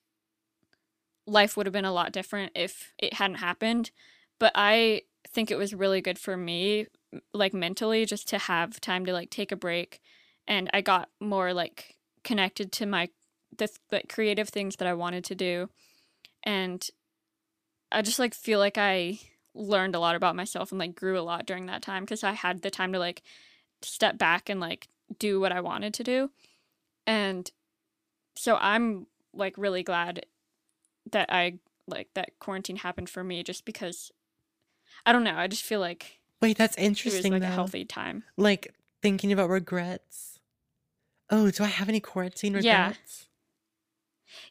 life 1.26 1.56
would 1.56 1.66
have 1.66 1.72
been 1.72 1.84
a 1.84 1.92
lot 1.92 2.12
different 2.12 2.52
if 2.54 2.92
it 2.98 3.14
hadn't 3.14 3.36
happened, 3.36 3.90
but 4.38 4.52
I 4.54 5.02
think 5.28 5.50
it 5.50 5.56
was 5.56 5.74
really 5.74 6.00
good 6.00 6.18
for 6.18 6.36
me 6.36 6.86
like 7.32 7.52
mentally 7.54 8.06
just 8.06 8.28
to 8.28 8.38
have 8.38 8.80
time 8.80 9.04
to 9.06 9.12
like 9.12 9.30
take 9.30 9.52
a 9.52 9.56
break. 9.56 10.00
And 10.46 10.68
I 10.72 10.80
got 10.80 11.08
more 11.20 11.52
like 11.52 11.96
connected 12.24 12.72
to 12.72 12.86
my 12.86 13.08
the 13.56 13.68
like 13.90 14.08
creative 14.08 14.48
things 14.48 14.76
that 14.76 14.88
I 14.88 14.94
wanted 14.94 15.24
to 15.24 15.34
do. 15.34 15.68
And 16.42 16.86
I 17.90 18.02
just 18.02 18.18
like 18.18 18.34
feel 18.34 18.58
like 18.58 18.78
I 18.78 19.18
learned 19.54 19.94
a 19.94 20.00
lot 20.00 20.16
about 20.16 20.36
myself 20.36 20.72
and 20.72 20.78
like 20.78 20.94
grew 20.94 21.18
a 21.18 21.22
lot 21.22 21.46
during 21.46 21.66
that 21.66 21.82
time 21.82 22.04
because 22.04 22.24
I 22.24 22.32
had 22.32 22.62
the 22.62 22.70
time 22.70 22.92
to 22.94 22.98
like 22.98 23.22
step 23.82 24.16
back 24.16 24.48
and 24.48 24.60
like 24.60 24.88
do 25.18 25.38
what 25.40 25.52
I 25.52 25.60
wanted 25.60 25.92
to 25.94 26.04
do. 26.04 26.30
And 27.06 27.50
so 28.36 28.56
I'm 28.56 29.06
like 29.34 29.56
really 29.56 29.82
glad 29.82 30.26
that 31.10 31.32
I 31.32 31.58
like 31.86 32.08
that 32.14 32.38
quarantine 32.38 32.76
happened 32.76 33.08
for 33.10 33.24
me 33.24 33.42
just 33.42 33.64
because 33.64 34.10
I 35.06 35.12
don't 35.12 35.24
know, 35.24 35.36
I 35.36 35.46
just 35.46 35.62
feel 35.64 35.80
like 35.80 36.20
Wait, 36.40 36.56
that's 36.58 36.76
it 36.76 36.80
was 36.80 36.86
interesting 36.86 37.32
like 37.32 37.42
though. 37.42 37.48
a 37.48 37.50
healthy 37.50 37.84
time. 37.84 38.24
Like 38.36 38.74
thinking 39.00 39.32
about 39.32 39.48
regrets. 39.48 40.38
Oh, 41.30 41.50
do 41.50 41.64
I 41.64 41.68
have 41.68 41.88
any 41.88 42.00
quarantine 42.00 42.54
Yeah. 42.62 42.88
regrets? 42.88 43.28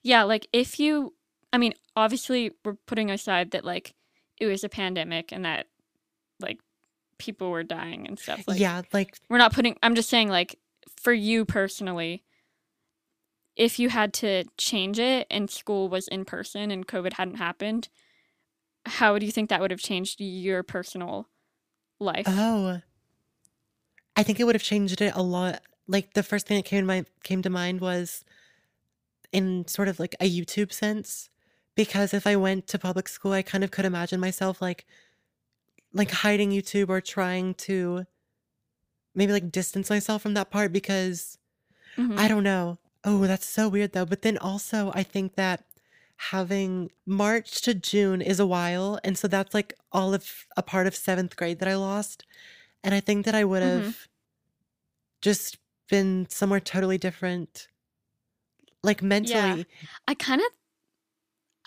Yeah, 0.01 0.23
like 0.23 0.47
if 0.53 0.79
you 0.79 1.13
I 1.53 1.57
mean, 1.57 1.73
obviously 1.95 2.51
we're 2.63 2.75
putting 2.85 3.11
aside 3.11 3.51
that 3.51 3.65
like 3.65 3.93
it 4.39 4.45
was 4.45 4.63
a 4.63 4.69
pandemic 4.69 5.31
and 5.31 5.45
that 5.45 5.67
like 6.39 6.59
people 7.17 7.51
were 7.51 7.61
dying 7.63 8.07
and 8.07 8.17
stuff 8.17 8.47
like 8.47 8.59
yeah, 8.59 8.81
like 8.93 9.15
we're 9.29 9.37
not 9.37 9.53
putting 9.53 9.77
i'm 9.83 9.93
just 9.93 10.09
saying 10.09 10.27
like 10.27 10.57
for 10.99 11.13
you 11.13 11.45
personally 11.45 12.23
if 13.55 13.79
you 13.79 13.89
had 13.89 14.13
to 14.13 14.45
change 14.57 14.99
it 14.99 15.27
and 15.29 15.49
school 15.49 15.89
was 15.89 16.07
in 16.07 16.25
person 16.25 16.71
and 16.71 16.87
covid 16.87 17.13
hadn't 17.13 17.35
happened 17.35 17.89
how 18.85 19.17
do 19.17 19.25
you 19.25 19.31
think 19.31 19.49
that 19.49 19.61
would 19.61 19.71
have 19.71 19.79
changed 19.81 20.19
your 20.19 20.63
personal 20.63 21.27
life 21.99 22.27
oh. 22.27 22.81
I 24.15 24.23
think 24.23 24.39
it 24.39 24.43
would 24.43 24.55
have 24.55 24.63
changed 24.63 25.01
it 25.01 25.13
a 25.15 25.21
lot. 25.21 25.61
Like 25.87 26.13
the 26.13 26.23
first 26.23 26.47
thing 26.47 26.57
that 26.57 26.65
came 26.65 26.81
to 26.81 26.85
my 26.85 27.05
came 27.23 27.41
to 27.41 27.49
mind 27.49 27.81
was 27.81 28.23
in 29.31 29.67
sort 29.67 29.87
of 29.87 29.99
like 29.99 30.15
a 30.19 30.29
YouTube 30.29 30.71
sense. 30.71 31.29
Because 31.75 32.13
if 32.13 32.27
I 32.27 32.35
went 32.35 32.67
to 32.67 32.79
public 32.79 33.07
school, 33.07 33.31
I 33.31 33.41
kind 33.41 33.63
of 33.63 33.71
could 33.71 33.85
imagine 33.85 34.19
myself 34.19 34.61
like 34.61 34.85
like 35.93 36.11
hiding 36.11 36.51
YouTube 36.51 36.89
or 36.89 37.01
trying 37.01 37.53
to 37.55 38.05
maybe 39.13 39.31
like 39.33 39.51
distance 39.51 39.89
myself 39.89 40.21
from 40.21 40.33
that 40.35 40.49
part 40.51 40.71
because 40.71 41.37
Mhm. 41.97 42.19
I 42.19 42.27
don't 42.27 42.43
know. 42.43 42.79
Oh, 43.03 43.25
that's 43.27 43.45
so 43.45 43.69
weird 43.69 43.93
though. 43.93 44.05
But 44.05 44.21
then 44.21 44.37
also, 44.37 44.91
I 44.93 45.03
think 45.03 45.35
that 45.35 45.63
having 46.17 46.91
March 47.05 47.61
to 47.61 47.73
June 47.73 48.21
is 48.21 48.39
a 48.39 48.45
while. 48.45 48.99
And 49.03 49.17
so 49.17 49.27
that's 49.27 49.53
like 49.53 49.73
all 49.91 50.13
of 50.13 50.45
a 50.55 50.61
part 50.63 50.87
of 50.87 50.95
seventh 50.95 51.35
grade 51.35 51.59
that 51.59 51.67
I 51.67 51.75
lost. 51.75 52.25
And 52.83 52.93
I 52.95 52.99
think 53.01 53.25
that 53.25 53.35
I 53.35 53.43
would 53.45 53.63
have 53.63 53.85
Mhm. 53.87 54.07
just 55.21 55.57
been 55.89 56.27
somewhere 56.29 56.59
totally 56.59 56.97
different, 56.97 57.67
like 58.83 59.01
mentally. 59.01 59.65
Yeah. 59.81 59.87
i 60.07 60.13
kind 60.15 60.41
of 60.41 60.47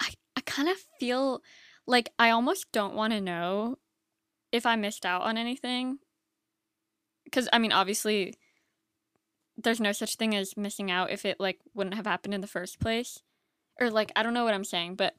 i, 0.01 0.13
I 0.37 0.41
kind 0.43 0.69
of 0.69 0.77
feel 0.99 1.43
like 1.87 2.11
i 2.19 2.31
almost 2.31 2.71
don't 2.73 2.95
want 2.95 3.13
to 3.13 3.21
know 3.21 3.79
if 4.53 4.67
i 4.67 4.77
missed 4.77 5.07
out 5.07 5.23
on 5.23 5.37
anything 5.39 5.99
because 7.25 7.49
i 7.53 7.59
mean 7.59 7.73
obviously 7.73 8.35
there's 9.65 9.81
no 9.81 9.93
such 9.93 10.17
thing 10.17 10.35
as 10.35 10.57
missing 10.57 10.91
out 10.91 11.11
if 11.11 11.25
it 11.25 11.41
like 11.41 11.59
wouldn't 11.75 11.97
have 11.97 12.07
happened 12.07 12.35
in 12.35 12.41
the 12.41 12.47
first 12.47 12.79
place. 12.79 13.21
Or 13.81 13.91
like 13.91 14.13
i 14.15 14.23
don't 14.23 14.35
know 14.35 14.45
what 14.45 14.55
i'm 14.55 14.65
saying 14.65 14.95
but 14.95 15.17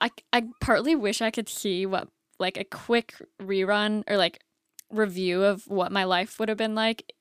i 0.00 0.10
i 0.32 0.42
partly 0.60 0.96
wish 0.96 1.22
i 1.22 1.30
could 1.30 1.48
see 1.48 1.86
what 1.86 2.08
like 2.40 2.56
a 2.56 2.64
quick 2.64 3.14
rerun 3.40 4.02
or 4.08 4.16
like 4.16 4.40
review 4.90 5.44
of 5.44 5.68
what 5.68 5.92
my 5.92 6.02
life 6.02 6.40
would 6.40 6.48
have 6.48 6.58
been 6.58 6.74
like 6.74 7.12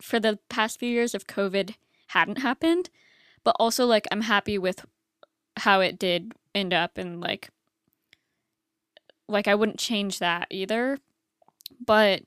for 0.00 0.18
the 0.18 0.38
past 0.48 0.78
few 0.78 0.88
years 0.88 1.14
if 1.14 1.26
covid 1.26 1.74
hadn't 2.08 2.38
happened. 2.38 2.90
But 3.44 3.56
also 3.58 3.86
like 3.86 4.06
i'm 4.10 4.22
happy 4.22 4.56
with 4.58 4.84
how 5.58 5.80
it 5.80 5.98
did 5.98 6.32
end 6.54 6.72
up 6.72 6.96
and 6.96 7.20
like 7.20 7.50
like 9.28 9.46
i 9.46 9.54
wouldn't 9.54 9.78
change 9.78 10.18
that 10.18 10.46
either. 10.50 10.98
But 11.84 12.22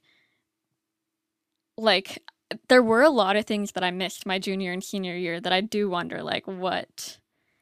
like 1.77 2.21
there 2.67 2.83
were 2.83 3.01
a 3.01 3.09
lot 3.09 3.35
of 3.35 3.45
things 3.45 3.71
that 3.73 3.83
I 3.83 3.91
missed 3.91 4.25
my 4.25 4.39
junior 4.39 4.71
and 4.71 4.83
senior 4.83 5.15
year 5.15 5.39
that 5.39 5.53
I 5.53 5.61
do 5.61 5.89
wonder 5.89 6.23
like 6.23 6.45
what 6.45 7.17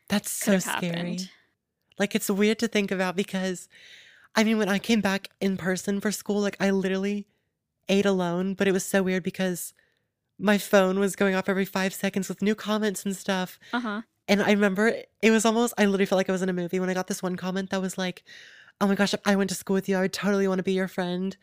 That's 0.09 0.31
so 0.31 0.59
scary. 0.59 0.87
happened. 0.87 1.29
Like 1.99 2.15
it's 2.15 2.29
weird 2.29 2.59
to 2.59 2.67
think 2.67 2.91
about 2.91 3.15
because 3.15 3.67
I 4.35 4.43
mean 4.43 4.57
when 4.57 4.69
I 4.69 4.79
came 4.79 5.01
back 5.01 5.29
in 5.39 5.57
person 5.57 5.99
for 6.01 6.11
school, 6.11 6.41
like 6.41 6.57
I 6.59 6.71
literally 6.71 7.27
ate 7.89 8.05
alone, 8.05 8.53
but 8.53 8.67
it 8.67 8.71
was 8.71 8.85
so 8.85 9.03
weird 9.03 9.23
because 9.23 9.73
my 10.39 10.57
phone 10.57 10.99
was 10.99 11.15
going 11.15 11.35
off 11.35 11.49
every 11.49 11.65
five 11.65 11.93
seconds 11.93 12.29
with 12.29 12.41
new 12.41 12.55
comments 12.55 13.05
and 13.05 13.15
stuff. 13.15 13.59
Uh-huh. 13.71 14.01
And 14.27 14.41
I 14.41 14.51
remember 14.51 15.01
it 15.21 15.31
was 15.31 15.45
almost 15.45 15.73
I 15.77 15.85
literally 15.85 16.05
felt 16.05 16.17
like 16.17 16.29
I 16.29 16.33
was 16.33 16.41
in 16.41 16.49
a 16.49 16.53
movie 16.53 16.79
when 16.79 16.89
I 16.89 16.93
got 16.93 17.07
this 17.07 17.21
one 17.21 17.35
comment 17.35 17.69
that 17.69 17.81
was 17.81 17.97
like, 17.97 18.23
Oh 18.81 18.87
my 18.87 18.95
gosh, 18.95 19.13
I 19.25 19.35
went 19.35 19.49
to 19.49 19.55
school 19.55 19.75
with 19.75 19.87
you, 19.87 19.97
I 19.97 20.01
would 20.01 20.13
totally 20.13 20.47
want 20.47 20.59
to 20.59 20.63
be 20.63 20.73
your 20.73 20.87
friend. 20.87 21.37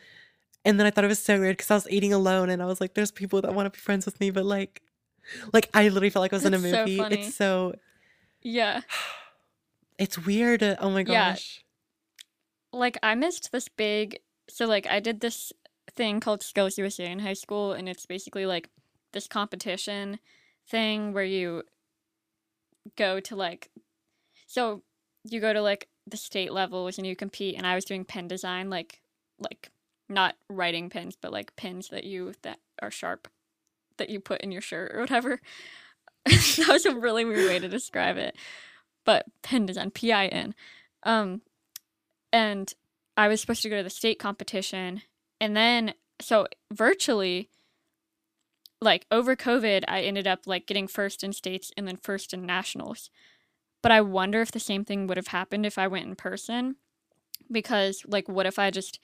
And 0.65 0.79
then 0.79 0.87
I 0.87 0.91
thought 0.91 1.05
it 1.05 1.09
was 1.09 1.23
so 1.23 1.41
weird 1.41 1.57
because 1.57 1.71
I 1.71 1.75
was 1.75 1.89
eating 1.91 2.13
alone 2.13 2.51
and 2.51 2.63
I 2.63 2.67
was 2.67 2.81
like, 2.81 2.95
there's 2.95 3.11
people 3.11 3.41
that 3.43 3.55
want 3.55 3.67
to 3.67 3.71
be 3.71 3.81
friends 3.81 4.05
with 4.05 4.21
me, 4.21 4.31
but 4.31 4.45
like 4.45 4.83
like 5.53 5.71
I 5.75 5.85
literally 5.85 6.11
felt 6.11 6.23
like 6.23 6.33
I 6.33 6.37
was 6.37 6.45
in 6.45 6.55
a 6.55 6.59
That's 6.59 6.71
so 6.71 6.85
movie. 6.85 6.99
funny. 6.99 7.15
It's 7.27 7.35
so 7.35 7.75
Yeah. 8.43 8.83
it's 9.99 10.19
weird. 10.19 10.63
Oh 10.63 10.91
my 10.91 11.03
Yeah. 11.03 11.33
gosh. 11.33 11.65
Like 12.73 12.99
I 13.03 13.15
missed 13.15 13.53
this 13.53 13.69
big 13.69 14.21
so 14.49 14.67
like 14.67 14.87
I 14.87 15.01
did 15.01 15.21
this 15.21 15.53
thing 15.97 16.21
called 16.21 16.43
Skills 16.43 16.79
USA 16.79 17.11
in 17.11 17.21
high 17.21 17.33
school 17.35 17.73
and 17.73 17.89
it's 17.89 18.07
basically 18.07 18.47
like 18.47 18.69
this 19.13 19.27
competition 19.27 20.19
thing 20.69 21.13
where 21.13 21.25
you 21.25 21.63
go 22.97 23.21
to 23.21 23.37
like 23.37 23.71
so 24.47 24.83
you 25.25 25.41
go 25.41 25.53
to 25.53 25.61
like 25.61 25.89
the 26.07 26.17
state 26.17 26.53
levels 26.53 26.97
and 26.99 27.07
you 27.07 27.15
compete 27.17 27.57
and 27.57 27.67
I 27.67 27.75
was 27.75 27.85
doing 27.85 28.05
pen 28.05 28.29
design 28.29 28.71
like 28.71 29.01
like 29.39 29.71
not 30.11 30.37
writing 30.49 30.91
pins, 30.91 31.17
but 31.21 31.33
like 31.33 31.57
pins 31.57 31.89
that 31.89 32.05
you 32.05 32.35
that 32.43 32.59
are 32.83 32.91
sharp 32.91 33.29
that 33.97 34.11
you 34.11 34.21
put 34.21 34.41
in 34.41 34.53
your 34.53 34.63
shirt 34.63 34.93
or 34.95 35.01
whatever. 35.01 35.41
that 36.25 36.69
was 36.69 36.87
a 36.87 36.95
really 36.95 37.25
weird 37.25 37.49
way 37.49 37.59
to 37.59 37.69
describe 37.69 38.17
it. 38.17 38.37
But 39.05 39.27
pin 39.43 39.67
design, 39.67 39.91
P 39.91 40.13
I 40.13 40.27
N. 40.27 40.55
Um, 41.05 41.43
and 42.33 42.73
I 43.17 43.29
was 43.29 43.41
supposed 43.41 43.63
to 43.63 43.69
go 43.69 43.77
to 43.79 43.83
the 43.83 43.91
state 43.91 44.19
competition, 44.19 45.03
and 45.41 45.57
then 45.57 45.95
so 46.21 46.47
virtually, 46.73 47.49
like 48.81 49.07
over 49.11 49.37
COVID, 49.37 49.85
I 49.89 50.03
ended 50.03 50.27
up 50.27 50.41
like 50.47 50.67
getting 50.67 50.89
first 50.89 51.25
in 51.25 51.33
states 51.33 51.71
and 51.77 51.87
then 51.87 51.97
first 51.97 52.35
in 52.35 52.45
nationals. 52.45 53.11
But 53.83 53.93
I 53.93 54.01
wonder 54.03 54.43
if 54.43 54.53
the 54.53 54.61
same 54.61 54.85
thing 54.85 55.07
would 55.07 55.17
have 55.17 55.29
happened 55.29 55.65
if 55.65 55.79
I 55.79 55.87
went 55.87 56.07
in 56.07 56.17
person, 56.17 56.77
because 57.51 58.03
like, 58.07 58.29
what 58.29 58.47
if 58.47 58.59
I 58.59 58.71
just 58.71 59.01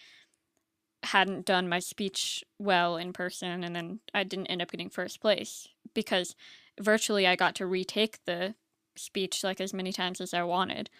hadn't 1.06 1.46
done 1.46 1.68
my 1.68 1.78
speech 1.78 2.44
well 2.58 2.96
in 2.96 3.12
person 3.12 3.64
and 3.64 3.74
then 3.74 4.00
I 4.12 4.24
didn't 4.24 4.46
end 4.46 4.62
up 4.62 4.70
getting 4.70 4.90
first 4.90 5.20
place 5.20 5.68
because 5.94 6.34
virtually 6.80 7.26
I 7.26 7.36
got 7.36 7.54
to 7.56 7.66
retake 7.66 8.18
the 8.26 8.54
speech 8.96 9.42
like 9.44 9.60
as 9.60 9.72
many 9.72 9.92
times 9.92 10.20
as 10.20 10.34
I 10.34 10.42
wanted. 10.42 10.90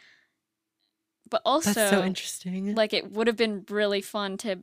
But 1.28 1.42
also 1.44 1.72
That's 1.72 1.90
so 1.90 2.04
interesting. 2.04 2.74
like 2.74 2.92
it 2.92 3.10
would 3.12 3.26
have 3.26 3.36
been 3.36 3.64
really 3.68 4.00
fun 4.00 4.36
to 4.38 4.58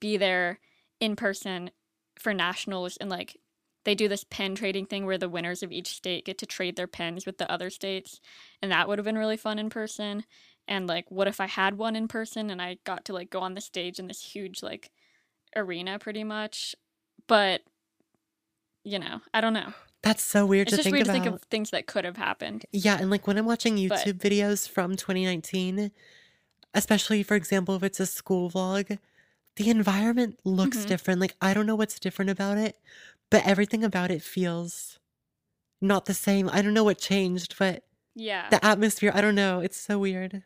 be 0.00 0.16
there 0.16 0.58
in 1.00 1.16
person 1.16 1.70
for 2.18 2.34
nationals 2.34 2.96
and 2.96 3.08
like 3.08 3.36
they 3.84 3.94
do 3.94 4.08
this 4.08 4.24
pen 4.24 4.54
trading 4.54 4.86
thing 4.86 5.06
where 5.06 5.18
the 5.18 5.28
winners 5.28 5.62
of 5.62 5.72
each 5.72 5.88
state 5.88 6.24
get 6.24 6.36
to 6.38 6.46
trade 6.46 6.76
their 6.76 6.88
pens 6.88 7.24
with 7.24 7.38
the 7.38 7.50
other 7.50 7.70
states 7.70 8.20
and 8.60 8.72
that 8.72 8.88
would 8.88 8.98
have 8.98 9.04
been 9.04 9.16
really 9.16 9.36
fun 9.36 9.58
in 9.58 9.70
person 9.70 10.24
and 10.68 10.86
like 10.86 11.06
what 11.10 11.26
if 11.26 11.40
i 11.40 11.46
had 11.46 11.78
one 11.78 11.96
in 11.96 12.06
person 12.08 12.50
and 12.50 12.60
i 12.62 12.76
got 12.84 13.04
to 13.04 13.12
like 13.12 13.30
go 13.30 13.40
on 13.40 13.54
the 13.54 13.60
stage 13.60 13.98
in 13.98 14.06
this 14.06 14.20
huge 14.32 14.62
like 14.62 14.90
arena 15.56 15.98
pretty 15.98 16.22
much 16.24 16.74
but 17.26 17.62
you 18.84 18.98
know 18.98 19.20
i 19.34 19.40
don't 19.40 19.52
know 19.54 19.72
That's 20.02 20.22
so 20.22 20.46
weird 20.46 20.68
it's 20.68 20.72
to 20.72 20.76
just 20.76 20.84
think 20.84 20.94
weird 20.94 21.06
about. 21.08 21.14
to 21.16 21.22
think 21.22 21.34
of 21.34 21.42
things 21.50 21.70
that 21.70 21.86
could 21.86 22.04
have 22.04 22.16
happened 22.16 22.64
Yeah, 22.72 22.98
and 23.00 23.10
like 23.10 23.26
when 23.26 23.36
I'm 23.38 23.46
watching 23.46 23.74
But- 23.88 24.04
YouTube 24.06 24.18
videos 24.18 24.68
from 24.68 24.94
2019, 24.96 25.90
especially 26.74 27.22
for 27.24 27.34
example 27.34 27.74
if 27.74 27.82
it's 27.82 27.98
a 28.00 28.06
school 28.06 28.48
vlog, 28.50 28.98
the 29.56 29.70
environment 29.70 30.38
looks 30.44 30.78
Mhm. 30.78 30.86
different. 30.86 31.20
Like 31.20 31.34
I 31.40 31.52
don't 31.52 31.66
know 31.66 31.74
what's 31.74 31.98
different 31.98 32.30
about 32.30 32.58
it, 32.58 32.78
but 33.30 33.44
everything 33.44 33.82
about 33.82 34.10
it 34.12 34.22
feels 34.22 34.98
not 35.80 36.04
the 36.06 36.14
same. 36.14 36.48
I 36.52 36.62
don't 36.62 36.74
know 36.74 36.84
what 36.84 36.98
changed, 36.98 37.56
but 37.58 37.82
yeah 38.14 38.48
the 38.50 38.64
atmosphere, 38.64 39.10
I 39.14 39.20
don't 39.20 39.34
know. 39.34 39.60
It's 39.60 39.76
so 39.76 39.98
weird. 39.98 40.44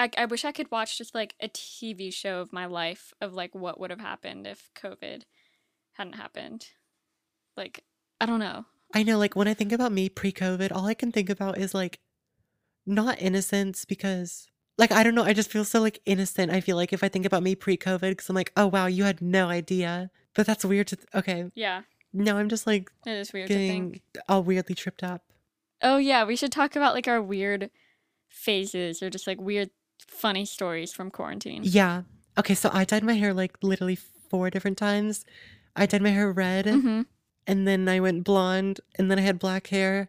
I, 0.00 0.08
I 0.16 0.24
wish 0.24 0.46
I 0.46 0.52
could 0.52 0.70
watch 0.70 0.96
just 0.96 1.14
like 1.14 1.34
a 1.40 1.48
TV 1.48 2.10
show 2.10 2.40
of 2.40 2.54
my 2.54 2.64
life 2.64 3.12
of 3.20 3.34
like 3.34 3.54
what 3.54 3.78
would 3.78 3.90
have 3.90 4.00
happened 4.00 4.46
if 4.46 4.70
COVID 4.74 5.24
hadn't 5.92 6.14
happened. 6.14 6.68
Like, 7.54 7.84
I 8.18 8.24
don't 8.24 8.40
know. 8.40 8.64
I 8.94 9.02
know 9.02 9.18
like 9.18 9.36
when 9.36 9.46
I 9.46 9.52
think 9.52 9.72
about 9.72 9.92
me 9.92 10.08
pre-COVID, 10.08 10.72
all 10.72 10.86
I 10.86 10.94
can 10.94 11.12
think 11.12 11.28
about 11.28 11.58
is 11.58 11.74
like 11.74 12.00
not 12.86 13.20
innocence 13.20 13.84
because 13.84 14.48
like 14.78 14.90
I 14.90 15.02
don't 15.02 15.14
know, 15.14 15.22
I 15.24 15.34
just 15.34 15.50
feel 15.50 15.66
so 15.66 15.82
like 15.82 16.00
innocent. 16.06 16.50
I 16.50 16.62
feel 16.62 16.76
like 16.76 16.94
if 16.94 17.04
I 17.04 17.08
think 17.08 17.26
about 17.26 17.42
me 17.42 17.54
pre-COVID 17.54 18.16
cuz 18.16 18.30
I'm 18.30 18.34
like, 18.34 18.52
"Oh 18.56 18.68
wow, 18.68 18.86
you 18.86 19.04
had 19.04 19.20
no 19.20 19.48
idea." 19.48 20.10
But 20.34 20.46
that's 20.46 20.64
weird 20.64 20.86
to 20.86 20.96
th- 20.96 21.08
okay. 21.14 21.50
Yeah, 21.54 21.82
No, 22.14 22.38
I'm 22.38 22.48
just 22.48 22.66
like 22.66 22.90
it 23.04 23.10
is 23.12 23.34
weird 23.34 23.48
to 23.48 23.54
getting 23.54 23.90
think. 23.92 24.02
all 24.30 24.42
weirdly 24.42 24.74
tripped 24.74 25.02
up. 25.02 25.24
Oh, 25.82 25.98
yeah, 25.98 26.24
we 26.24 26.36
should 26.36 26.52
talk 26.52 26.74
about 26.74 26.94
like 26.94 27.06
our 27.06 27.20
weird 27.20 27.70
phases 28.28 29.02
or 29.02 29.10
just 29.10 29.26
like 29.26 29.40
weird, 29.40 29.70
funny 30.06 30.44
stories 30.44 30.92
from 30.92 31.10
quarantine. 31.10 31.62
Yeah. 31.64 32.02
Okay, 32.38 32.54
so 32.54 32.70
I 32.72 32.84
dyed 32.84 33.04
my 33.04 33.14
hair 33.14 33.34
like 33.34 33.56
literally 33.62 33.96
four 33.96 34.50
different 34.50 34.78
times. 34.78 35.24
I 35.76 35.86
dyed 35.86 36.02
my 36.02 36.10
hair 36.10 36.30
red 36.30 36.66
hmm 36.66 37.02
and 37.46 37.66
then 37.66 37.88
I 37.88 37.98
went 37.98 38.22
blonde 38.22 38.80
and 38.96 39.10
then 39.10 39.18
I 39.18 39.22
had 39.22 39.38
black 39.38 39.68
hair 39.68 40.08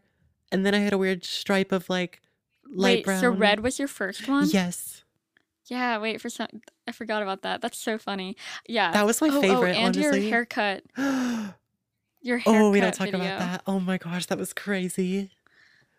and 0.52 0.66
then 0.66 0.76
I 0.76 0.80
had 0.80 0.94
a 0.94 0.98
weird 0.98 1.26
stripe 1.26 1.72
of 1.72 1.90
like 1.90 2.22
light 2.72 2.98
Wait, 2.98 3.06
brown. 3.06 3.22
so 3.22 3.30
red 3.30 3.62
was 3.62 3.80
your 3.80 3.88
first 3.88 4.28
one? 4.28 4.48
Yes. 4.50 5.04
Yeah, 5.68 5.98
wait 6.00 6.20
for 6.20 6.30
some. 6.30 6.48
I 6.88 6.92
forgot 6.92 7.24
about 7.24 7.44
that. 7.44 7.62
That's 7.62 7.78
so 7.78 7.98
funny. 7.98 8.36
Yeah. 8.68 8.92
That 8.92 9.06
was 9.06 9.22
my 9.22 9.30
oh, 9.32 9.42
oh, 9.44 9.64
and 9.64 9.96
honestly. 9.96 10.22
your 10.22 10.30
haircut. 10.30 10.84
Your 12.22 12.38
haircut 12.38 12.62
oh, 12.62 12.70
we 12.70 12.80
don't 12.80 12.94
talk 12.94 13.08
video. 13.08 13.22
about 13.22 13.40
that. 13.40 13.64
Oh 13.66 13.80
my 13.80 13.98
gosh, 13.98 14.28
that 14.28 14.38
was 14.38 14.54
crazy. 14.54 15.32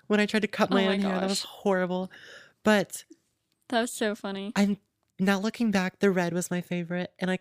When 0.06 0.20
I 0.20 0.26
tried 0.26 0.42
to 0.42 0.48
cut 0.48 0.68
Oh 0.70 0.74
my 0.74 0.84
my 0.84 0.94
own 0.94 1.00
hair, 1.00 1.18
that 1.18 1.28
was 1.28 1.42
horrible. 1.42 2.10
But 2.62 3.04
That 3.72 3.80
was 3.80 3.92
so 3.92 4.14
funny. 4.14 4.52
I'm 4.54 4.76
now 5.18 5.38
looking 5.40 5.70
back, 5.70 5.98
the 5.98 6.10
red 6.10 6.32
was 6.32 6.50
my 6.50 6.60
favorite, 6.60 7.12
and 7.18 7.30
I 7.30 7.38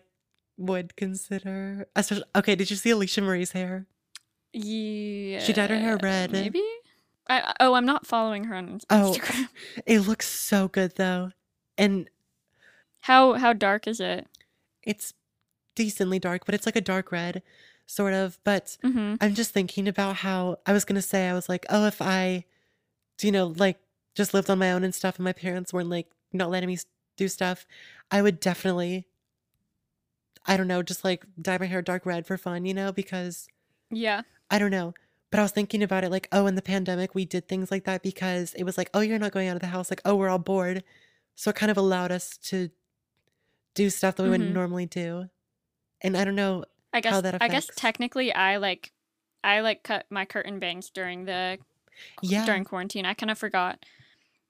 would 0.56 0.96
consider. 0.96 1.86
Especially, 1.94 2.24
okay, 2.34 2.54
did 2.54 2.70
you 2.70 2.76
see 2.76 2.90
Alisha 2.90 3.22
Marie's 3.22 3.52
hair? 3.52 3.86
Yeah. 4.52 5.40
She 5.40 5.52
dyed 5.52 5.70
her 5.70 5.78
hair 5.78 5.98
red. 6.02 6.32
Maybe. 6.32 6.62
I, 7.28 7.54
oh, 7.60 7.74
I'm 7.74 7.86
not 7.86 8.06
following 8.06 8.44
her 8.44 8.54
on 8.56 8.68
Instagram. 8.80 8.80
Oh. 8.90 9.46
It 9.86 10.00
looks 10.00 10.28
so 10.28 10.68
good 10.68 10.96
though, 10.96 11.30
and 11.78 12.08
How 13.00 13.34
how 13.34 13.52
dark 13.52 13.86
is 13.86 14.00
it? 14.00 14.26
it's 14.82 15.14
decently 15.74 16.18
dark, 16.18 16.44
but 16.44 16.54
it's 16.54 16.66
like 16.66 16.76
a 16.76 16.80
dark 16.80 17.12
red, 17.12 17.42
sort 17.86 18.14
of. 18.14 18.38
But 18.42 18.76
Mm-hmm. 18.82 19.16
I'm 19.20 19.34
just 19.34 19.52
thinking 19.52 19.86
about 19.86 20.16
how 20.16 20.58
I 20.66 20.72
was 20.72 20.84
gonna 20.84 21.02
say 21.02 21.28
I 21.28 21.34
was 21.34 21.48
like, 21.48 21.64
oh, 21.70 21.86
if 21.86 22.02
I, 22.02 22.44
you 23.20 23.30
know, 23.32 23.48
like 23.56 23.78
just 24.14 24.34
lived 24.34 24.50
on 24.50 24.58
my 24.58 24.72
own 24.72 24.82
and 24.84 24.94
stuff, 24.94 25.16
and 25.16 25.24
my 25.24 25.32
parents 25.32 25.72
weren't 25.72 25.88
like 25.90 26.08
not 26.32 26.50
letting 26.50 26.68
me 26.68 26.78
do 27.16 27.28
stuff, 27.28 27.66
I 28.10 28.22
would 28.22 28.40
definitely, 28.40 29.06
I 30.46 30.56
don't 30.56 30.68
know, 30.68 30.82
just 30.82 31.04
like 31.04 31.24
dye 31.40 31.58
my 31.58 31.66
hair 31.66 31.82
dark 31.82 32.04
red 32.06 32.26
for 32.26 32.36
fun, 32.36 32.64
you 32.64 32.74
know, 32.74 32.92
because 32.92 33.48
Yeah. 33.90 34.22
I 34.50 34.58
don't 34.58 34.70
know. 34.70 34.94
But 35.30 35.40
I 35.40 35.42
was 35.44 35.52
thinking 35.52 35.82
about 35.82 36.04
it 36.04 36.10
like, 36.10 36.28
oh, 36.30 36.46
in 36.46 36.56
the 36.56 36.62
pandemic, 36.62 37.14
we 37.14 37.24
did 37.24 37.48
things 37.48 37.70
like 37.70 37.84
that 37.84 38.02
because 38.02 38.52
it 38.54 38.64
was 38.64 38.76
like, 38.76 38.90
oh, 38.92 39.00
you're 39.00 39.18
not 39.18 39.32
going 39.32 39.48
out 39.48 39.56
of 39.56 39.62
the 39.62 39.68
house. 39.68 39.90
Like, 39.90 40.02
oh, 40.04 40.14
we're 40.14 40.28
all 40.28 40.38
bored. 40.38 40.84
So 41.36 41.48
it 41.50 41.56
kind 41.56 41.70
of 41.70 41.78
allowed 41.78 42.12
us 42.12 42.36
to 42.38 42.68
do 43.74 43.88
stuff 43.88 44.16
that 44.16 44.22
we 44.24 44.28
Mhm. 44.28 44.32
wouldn't 44.32 44.52
normally 44.52 44.86
do. 44.86 45.30
And 46.02 46.16
I 46.16 46.24
don't 46.24 46.34
know. 46.34 46.64
I 46.92 47.00
guess 47.00 47.22
that 47.22 47.40
I 47.40 47.48
guess 47.48 47.70
technically 47.74 48.34
I 48.34 48.58
like 48.58 48.92
I 49.44 49.60
like 49.60 49.82
cut 49.82 50.04
my 50.10 50.24
curtain 50.26 50.58
bangs 50.58 50.90
during 50.90 51.24
the 51.24 51.58
Yeah. 52.20 52.44
during 52.44 52.64
quarantine. 52.64 53.06
I 53.06 53.14
kind 53.14 53.30
of 53.30 53.38
forgot 53.38 53.84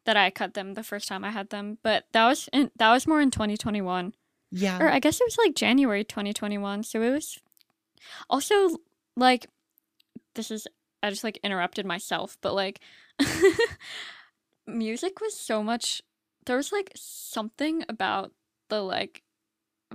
that 0.05 0.17
I 0.17 0.31
cut 0.31 0.55
them 0.55 0.75
the 0.75 0.83
first 0.83 1.09
time 1.09 1.25
I 1.25 1.31
had 1.31 1.51
them, 1.51 1.79
but 1.83 2.05
that 2.13 2.27
was 2.27 2.49
in, 2.53 2.71
that 2.77 2.91
was 2.91 3.07
more 3.07 3.21
in 3.21 3.31
2021. 3.31 4.15
Yeah. 4.51 4.79
Or 4.83 4.89
I 4.91 4.99
guess 4.99 5.21
it 5.21 5.25
was 5.27 5.39
like 5.39 5.55
January 5.55 6.05
2021. 6.05 6.83
So 6.83 7.01
it 7.03 7.11
was 7.11 7.39
also 8.29 8.77
like 9.17 9.47
this 10.35 10.51
is 10.51 10.67
I 11.03 11.11
just 11.11 11.25
like 11.25 11.39
interrupted 11.43 11.87
myself, 11.87 12.37
but 12.41 12.55
like 12.55 12.81
music 14.67 15.21
was 15.21 15.37
so 15.37 15.63
much 15.63 16.03
there 16.47 16.57
was 16.57 16.73
like 16.73 16.93
something 16.95 17.85
about 17.89 18.33
the 18.69 18.83
like 18.83 19.23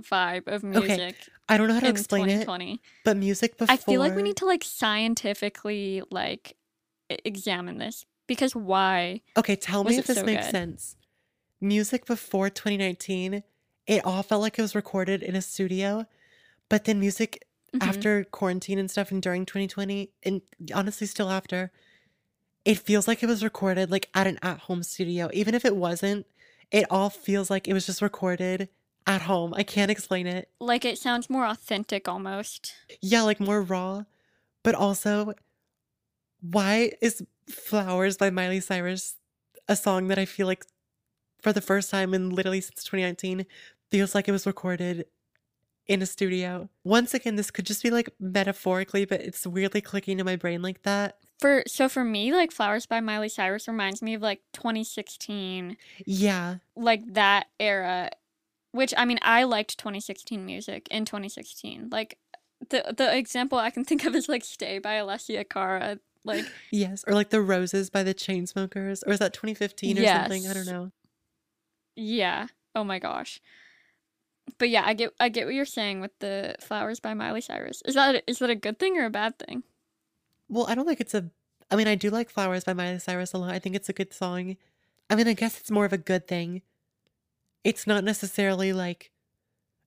vibe 0.00 0.46
of 0.48 0.62
music. 0.62 0.90
Okay, 0.90 1.14
I 1.48 1.56
don't 1.56 1.68
know 1.68 1.74
how 1.74 1.80
to 1.80 1.86
in 1.86 1.92
explain 1.92 2.24
it, 2.24 2.40
2020. 2.40 2.80
but 3.04 3.16
music 3.16 3.58
before. 3.58 3.72
I 3.72 3.76
feel 3.76 4.00
like 4.00 4.14
we 4.14 4.22
need 4.22 4.36
to 4.38 4.46
like 4.46 4.64
scientifically 4.64 6.02
like 6.10 6.56
examine 7.08 7.78
this 7.78 8.04
because 8.28 8.54
why? 8.54 9.22
Okay, 9.36 9.56
tell 9.56 9.82
me 9.82 9.96
if 9.98 10.06
this 10.06 10.18
so 10.18 10.24
makes 10.24 10.44
good? 10.46 10.52
sense. 10.52 10.96
Music 11.60 12.06
before 12.06 12.48
2019, 12.50 13.42
it 13.88 14.04
all 14.04 14.22
felt 14.22 14.42
like 14.42 14.56
it 14.58 14.62
was 14.62 14.76
recorded 14.76 15.24
in 15.24 15.34
a 15.34 15.42
studio, 15.42 16.06
but 16.68 16.84
then 16.84 17.00
music 17.00 17.44
Mhm. 17.74 17.86
after 17.88 18.24
quarantine 18.24 18.78
and 18.78 18.90
stuff 18.90 19.10
and 19.10 19.20
during 19.20 19.44
2020 19.44 20.10
and 20.22 20.40
honestly 20.72 21.06
still 21.06 21.28
after 21.30 21.70
it 22.64 22.78
feels 22.78 23.06
like 23.06 23.22
it 23.22 23.26
was 23.26 23.44
recorded 23.44 23.90
like 23.90 24.08
at 24.14 24.26
an 24.26 24.38
at-home 24.40 24.82
studio 24.82 25.28
even 25.34 25.54
if 25.54 25.66
it 25.66 25.76
wasn't 25.76 26.26
it 26.70 26.86
all 26.90 27.10
feels 27.10 27.50
like 27.50 27.68
it 27.68 27.74
was 27.74 27.84
just 27.84 28.00
recorded 28.00 28.70
at 29.06 29.20
home 29.20 29.52
i 29.54 29.62
can't 29.62 29.90
explain 29.90 30.26
it 30.26 30.48
like 30.60 30.86
it 30.86 30.96
sounds 30.96 31.28
more 31.28 31.44
authentic 31.44 32.08
almost. 32.08 32.74
yeah 33.02 33.20
like 33.20 33.38
more 33.38 33.60
raw 33.60 34.02
but 34.62 34.74
also 34.74 35.34
why 36.40 36.92
is 37.02 37.22
flowers 37.48 38.16
by 38.16 38.30
miley 38.30 38.60
cyrus 38.60 39.16
a 39.68 39.76
song 39.76 40.08
that 40.08 40.18
i 40.18 40.24
feel 40.24 40.46
like 40.46 40.64
for 41.42 41.52
the 41.52 41.60
first 41.60 41.90
time 41.90 42.14
in 42.14 42.30
literally 42.30 42.60
since 42.60 42.82
2019 42.84 43.46
feels 43.90 44.14
like 44.14 44.28
it 44.28 44.32
was 44.32 44.46
recorded 44.46 45.06
in 45.86 46.02
a 46.02 46.06
studio 46.06 46.68
once 46.84 47.14
again 47.14 47.36
this 47.36 47.50
could 47.50 47.64
just 47.64 47.82
be 47.82 47.90
like 47.90 48.10
metaphorically 48.20 49.04
but 49.04 49.20
it's 49.20 49.46
weirdly 49.46 49.80
clicking 49.80 50.18
in 50.18 50.26
my 50.26 50.36
brain 50.36 50.60
like 50.62 50.82
that 50.82 51.16
For 51.40 51.62
so 51.66 51.88
for 51.88 52.02
me, 52.04 52.32
like 52.34 52.50
Flowers 52.52 52.84
by 52.86 53.00
Miley 53.00 53.28
Cyrus 53.28 53.68
reminds 53.68 54.02
me 54.02 54.14
of 54.14 54.22
like 54.22 54.42
2016, 54.54 55.76
yeah 56.04 56.56
like 56.74 57.02
that 57.14 57.46
era. 57.60 58.10
Which 58.72 58.92
I 58.96 59.04
mean, 59.06 59.18
I 59.22 59.44
liked 59.44 59.78
2016 59.78 60.44
music 60.44 60.88
in 60.90 61.04
2016. 61.04 61.88
Like 61.90 62.18
the 62.70 62.92
the 62.96 63.16
example 63.16 63.56
I 63.56 63.70
can 63.70 63.84
think 63.84 64.04
of 64.04 64.14
is 64.14 64.28
like 64.28 64.44
Stay 64.44 64.78
by 64.80 64.94
Alessia 64.94 65.48
Cara. 65.48 66.00
Like 66.28 66.44
yes 66.70 67.04
or 67.08 67.14
like 67.14 67.30
the 67.30 67.40
roses 67.40 67.90
by 67.90 68.02
the 68.02 68.14
chainsmokers 68.14 69.02
or 69.06 69.12
is 69.12 69.18
that 69.18 69.32
2015 69.32 69.98
or 69.98 70.06
something 70.06 70.46
i 70.46 70.52
don't 70.54 70.66
know 70.66 70.92
yeah. 71.98 72.46
Oh 72.74 72.84
my 72.84 72.98
gosh. 72.98 73.40
but 74.58 74.70
yeah, 74.70 74.82
I 74.86 74.94
get 74.94 75.12
I 75.18 75.28
get 75.28 75.46
what 75.46 75.54
you're 75.54 75.64
saying 75.64 76.00
with 76.00 76.16
the 76.20 76.54
flowers 76.60 77.00
by 77.00 77.12
Miley 77.12 77.40
Cyrus. 77.40 77.82
Is 77.84 77.94
that 77.96 78.22
is 78.26 78.38
that 78.38 78.50
a 78.50 78.54
good 78.54 78.78
thing 78.78 78.96
or 78.96 79.04
a 79.04 79.10
bad 79.10 79.38
thing? 79.38 79.64
Well, 80.48 80.66
I 80.68 80.74
don't 80.74 80.86
think 80.86 81.00
it's 81.00 81.14
a. 81.14 81.28
I 81.70 81.76
mean, 81.76 81.88
I 81.88 81.96
do 81.96 82.08
like 82.08 82.30
Flowers 82.30 82.64
by 82.64 82.72
Miley 82.72 82.98
Cyrus 82.98 83.34
a 83.34 83.38
lot. 83.38 83.52
I 83.52 83.58
think 83.58 83.74
it's 83.76 83.90
a 83.90 83.92
good 83.92 84.14
song. 84.14 84.56
I 85.10 85.16
mean, 85.16 85.28
I 85.28 85.34
guess 85.34 85.60
it's 85.60 85.70
more 85.70 85.84
of 85.84 85.92
a 85.92 85.98
good 85.98 86.26
thing. 86.26 86.62
It's 87.62 87.86
not 87.86 88.04
necessarily 88.04 88.72
like, 88.72 89.10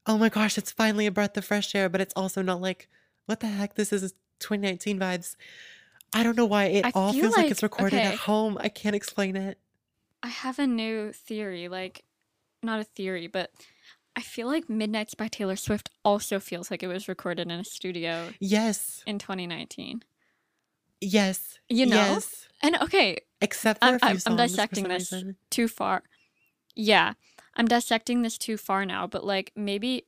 oh 0.06 0.18
my 0.20 0.30
gosh, 0.30 0.60
it's 0.60 0.72
finally 0.72 1.08
a 1.08 1.12
breath 1.12 1.36
of 1.38 1.46
fresh 1.46 1.74
air, 1.74 1.90
but 1.90 2.02
it's 2.02 2.14
also 2.16 2.44
not 2.44 2.62
like, 2.62 2.88
what 3.26 3.40
the 3.40 3.48
heck, 3.48 3.74
this 3.74 3.92
is 3.92 4.14
2019 4.40 5.00
vibes. 5.00 5.36
I 6.14 6.24
don't 6.24 6.36
know 6.38 6.46
why 6.46 6.66
it 6.66 6.86
I 6.86 6.92
all 6.94 7.14
feel 7.14 7.22
feels 7.24 7.38
like, 7.38 7.52
it's 7.52 7.64
like 7.64 7.72
recorded 7.72 8.04
at 8.04 8.16
home. 8.20 8.58
I 8.60 8.70
can't 8.70 8.96
explain 8.96 9.36
it. 9.36 9.58
I 10.24 10.28
have 10.28 10.60
a 10.60 10.68
new 10.68 11.14
theory, 11.14 11.68
like 11.68 12.04
not 12.62 12.80
a 12.80 12.84
theory, 12.84 13.28
but 13.28 13.52
I 14.16 14.22
feel 14.22 14.48
like 14.48 14.70
Midnights 14.70 15.16
by 15.16 15.28
Taylor 15.30 15.56
Swift 15.56 15.90
also 16.04 16.40
feels 16.40 16.70
like 16.70 16.84
it 16.84 16.88
was 16.88 17.08
recorded 17.08 17.50
in 17.50 17.60
a 17.60 17.64
studio 17.64 18.30
Yes, 18.40 19.04
in 19.08 19.20
2019. 19.20 20.04
yes, 21.00 21.60
You 21.70 21.86
know? 21.86 21.96
yes. 21.96 22.48
And 22.62 22.76
okay, 22.82 23.18
Except 23.40 23.80
for 23.80 23.88
I'm 23.88 23.96
a 23.96 24.00
few 24.00 24.08
I'm, 24.10 24.22
I'm 24.28 24.38
dissecting 24.38 24.88
this 24.88 25.12
reason. 25.12 25.36
too 25.50 25.68
far. 25.68 26.04
Yeah, 26.76 27.14
I'm 27.56 27.66
dissecting 27.68 28.22
this 28.22 28.38
too 28.38 28.58
far 28.58 28.86
now, 28.86 29.08
but 29.08 29.24
like 29.26 29.52
maybe 29.56 30.06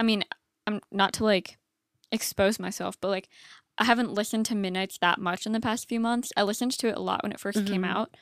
I 0.00 0.02
mean, 0.02 0.24
I'm 0.66 0.80
not 0.90 1.12
to 1.14 1.24
like 1.24 1.58
expose 2.10 2.58
myself, 2.58 3.00
but 3.00 3.08
like 3.08 3.28
I 3.78 3.84
haven't 3.84 4.12
listened 4.14 4.46
to 4.46 4.54
Midnights 4.54 4.98
that 4.98 5.18
much 5.20 5.46
in 5.46 5.52
the 5.52 5.60
past 5.60 5.88
few 5.88 6.00
months. 6.00 6.32
I 6.36 6.42
listened 6.44 6.72
to 6.72 6.88
it 6.88 6.96
a 6.96 7.00
lot 7.00 7.22
when 7.22 7.32
it 7.32 7.40
1st 7.40 7.66
came 7.66 7.82
Mhm. 7.82 7.88
out, 7.88 8.16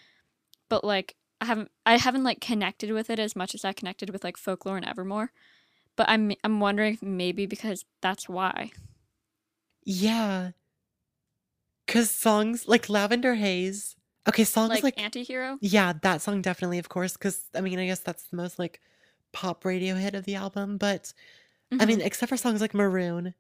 but 0.69 0.85
like 0.85 1.17
I 1.41 1.47
haven't 1.47 1.71
I 1.87 1.99
haven't 1.99 2.25
like 2.25 2.41
connected 2.41 2.93
with 2.93 3.11
it 3.11 3.19
as 3.21 3.37
much 3.37 3.55
as 3.55 3.65
I 3.65 3.73
connected 3.73 4.11
with 4.11 4.25
like 4.25 4.37
Folklore 4.39 4.77
and 4.79 4.87
Evermore. 4.87 5.33
But 5.97 6.09
I'm 6.11 6.33
I'm 6.45 6.61
wondering 6.61 6.99
maybe 7.03 7.47
because 7.47 7.85
that's 8.03 8.29
why. 8.29 8.73
Yeah, 9.85 10.53
because 11.87 12.11
songs 12.11 12.69
like 12.69 12.89
Lavender 12.89 13.35
Haze. 13.35 13.97
Okay, 14.29 14.45
songs 14.45 14.71
Like, 14.71 14.85
like 14.85 14.97
Antihero? 14.97 15.59
Yeah, 15.61 15.93
that 16.03 16.23
song 16.23 16.43
definitely, 16.43 16.79
of 16.79 16.89
course, 16.89 17.15
because 17.17 17.45
I 17.55 17.61
mean, 17.61 17.79
I 17.79 17.87
guess 17.87 18.01
that's 18.01 18.25
the 18.29 18.37
most 18.37 18.59
like 18.59 18.81
pop 19.33 19.65
radio 19.65 19.97
hit 19.97 20.15
of 20.15 20.25
the 20.25 20.37
album. 20.37 20.79
But 20.79 21.13
I 21.81 21.87
mean, 21.87 22.01
Mhm. 22.01 22.07
except 22.07 22.31
for 22.31 22.39
songs 22.39 22.61
like 22.63 22.75
Maroon. 22.75 23.35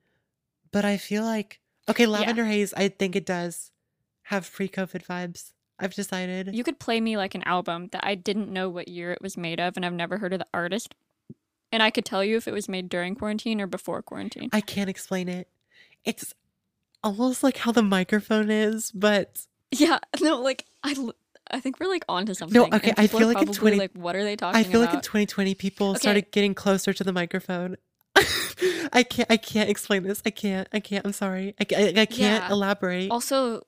But 0.72 0.86
I 0.86 0.98
feel 0.98 1.24
like, 1.24 1.61
okay, 1.88 2.04
Yeah. 2.04 2.10
Lavender 2.10 2.44
Haze, 2.44 2.72
I 2.74 2.88
think 2.88 3.16
it 3.16 3.26
does 3.26 3.70
have 4.24 4.50
pre 4.52 4.68
COVID 4.68 5.04
vibes. 5.06 5.52
I've 5.78 5.94
decided. 5.94 6.54
You 6.54 6.62
could 6.62 6.78
play 6.78 7.00
me 7.00 7.16
like 7.16 7.34
an 7.34 7.42
album 7.44 7.88
that 7.92 8.04
I 8.04 8.14
didn't 8.14 8.52
know 8.52 8.68
what 8.68 8.86
year 8.88 9.10
it 9.12 9.20
was 9.20 9.36
made 9.36 9.58
of 9.58 9.76
and 9.76 9.84
I've 9.84 9.92
never 9.92 10.18
heard 10.18 10.32
of 10.32 10.38
the 10.38 10.46
artist. 10.54 10.94
And 11.72 11.82
I 11.82 11.90
could 11.90 12.04
tell 12.04 12.22
you 12.22 12.36
if 12.36 12.46
it 12.46 12.52
was 12.52 12.68
made 12.68 12.88
during 12.88 13.14
quarantine 13.14 13.60
or 13.60 13.66
before 13.66 14.00
quarantine. 14.02 14.48
I 14.52 14.60
can't 14.60 14.90
explain 14.90 15.28
it. 15.28 15.48
It's 16.04 16.34
almost 17.02 17.42
like 17.42 17.56
how 17.56 17.72
the 17.72 17.82
microphone 17.82 18.50
is, 18.50 18.92
but 18.92 19.46
Yeah, 19.72 19.98
no, 20.20 20.40
like 20.40 20.66
I. 20.84 20.94
I 21.50 21.60
think 21.60 21.80
we're 21.80 21.88
like 21.88 22.04
onto 22.08 22.32
something. 22.32 22.58
no, 22.58 22.68
okay, 22.74 22.94
I 22.96 23.08
feel 23.08 23.26
like 23.26 23.42
in 23.42 23.52
20, 23.52 23.76
like, 23.76 23.90
what 23.94 24.14
are 24.16 24.22
they 24.24 24.36
talking 24.36 24.58
I 24.58 24.62
feel 24.62 24.80
like 24.80 24.94
in 24.94 25.00
2020 25.00 25.54
people 25.56 25.90
Okay. 25.90 25.98
started 25.98 26.30
getting 26.30 26.54
closer 26.54 26.92
to 26.94 27.04
the 27.04 27.12
microphone. 27.12 27.76
I 28.92 29.02
can't 29.02 29.30
I 29.30 29.36
can't 29.36 29.70
explain 29.70 30.02
this. 30.02 30.22
I 30.26 30.30
can't. 30.30 30.68
I 30.72 30.80
can't. 30.80 31.04
I'm 31.06 31.12
sorry. 31.12 31.54
I, 31.60 31.66
I, 31.76 31.82
I 31.88 32.06
can't 32.06 32.18
Yeah. 32.18 32.50
elaborate. 32.50 33.10
Also, 33.10 33.62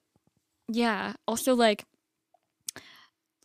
yeah, 0.68 1.14
also 1.26 1.54
like, 1.54 1.84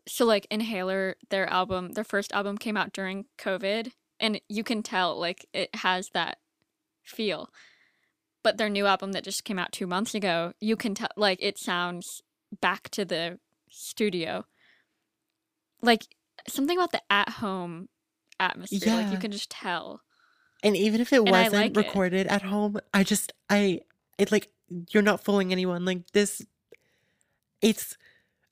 so 0.08 0.26
like 0.26 0.48
Inhaler, 0.50 1.16
their 1.30 1.48
album, 1.50 1.94
their 1.94 2.04
first 2.04 2.32
album 2.34 2.58
came 2.58 2.78
out 2.78 2.94
during 2.94 3.26
COVID, 3.38 3.92
and 4.20 4.42
you 4.50 4.64
can 4.64 4.84
tell 4.84 5.20
like 5.20 5.46
it 5.54 5.74
has 5.76 6.10
that 6.14 6.38
feel. 7.04 7.50
But 8.44 8.58
their 8.58 8.70
new 8.70 8.86
album 8.86 9.12
that 9.12 9.24
just 9.24 9.44
came 9.44 9.60
out 9.60 9.72
two 9.72 9.86
months 9.88 10.16
ago, 10.16 10.54
you 10.62 10.76
can 10.76 10.96
tell 10.96 11.10
like 11.18 11.40
it 11.42 11.58
sounds 11.58 12.22
back 12.62 12.90
to 12.92 13.06
the 13.06 13.40
studio. 13.70 14.46
Like 15.82 16.08
something 16.48 16.78
about 16.78 16.92
the 16.92 17.02
at 17.10 17.30
home 17.30 17.90
atmosphere, 18.40 18.96
like 18.96 19.12
you 19.12 19.18
can 19.18 19.32
just 19.32 19.52
tell. 19.52 20.02
And 20.64 20.76
even 20.76 21.00
if 21.02 21.14
it 21.14 21.18
And 21.22 21.30
wasn't 21.30 21.54
like 21.54 21.72
it. 21.72 21.78
recorded 21.78 22.28
at 22.28 22.42
home, 22.42 22.80
I 22.94 23.04
just 23.04 23.34
I 23.50 23.82
it 24.18 24.32
like 24.32 24.50
you're 24.92 25.04
not 25.04 25.24
fooling 25.24 25.52
anyone. 25.52 25.86
Like 25.86 26.12
this 26.12 26.46
it's 27.62 27.98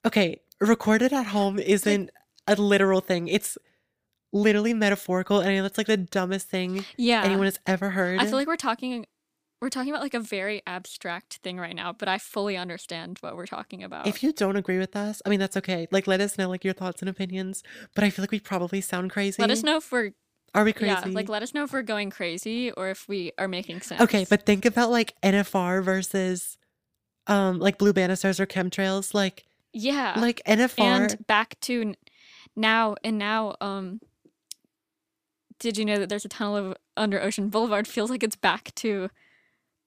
okay, 0.04 0.40
recorded 0.60 1.12
at 1.12 1.26
home 1.26 1.58
isn't 1.58 2.10
a 2.46 2.56
literal 2.56 3.00
thing. 3.00 3.28
It's 3.28 3.58
literally 4.32 4.74
metaphorical 4.74 5.40
and 5.40 5.64
that's 5.64 5.78
like 5.78 5.86
the 5.86 5.96
dumbest 5.96 6.48
thing 6.48 6.84
Yeah. 6.96 7.24
anyone 7.24 7.46
has 7.46 7.58
ever 7.66 7.90
heard. 7.90 8.20
I 8.20 8.26
feel 8.26 8.36
like 8.38 8.46
we're 8.46 8.56
talking 8.56 9.06
we're 9.60 9.70
talking 9.70 9.90
about 9.90 10.02
like 10.02 10.14
a 10.14 10.20
very 10.20 10.62
abstract 10.68 11.38
thing 11.42 11.58
right 11.58 11.74
now, 11.74 11.92
but 11.92 12.08
I 12.08 12.18
fully 12.18 12.56
understand 12.56 13.18
what 13.22 13.34
we're 13.36 13.46
talking 13.46 13.82
about. 13.82 14.06
if 14.06 14.22
you 14.22 14.32
don't 14.32 14.54
agree 14.56 14.78
with 14.78 14.94
us, 14.94 15.20
I 15.26 15.30
mean 15.30 15.40
that's 15.40 15.56
okay. 15.56 15.88
Like 15.90 16.06
let 16.06 16.20
us 16.20 16.38
know 16.38 16.48
like 16.48 16.64
your 16.64 16.74
thoughts 16.74 17.02
and 17.02 17.08
opinions, 17.08 17.62
but 17.94 18.04
I 18.04 18.10
feel 18.10 18.22
like 18.22 18.30
we 18.30 18.40
probably 18.40 18.80
sound 18.80 19.10
crazy. 19.10 19.42
let 19.42 19.50
us 19.50 19.62
know 19.62 19.78
if 19.78 19.90
we're 19.90 20.12
Are 20.54 20.64
we 20.64 20.72
crazy? 20.72 20.92
yeah, 20.92 21.04
like 21.06 21.28
let 21.28 21.42
us 21.42 21.54
know 21.54 21.64
if 21.64 21.72
we're 21.72 21.82
going 21.82 22.10
crazy 22.10 22.70
or 22.72 22.88
if 22.88 23.08
we 23.08 23.32
are 23.38 23.48
making 23.48 23.80
sense. 23.82 24.00
Okay, 24.00 24.26
but 24.28 24.46
think 24.46 24.64
about 24.64 24.90
like 24.90 25.14
NFR 25.22 25.82
versus 25.82 26.56
um 27.26 27.58
like 27.58 27.78
Blue 27.78 27.92
Banisters 27.92 28.40
or 28.40 28.46
chemtrails. 28.46 29.14
Like 29.14 29.44
yeah. 29.72 30.14
like 30.18 30.42
NFR 30.46 30.78
and 30.80 31.26
back 31.26 31.60
to 31.62 31.94
now 32.56 32.96
and 33.04 33.18
now 33.18 33.54
um 33.60 34.00
did 35.58 35.76
you 35.76 35.84
know 35.84 35.98
that 35.98 36.08
there's 36.08 36.24
a 36.24 36.28
tunnel 36.28 36.56
of 36.56 36.76
under 36.96 37.20
Ocean 37.20 37.48
Boulevard 37.48 37.86
feels 37.86 38.10
like 38.10 38.22
it's 38.22 38.36
back 38.36 38.74
to 38.76 39.10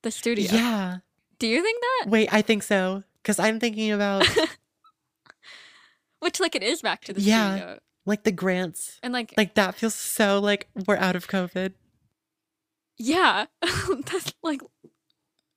the 0.03 0.11
studio. 0.11 0.51
Yeah. 0.51 0.97
Do 1.39 1.47
you 1.47 1.63
think 1.63 1.81
that? 1.81 2.09
Wait, 2.09 2.29
I 2.31 2.41
think 2.41 2.61
so. 2.63 3.03
Because 3.21 3.39
I'm 3.39 3.59
thinking 3.59 3.91
about 3.91 4.27
Which 6.19 6.39
like 6.39 6.55
it 6.55 6.61
is 6.61 6.81
back 6.81 7.01
to 7.05 7.13
the 7.13 7.21
Yeah. 7.21 7.55
studio. 7.55 7.79
Like 8.05 8.23
the 8.23 8.31
grants. 8.31 8.99
And 9.03 9.13
like, 9.13 9.33
Like 9.37 9.53
that 9.55 9.75
feels 9.75 9.95
so 9.95 10.39
like 10.39 10.67
we're 10.87 10.97
out 10.97 11.15
of 11.15 11.27
COVID. 11.27 11.73
yeah. 12.97 13.45
That's 14.11 14.33
like 14.43 14.61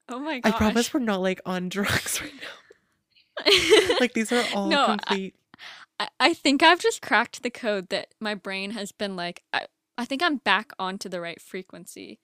Oh 0.09 0.19
my 0.19 0.41
god. 0.41 0.55
I 0.55 0.57
promise 0.57 0.93
we're 0.93 1.01
not 1.01 1.21
like 1.23 1.41
on 1.47 1.69
drugs 1.71 2.21
right 2.21 2.33
now. 2.35 3.97
Like 4.01 4.13
these 4.15 4.31
are 4.33 4.45
all 4.55 4.69
No, 4.69 4.87
complete. 4.87 5.35
I, 5.99 6.09
I 6.21 6.35
think 6.35 6.63
I've 6.63 6.81
just 6.81 7.01
cracked 7.03 7.43
the 7.43 7.51
code 7.51 7.89
that 7.89 8.09
my 8.21 8.35
brain 8.35 8.73
has 8.73 8.93
been 8.93 9.17
like 9.17 9.43
I, 9.53 9.67
I 9.97 10.05
think 10.05 10.23
I'm 10.23 10.37
back 10.39 10.73
onto 10.79 11.09
the 11.09 11.21
right 11.21 11.41
frequency 11.41 12.21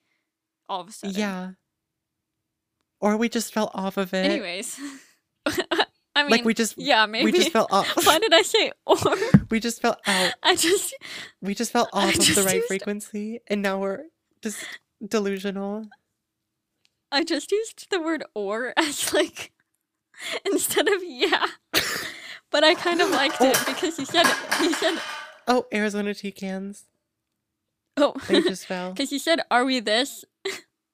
all 0.69 0.81
of 0.81 0.89
a 0.89 0.91
sudden. 0.91 1.15
yeah. 1.19 1.51
Or 2.99 3.17
we 3.17 3.29
just 3.29 3.51
fell 3.53 3.71
off 3.73 3.97
of 3.97 4.13
it. 4.13 4.25
Anyways. 4.25 4.79
I 6.15 6.23
mean 6.23 6.31
like 6.31 6.45
we 6.45 6.53
just 6.53 6.77
yeah, 6.77 7.05
maybe. 7.05 7.25
we 7.25 7.31
just 7.31 7.51
fell 7.51 7.67
off. 7.71 7.87
Why 8.05 8.19
did 8.19 8.33
I 8.33 8.41
say 8.41 8.71
or? 8.85 8.97
we 9.49 9.59
just 9.59 9.81
fell 9.81 9.97
out. 10.05 10.33
I 10.43 10.55
just 10.55 10.93
We 11.41 11.55
just 11.55 11.71
fell 11.71 11.87
off 11.93 12.15
of 12.15 12.35
the 12.35 12.43
right 12.45 12.55
used- 12.55 12.67
frequency 12.67 13.39
and 13.47 13.61
now 13.61 13.79
we're 13.79 14.03
just 14.41 14.65
delusional. 15.05 15.87
I 17.11 17.23
just 17.23 17.51
used 17.51 17.87
the 17.91 17.99
word 18.01 18.23
or 18.35 18.73
as 18.77 19.13
like 19.13 19.51
instead 20.45 20.87
of 20.87 21.01
yeah. 21.03 21.45
But 22.49 22.63
I 22.65 22.75
kind 22.75 23.01
of 23.01 23.09
liked 23.11 23.39
it 23.41 23.55
Oh. 23.59 23.63
because 23.65 23.97
you 23.97 24.05
said 24.05 24.25
you 24.61 24.73
said 24.73 24.99
Oh, 25.47 25.65
Arizona 25.73 26.13
tea 26.13 26.31
cans. 26.31 26.85
oh 27.97 28.13
They 28.27 28.41
just 28.41 28.65
fell. 28.67 28.91
because 28.91 29.11
you 29.11 29.19
said 29.19 29.39
are 29.49 29.63
we 29.65 29.79
this? 29.79 30.25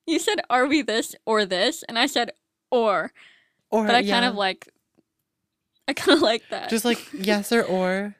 You 0.05 0.19
said 0.19 0.41
are 0.49 0.67
we 0.67 0.81
this 0.83 1.15
or 1.25 1.43
this, 1.45 1.83
and 1.89 1.97
I 1.99 2.05
said 2.05 2.31
or. 2.71 3.11
Or 3.69 3.85
But 3.85 3.95
I 3.95 4.03
kind 4.03 4.23
of 4.23 4.35
like. 4.35 4.69
I 5.87 5.93
kind 5.93 6.15
of 6.17 6.21
like 6.21 6.43
that. 6.49 6.69
just 6.69 6.85
like 6.85 6.99
yes 7.13 7.51
or 7.51 7.63
or. 7.63 8.15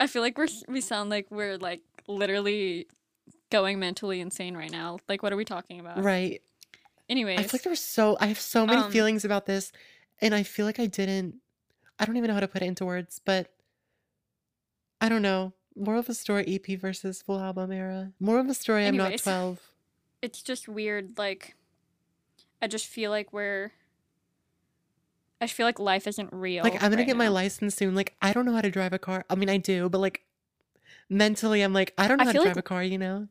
I 0.00 0.06
feel 0.06 0.22
like 0.22 0.36
we're 0.36 0.48
we 0.68 0.80
sound 0.80 1.10
like 1.10 1.26
we're 1.30 1.56
like 1.58 1.82
literally 2.08 2.86
going 3.50 3.78
mentally 3.78 4.20
insane 4.20 4.56
right 4.56 4.70
now. 4.72 4.98
Like, 5.08 5.22
what 5.22 5.32
are 5.32 5.36
we 5.36 5.44
talking 5.44 5.78
about? 5.78 6.02
Right. 6.02 6.42
Anyways, 7.08 7.38
I 7.38 7.42
feel 7.42 7.50
like 7.54 7.62
there 7.62 7.70
was 7.70 7.80
so 7.80 8.16
I 8.20 8.26
have 8.26 8.40
so 8.40 8.66
many 8.66 8.80
Um, 8.82 8.90
feelings 8.90 9.24
about 9.24 9.46
this, 9.46 9.70
and 10.20 10.34
I 10.34 10.42
feel 10.42 10.66
like 10.66 10.80
I 10.80 10.86
didn't. 10.86 11.36
I 11.98 12.04
don't 12.04 12.16
even 12.16 12.28
know 12.28 12.34
how 12.34 12.40
to 12.40 12.48
put 12.48 12.62
it 12.62 12.66
into 12.66 12.84
words, 12.84 13.20
but 13.24 13.52
I 15.00 15.08
don't 15.08 15.22
know. 15.22 15.52
More 15.76 15.96
of 15.96 16.08
a 16.08 16.14
story: 16.14 16.44
EP 16.48 16.78
versus 16.80 17.22
full 17.22 17.38
album 17.38 17.70
era. 17.72 18.12
More 18.18 18.38
of 18.40 18.48
a 18.48 18.54
story: 18.54 18.86
I'm 18.86 18.96
not 18.96 19.18
twelve. 19.18 19.60
it's 20.20 20.42
just 20.42 20.68
weird. 20.68 21.18
Like, 21.18 21.54
I 22.60 22.66
just 22.66 22.86
feel 22.86 23.10
like 23.10 23.32
we're. 23.32 23.72
I 25.42 25.48
feel 25.48 25.66
like 25.66 25.80
life 25.80 26.06
isn't 26.06 26.32
real. 26.32 26.62
Like 26.62 26.74
I'm 26.74 26.80
gonna 26.90 26.96
right 26.98 27.06
get 27.06 27.16
my 27.16 27.24
now. 27.26 27.32
license 27.32 27.74
soon. 27.74 27.94
Like 27.96 28.14
I 28.22 28.32
don't 28.32 28.46
know 28.46 28.52
how 28.54 28.60
to 28.60 28.70
drive 28.70 28.92
a 28.92 28.98
car. 28.98 29.24
I 29.28 29.34
mean, 29.34 29.50
I 29.50 29.56
do, 29.56 29.88
but 29.88 29.98
like 29.98 30.22
mentally, 31.10 31.62
I'm 31.62 31.72
like 31.72 31.92
I 31.98 32.06
don't 32.08 32.18
know 32.18 32.22
I 32.22 32.26
how 32.26 32.32
to 32.32 32.38
feel 32.38 32.44
drive 32.44 32.56
a 32.58 32.62
car. 32.62 32.84
You 32.84 32.96
know? 32.96 33.28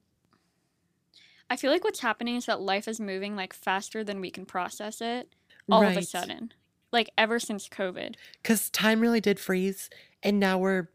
I 1.50 1.56
feel 1.56 1.72
like 1.72 1.84
what's 1.84 2.02
happening 2.02 2.36
is 2.36 2.46
that 2.46 2.62
life 2.62 2.88
is 2.88 3.00
moving 3.00 3.36
like 3.36 3.54
faster 3.54 4.04
than 4.04 4.22
we 4.22 4.30
can 4.30 4.46
process 4.46 5.02
it 5.02 5.30
all 5.70 5.84
of 5.84 5.96
a 5.96 6.02
sudden. 6.04 6.54
Like 6.92 7.10
ever 7.18 7.40
since 7.40 7.70
COVID. 7.70 8.16
Because 8.42 8.70
time 8.70 9.00
really 9.00 9.22
did 9.22 9.40
freeze, 9.40 9.90
and 10.22 10.38
now 10.40 10.58
we're 10.58 10.90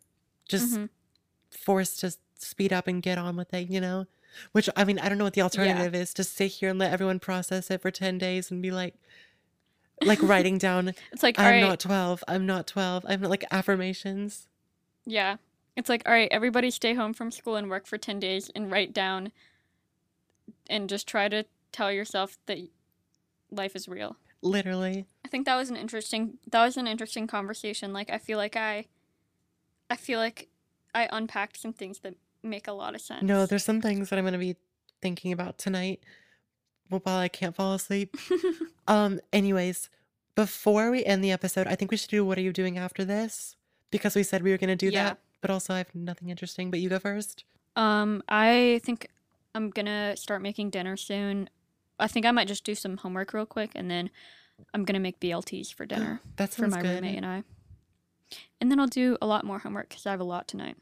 just 0.46 0.74
Mhm. 0.76 0.90
forced 1.50 2.00
to 2.00 2.12
speed 2.38 2.72
up 2.74 2.86
and 2.86 3.02
get 3.02 3.16
on 3.16 3.36
with 3.36 3.54
it. 3.54 3.70
You 3.70 3.80
know? 3.80 4.06
Which 4.52 4.68
I 4.76 4.84
mean, 4.84 4.98
I 4.98 5.08
don't 5.08 5.16
know 5.16 5.24
what 5.24 5.32
the 5.32 5.40
alternative 5.40 5.94
is 5.94 6.12
to 6.12 6.24
sit 6.24 6.48
here 6.52 6.68
and 6.68 6.78
let 6.78 6.92
everyone 6.92 7.20
process 7.20 7.70
it 7.70 7.80
for 7.80 7.90
10 7.90 8.18
days 8.18 8.50
and 8.50 8.60
be 8.60 8.70
like 8.70 8.94
like 10.02 10.22
writing 10.22 10.58
down 10.58 10.88
It's 11.12 11.22
like, 11.22 11.38
I'm 11.38 11.52
right, 11.52 11.60
not 11.60 11.80
12. 11.80 12.24
I'm 12.28 12.46
not 12.46 12.66
12. 12.66 13.06
I'm 13.08 13.20
not 13.20 13.30
like 13.30 13.44
affirmations. 13.50 14.48
yeah. 15.04 15.36
It's 15.76 15.90
like, 15.90 16.02
all 16.06 16.12
right, 16.12 16.28
everybody 16.30 16.70
stay 16.70 16.94
home 16.94 17.12
from 17.12 17.30
school 17.30 17.54
and 17.56 17.68
work 17.68 17.86
for 17.86 17.98
10 17.98 18.18
days 18.18 18.50
and 18.54 18.70
write 18.70 18.94
down 18.94 19.30
and 20.70 20.88
just 20.88 21.06
try 21.06 21.28
to 21.28 21.44
tell 21.70 21.92
yourself 21.92 22.38
that 22.46 22.56
life 23.50 23.76
is 23.76 23.86
real. 23.86 24.16
Literally. 24.40 25.04
I 25.22 25.28
think 25.28 25.44
that 25.44 25.56
was 25.56 25.68
an 25.68 25.76
interesting 25.76 26.38
that 26.50 26.64
was 26.64 26.78
an 26.78 26.86
interesting 26.86 27.26
conversation. 27.26 27.92
Like 27.92 28.08
I 28.10 28.16
feel 28.16 28.38
like 28.38 28.56
I 28.56 28.86
I 29.90 29.96
feel 29.96 30.18
like 30.18 30.48
I 30.94 31.08
unpacked 31.12 31.60
some 31.60 31.74
things 31.74 31.98
that 31.98 32.14
make 32.42 32.66
a 32.66 32.72
lot 32.72 32.94
of 32.94 33.02
sense. 33.02 33.22
No, 33.22 33.44
there's 33.44 33.64
some 33.64 33.82
things 33.82 34.08
that 34.08 34.18
I'm 34.18 34.24
going 34.24 34.32
to 34.32 34.38
be 34.38 34.56
thinking 35.02 35.30
about 35.32 35.58
tonight 35.58 36.00
while 36.88 37.18
I 37.18 37.28
can't 37.28 37.54
fall 37.54 37.74
asleep. 37.74 38.16
Um 38.88 39.18
anyways, 39.32 39.90
before 40.36 40.92
we 40.92 41.04
end 41.04 41.24
the 41.24 41.32
episode, 41.32 41.66
I 41.66 41.74
think 41.74 41.90
we 41.90 41.96
should 41.96 42.10
do 42.10 42.24
what 42.24 42.38
are 42.38 42.42
you 42.42 42.52
doing 42.52 42.78
after 42.78 43.04
this? 43.04 43.56
Because 43.90 44.14
we 44.14 44.22
said 44.22 44.42
we 44.44 44.52
were 44.52 44.58
going 44.58 44.68
to 44.68 44.76
do 44.76 44.90
Yeah. 44.90 45.04
that, 45.04 45.18
but 45.40 45.50
also 45.50 45.74
I 45.74 45.78
have 45.78 45.92
nothing 45.94 46.28
interesting, 46.30 46.70
but 46.70 46.78
you 46.78 46.88
go 46.88 47.00
first. 47.00 47.42
Um, 47.74 48.22
I 48.28 48.80
think 48.84 49.08
I'm 49.56 49.70
gonna 49.70 50.16
start 50.16 50.40
making 50.42 50.70
dinner 50.70 50.96
soon. 50.96 51.48
I 51.98 52.06
think 52.06 52.26
I 52.26 52.30
might 52.30 52.46
just 52.46 52.62
do 52.62 52.74
some 52.76 52.98
homework 52.98 53.32
real 53.34 53.46
quick, 53.46 53.72
and 53.74 53.90
then 53.90 54.10
I'm 54.72 54.84
gonna 54.84 55.00
make 55.00 55.18
BLTs 55.18 55.74
for 55.74 55.84
dinner 55.84 56.20
That 56.36 56.50
for 56.54 56.68
my 56.68 56.80
good. 56.80 56.94
roommate 56.94 57.16
and 57.16 57.26
I. 57.26 57.42
And 58.60 58.70
then 58.70 58.78
I'll 58.78 58.86
do 58.86 59.16
a 59.20 59.26
lot 59.26 59.44
more 59.44 59.58
homework 59.58 59.88
because 59.88 60.06
I 60.06 60.10
have 60.12 60.20
a 60.20 60.24
lot 60.24 60.46
tonight. 60.46 60.76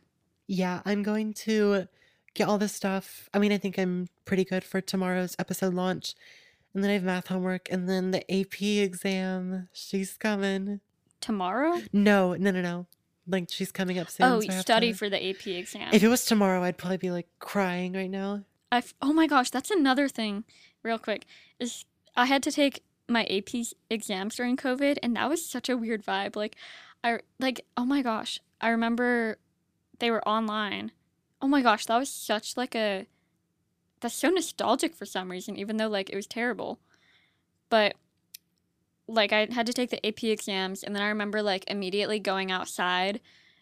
Yeah, 0.47 0.83
I'm 0.85 1.03
going 1.03 1.33
to 1.45 1.89
get 2.35 2.49
all 2.49 2.59
this 2.59 2.74
stuff. 2.74 3.28
I 3.32 3.39
mean, 3.39 3.53
I 3.53 3.59
think 3.59 3.78
I'm 3.78 4.09
pretty 4.24 4.45
good 4.45 4.64
for 4.64 4.80
tomorrow's 4.80 5.37
episode 5.39 5.74
launch. 5.74 6.14
And 6.74 6.82
then 6.82 6.91
I 6.91 6.95
have 6.95 7.05
math 7.05 7.28
homework 7.28 7.68
and 7.70 7.89
then 7.89 8.11
the 8.11 8.28
AP 8.41 8.61
exam. 8.61 9.68
She's 9.72 10.16
coming. 10.16 10.80
Tomorrow? 11.20 11.80
No, 11.93 12.35
no, 12.35 12.51
no, 12.51 12.61
no. 12.61 12.87
Like 13.26 13.47
she's 13.51 13.72
coming 13.72 13.99
up 13.99 14.11
soon. 14.11 14.26
oh, 14.26 14.41
so 14.41 14.51
study 14.61 14.93
to- 14.93 14.99
for 14.99 15.09
the 15.09 15.24
AP 15.30 15.47
exam. 15.47 15.91
If 15.95 16.03
it 16.03 16.09
was 16.09 16.24
tomorrow, 16.26 16.62
I'd 16.62 16.76
probably 16.76 16.99
be 16.99 17.11
like 17.11 17.28
crying 17.39 17.93
right 17.95 18.11
now. 18.11 18.45
I 18.70 18.78
f- 18.78 18.95
oh 19.01 19.12
my 19.12 19.26
gosh, 19.26 19.51
that's 19.51 19.70
another 19.70 20.09
thing, 20.09 20.45
real 20.82 20.99
quick. 20.99 21.24
Is 21.61 21.85
I 22.16 22.26
had 22.26 22.43
to 22.43 22.51
take 22.53 22.82
my 23.09 23.24
AP 23.24 23.64
exams 23.89 24.35
during 24.35 24.57
COVID, 24.57 24.99
and 25.03 25.16
that 25.16 25.28
was 25.30 25.49
such 25.49 25.68
a 25.70 25.76
weird 25.76 26.05
vibe. 26.05 26.37
Like, 26.37 26.57
I 27.03 27.20
like 27.39 27.64
oh 27.78 27.85
my 27.87 28.03
gosh, 28.03 28.41
I 28.61 28.68
remember 28.70 29.39
they 30.01 30.11
were 30.11 30.26
online. 30.28 30.91
Oh 31.45 31.47
my 31.47 31.61
gosh, 31.61 31.84
that 31.84 31.99
was 31.99 32.09
such 32.09 32.57
like 32.57 32.74
a 32.74 33.07
that's 34.01 34.14
so 34.14 34.30
nostalgic 34.30 34.95
for 34.95 35.05
some 35.05 35.30
reason, 35.30 35.57
even 35.59 35.76
though 35.76 35.88
like 35.88 36.09
it 36.09 36.16
was 36.16 36.26
terrible. 36.26 36.80
But 37.68 37.97
like 39.07 39.30
I 39.30 39.47
had 39.53 39.66
to 39.66 39.74
take 39.74 39.90
the 39.90 40.05
AP 40.07 40.24
exams, 40.24 40.82
and 40.82 40.97
then 40.97 41.03
I 41.03 41.09
remember 41.09 41.42
like 41.42 41.64
immediately 41.68 42.18
going 42.18 42.51
outside 42.51 43.20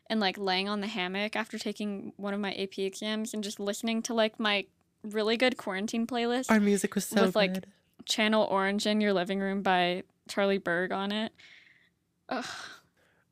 and 0.08 0.20
like 0.20 0.38
laying 0.38 0.68
on 0.68 0.80
the 0.80 0.86
hammock 0.86 1.34
after 1.34 1.58
taking 1.58 2.12
one 2.16 2.32
of 2.32 2.38
my 2.38 2.52
AP 2.52 2.78
exams 2.78 3.34
and 3.34 3.42
just 3.42 3.58
listening 3.58 4.00
to 4.02 4.14
like 4.14 4.38
my 4.38 4.64
really 5.02 5.36
good 5.36 5.56
quarantine 5.56 6.06
playlist 6.06 6.52
Our 6.52 6.60
music 6.60 6.94
was 6.94 7.04
so 7.04 7.22
With, 7.22 7.34
like, 7.34 7.54
good. 7.54 7.66
channel 8.04 8.46
orange 8.48 8.86
in 8.86 9.00
your 9.00 9.12
living 9.12 9.40
room 9.40 9.60
by 9.62 10.04
charlie 10.28 10.58
burg 10.58 10.92
on 10.92 11.10
it 11.10 11.32
Ugh. 12.28 12.46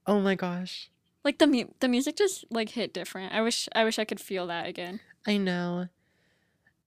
Oh 0.09 0.18
my 0.20 0.34
gosh. 0.34 0.90
Like 1.25 1.39
the 1.39 1.47
mu- 1.47 1.68
the 1.81 1.89
music 1.89 2.16
just 2.16 2.45
like 2.51 2.71
hit 2.71 2.93
different 2.95 3.33
i 3.33 3.41
wish 3.41 3.68
i 3.75 3.85
wish 3.85 3.99
i 3.99 4.05
could 4.05 4.21
feel 4.21 4.47
that 4.47 4.66
again 4.66 5.01
I 5.27 5.37
know. 5.37 5.89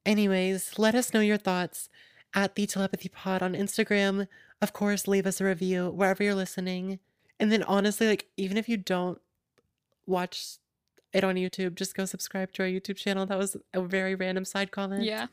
Anyways, 0.06 0.80
let 0.80 0.96
us 0.96 1.14
know 1.14 1.20
your 1.20 1.38
thoughts 1.38 1.88
at 2.34 2.56
the 2.56 2.66
telepathy 2.66 3.10
pod 3.10 3.44
on 3.44 3.54
Instagram. 3.54 4.28
Of 4.60 4.74
course, 4.74 5.08
leave 5.08 5.28
us 5.28 5.40
a 5.40 5.46
review 5.46 5.90
wherever 5.92 6.24
you're 6.24 6.34
listening. 6.36 6.98
And 7.40 7.52
then 7.52 7.64
honestly, 7.64 8.08
like 8.08 8.28
even 8.36 8.58
if 8.58 8.68
you 8.68 8.76
don't 8.76 9.22
watch 10.08 10.58
it 11.14 11.24
on 11.24 11.36
YouTube, 11.36 11.76
just 11.76 11.96
go 11.96 12.06
subscribe 12.06 12.52
to 12.54 12.64
our 12.64 12.68
YouTube 12.70 12.98
channel. 12.98 13.26
That 13.28 13.38
was 13.38 13.56
a 13.74 13.82
very 13.82 14.16
random 14.16 14.46
side 14.46 14.72
comment. 14.72 15.04
yeah 15.04 15.28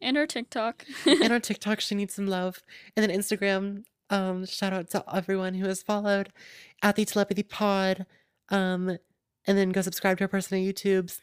and 0.00 0.16
our 0.16 0.26
tiktok 0.26 0.84
and 1.06 1.32
on 1.32 1.40
TikTok, 1.42 1.80
she 1.80 1.94
needs 1.94 2.14
some 2.14 2.26
love. 2.26 2.62
And 2.96 3.08
then 3.08 3.16
Instagram, 3.16 3.84
um, 4.12 4.46
shout 4.46 4.72
out 4.72 4.90
to 4.90 5.04
everyone 5.12 5.54
who 5.54 5.66
has 5.66 5.82
followed 5.82 6.32
at 6.82 6.96
the 6.96 7.04
telepathy 7.04 7.42
pod. 7.42 8.06
Um, 8.50 8.98
and 9.46 9.58
then 9.58 9.70
go 9.70 9.80
subscribe 9.80 10.18
to 10.18 10.24
our 10.24 10.28
personal 10.28 10.62
YouTubes. 10.62 11.20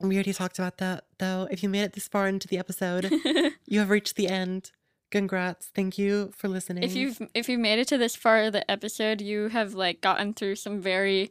We 0.00 0.16
already 0.16 0.32
talked 0.32 0.58
about 0.58 0.78
that 0.78 1.04
though. 1.18 1.48
If 1.50 1.62
you 1.62 1.68
made 1.68 1.82
it 1.82 1.92
this 1.92 2.08
far 2.08 2.28
into 2.28 2.48
the 2.48 2.58
episode, 2.58 3.10
you 3.66 3.78
have 3.78 3.88
reached 3.88 4.16
the 4.16 4.28
end. 4.28 4.72
Congrats. 5.10 5.70
Thank 5.72 5.96
you 5.96 6.32
for 6.36 6.48
listening. 6.48 6.82
if 6.82 6.96
you've 6.96 7.22
if 7.34 7.48
you 7.48 7.56
made 7.56 7.78
it 7.78 7.86
to 7.88 7.96
this 7.96 8.16
far 8.16 8.42
of 8.42 8.52
the 8.52 8.68
episode 8.68 9.20
you 9.20 9.48
have 9.48 9.74
like 9.74 10.00
gotten 10.00 10.34
through 10.34 10.56
some 10.56 10.80
very 10.80 11.30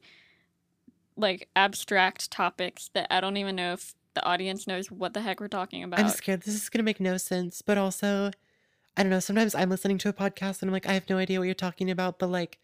like 1.18 1.50
abstract 1.56 2.32
topics 2.32 2.90
that 2.94 3.08
i 3.12 3.20
don't 3.20 3.36
even 3.36 3.56
know 3.58 3.74
if 3.74 3.94
the 4.14 4.24
audience 4.26 4.68
knows 4.68 4.90
what 4.90 5.14
the 5.14 5.22
heck 5.22 5.42
we're 5.42 5.48
talking 5.50 5.84
about 5.84 6.00
I'm 6.00 6.10
scared 6.10 6.42
this 6.42 6.56
is 6.56 6.70
gonna 6.70 6.84
make 6.84 7.00
no 7.00 7.18
sense, 7.18 7.62
but 7.62 7.78
also 7.78 8.32
I 8.96 9.04
don't 9.04 9.10
know, 9.10 9.20
sometimes 9.20 9.56
I'm 9.56 9.70
listening 9.70 9.98
to 10.00 10.10
a 10.10 10.14
podcast 10.14 10.62
and 10.62 10.70
I'm 10.70 10.74
like, 10.74 10.88
I 10.88 10.94
have 10.94 11.10
no 11.10 11.18
idea 11.18 11.40
what 11.40 11.46
you're 11.46 11.56
talking 11.56 11.90
about, 11.90 12.20
but 12.20 12.30
like 12.30 12.60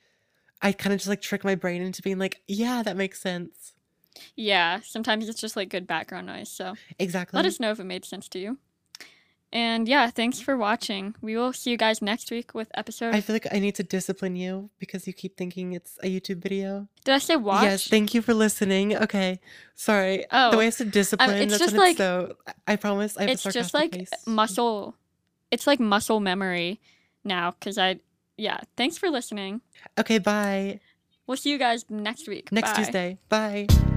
I 0.61 0.71
kind 0.71 0.93
of 0.93 0.99
just 0.99 1.09
like 1.09 1.21
trick 1.21 1.43
my 1.43 1.55
brain 1.55 1.81
into 1.81 2.01
being 2.01 2.19
like, 2.19 2.41
yeah, 2.47 2.83
that 2.83 2.97
makes 2.97 3.21
sense. 3.21 3.73
yeah 4.35 4.79
sometimes 4.83 5.29
it's 5.29 5.39
just 5.39 5.55
like 5.55 5.69
good 5.69 5.87
background 5.87 6.27
noise 6.27 6.49
so 6.49 6.73
Exactly. 6.97 7.37
Let 7.37 7.45
us 7.45 7.59
know 7.59 7.71
if 7.71 7.79
it 7.79 7.85
made 7.85 8.05
sense 8.05 8.27
to 8.29 8.39
you. 8.39 8.57
And 9.51 9.87
yeah, 9.87 10.11
thanks 10.11 10.39
for 10.39 10.55
watching. 10.55 11.15
We 11.21 11.35
will 11.35 11.53
see 11.53 11.71
you 11.71 11.77
guys 11.77 12.03
next 12.03 12.29
week 12.29 12.53
with 12.53 12.69
episode. 12.75 13.15
I 13.15 13.21
feel 13.21 13.33
like 13.33 13.47
I 13.51 13.57
need 13.57 13.73
to 13.75 13.83
discipline 13.83 14.35
you 14.35 14.69
because 14.77 15.07
you 15.07 15.13
keep 15.13 15.37
thinking 15.37 15.73
it's 15.73 15.97
a 16.03 16.07
YouTube 16.07 16.37
video. 16.43 16.87
Did 17.03 17.15
I 17.15 17.17
say 17.17 17.35
watch? 17.35 17.63
Yes, 17.63 17.87
thank 17.87 18.13
you 18.13 18.21
for 18.21 18.35
listening. 18.35 18.95
Okay, 18.95 19.39
sorry. 19.73 20.25
Oh, 20.31 20.51
the 20.51 20.57
way 20.57 20.67
I 20.67 20.69
said 20.69 20.87
um, 20.87 20.91
discipline, 20.91 21.31
it's 21.31 21.53
that's 21.57 21.63
just 21.63 21.75
like- 21.75 21.91
it's 21.91 21.97
so. 21.97 22.35
I 22.67 22.75
promise. 22.75 23.17
I 23.17 23.21
have 23.21 23.29
it's 23.31 23.45
a 23.47 23.51
just 23.51 23.73
like 23.73 23.93
face. 23.95 24.11
muscle. 24.27 24.95
It's 25.51 25.67
like 25.67 25.79
muscle 25.79 26.19
memory 26.19 26.79
now 27.23 27.51
because 27.51 27.77
I. 27.77 27.99
Yeah, 28.37 28.61
thanks 28.77 28.97
for 28.97 29.09
listening. 29.09 29.59
Okay, 29.99 30.17
bye. 30.17 30.79
We'll 31.27 31.37
see 31.37 31.51
you 31.51 31.57
guys 31.59 31.85
next 31.89 32.27
week. 32.27 32.51
Next 32.51 32.71
Bye. 32.71 32.75
Tuesday. 32.77 33.17
Bye. 33.27 33.88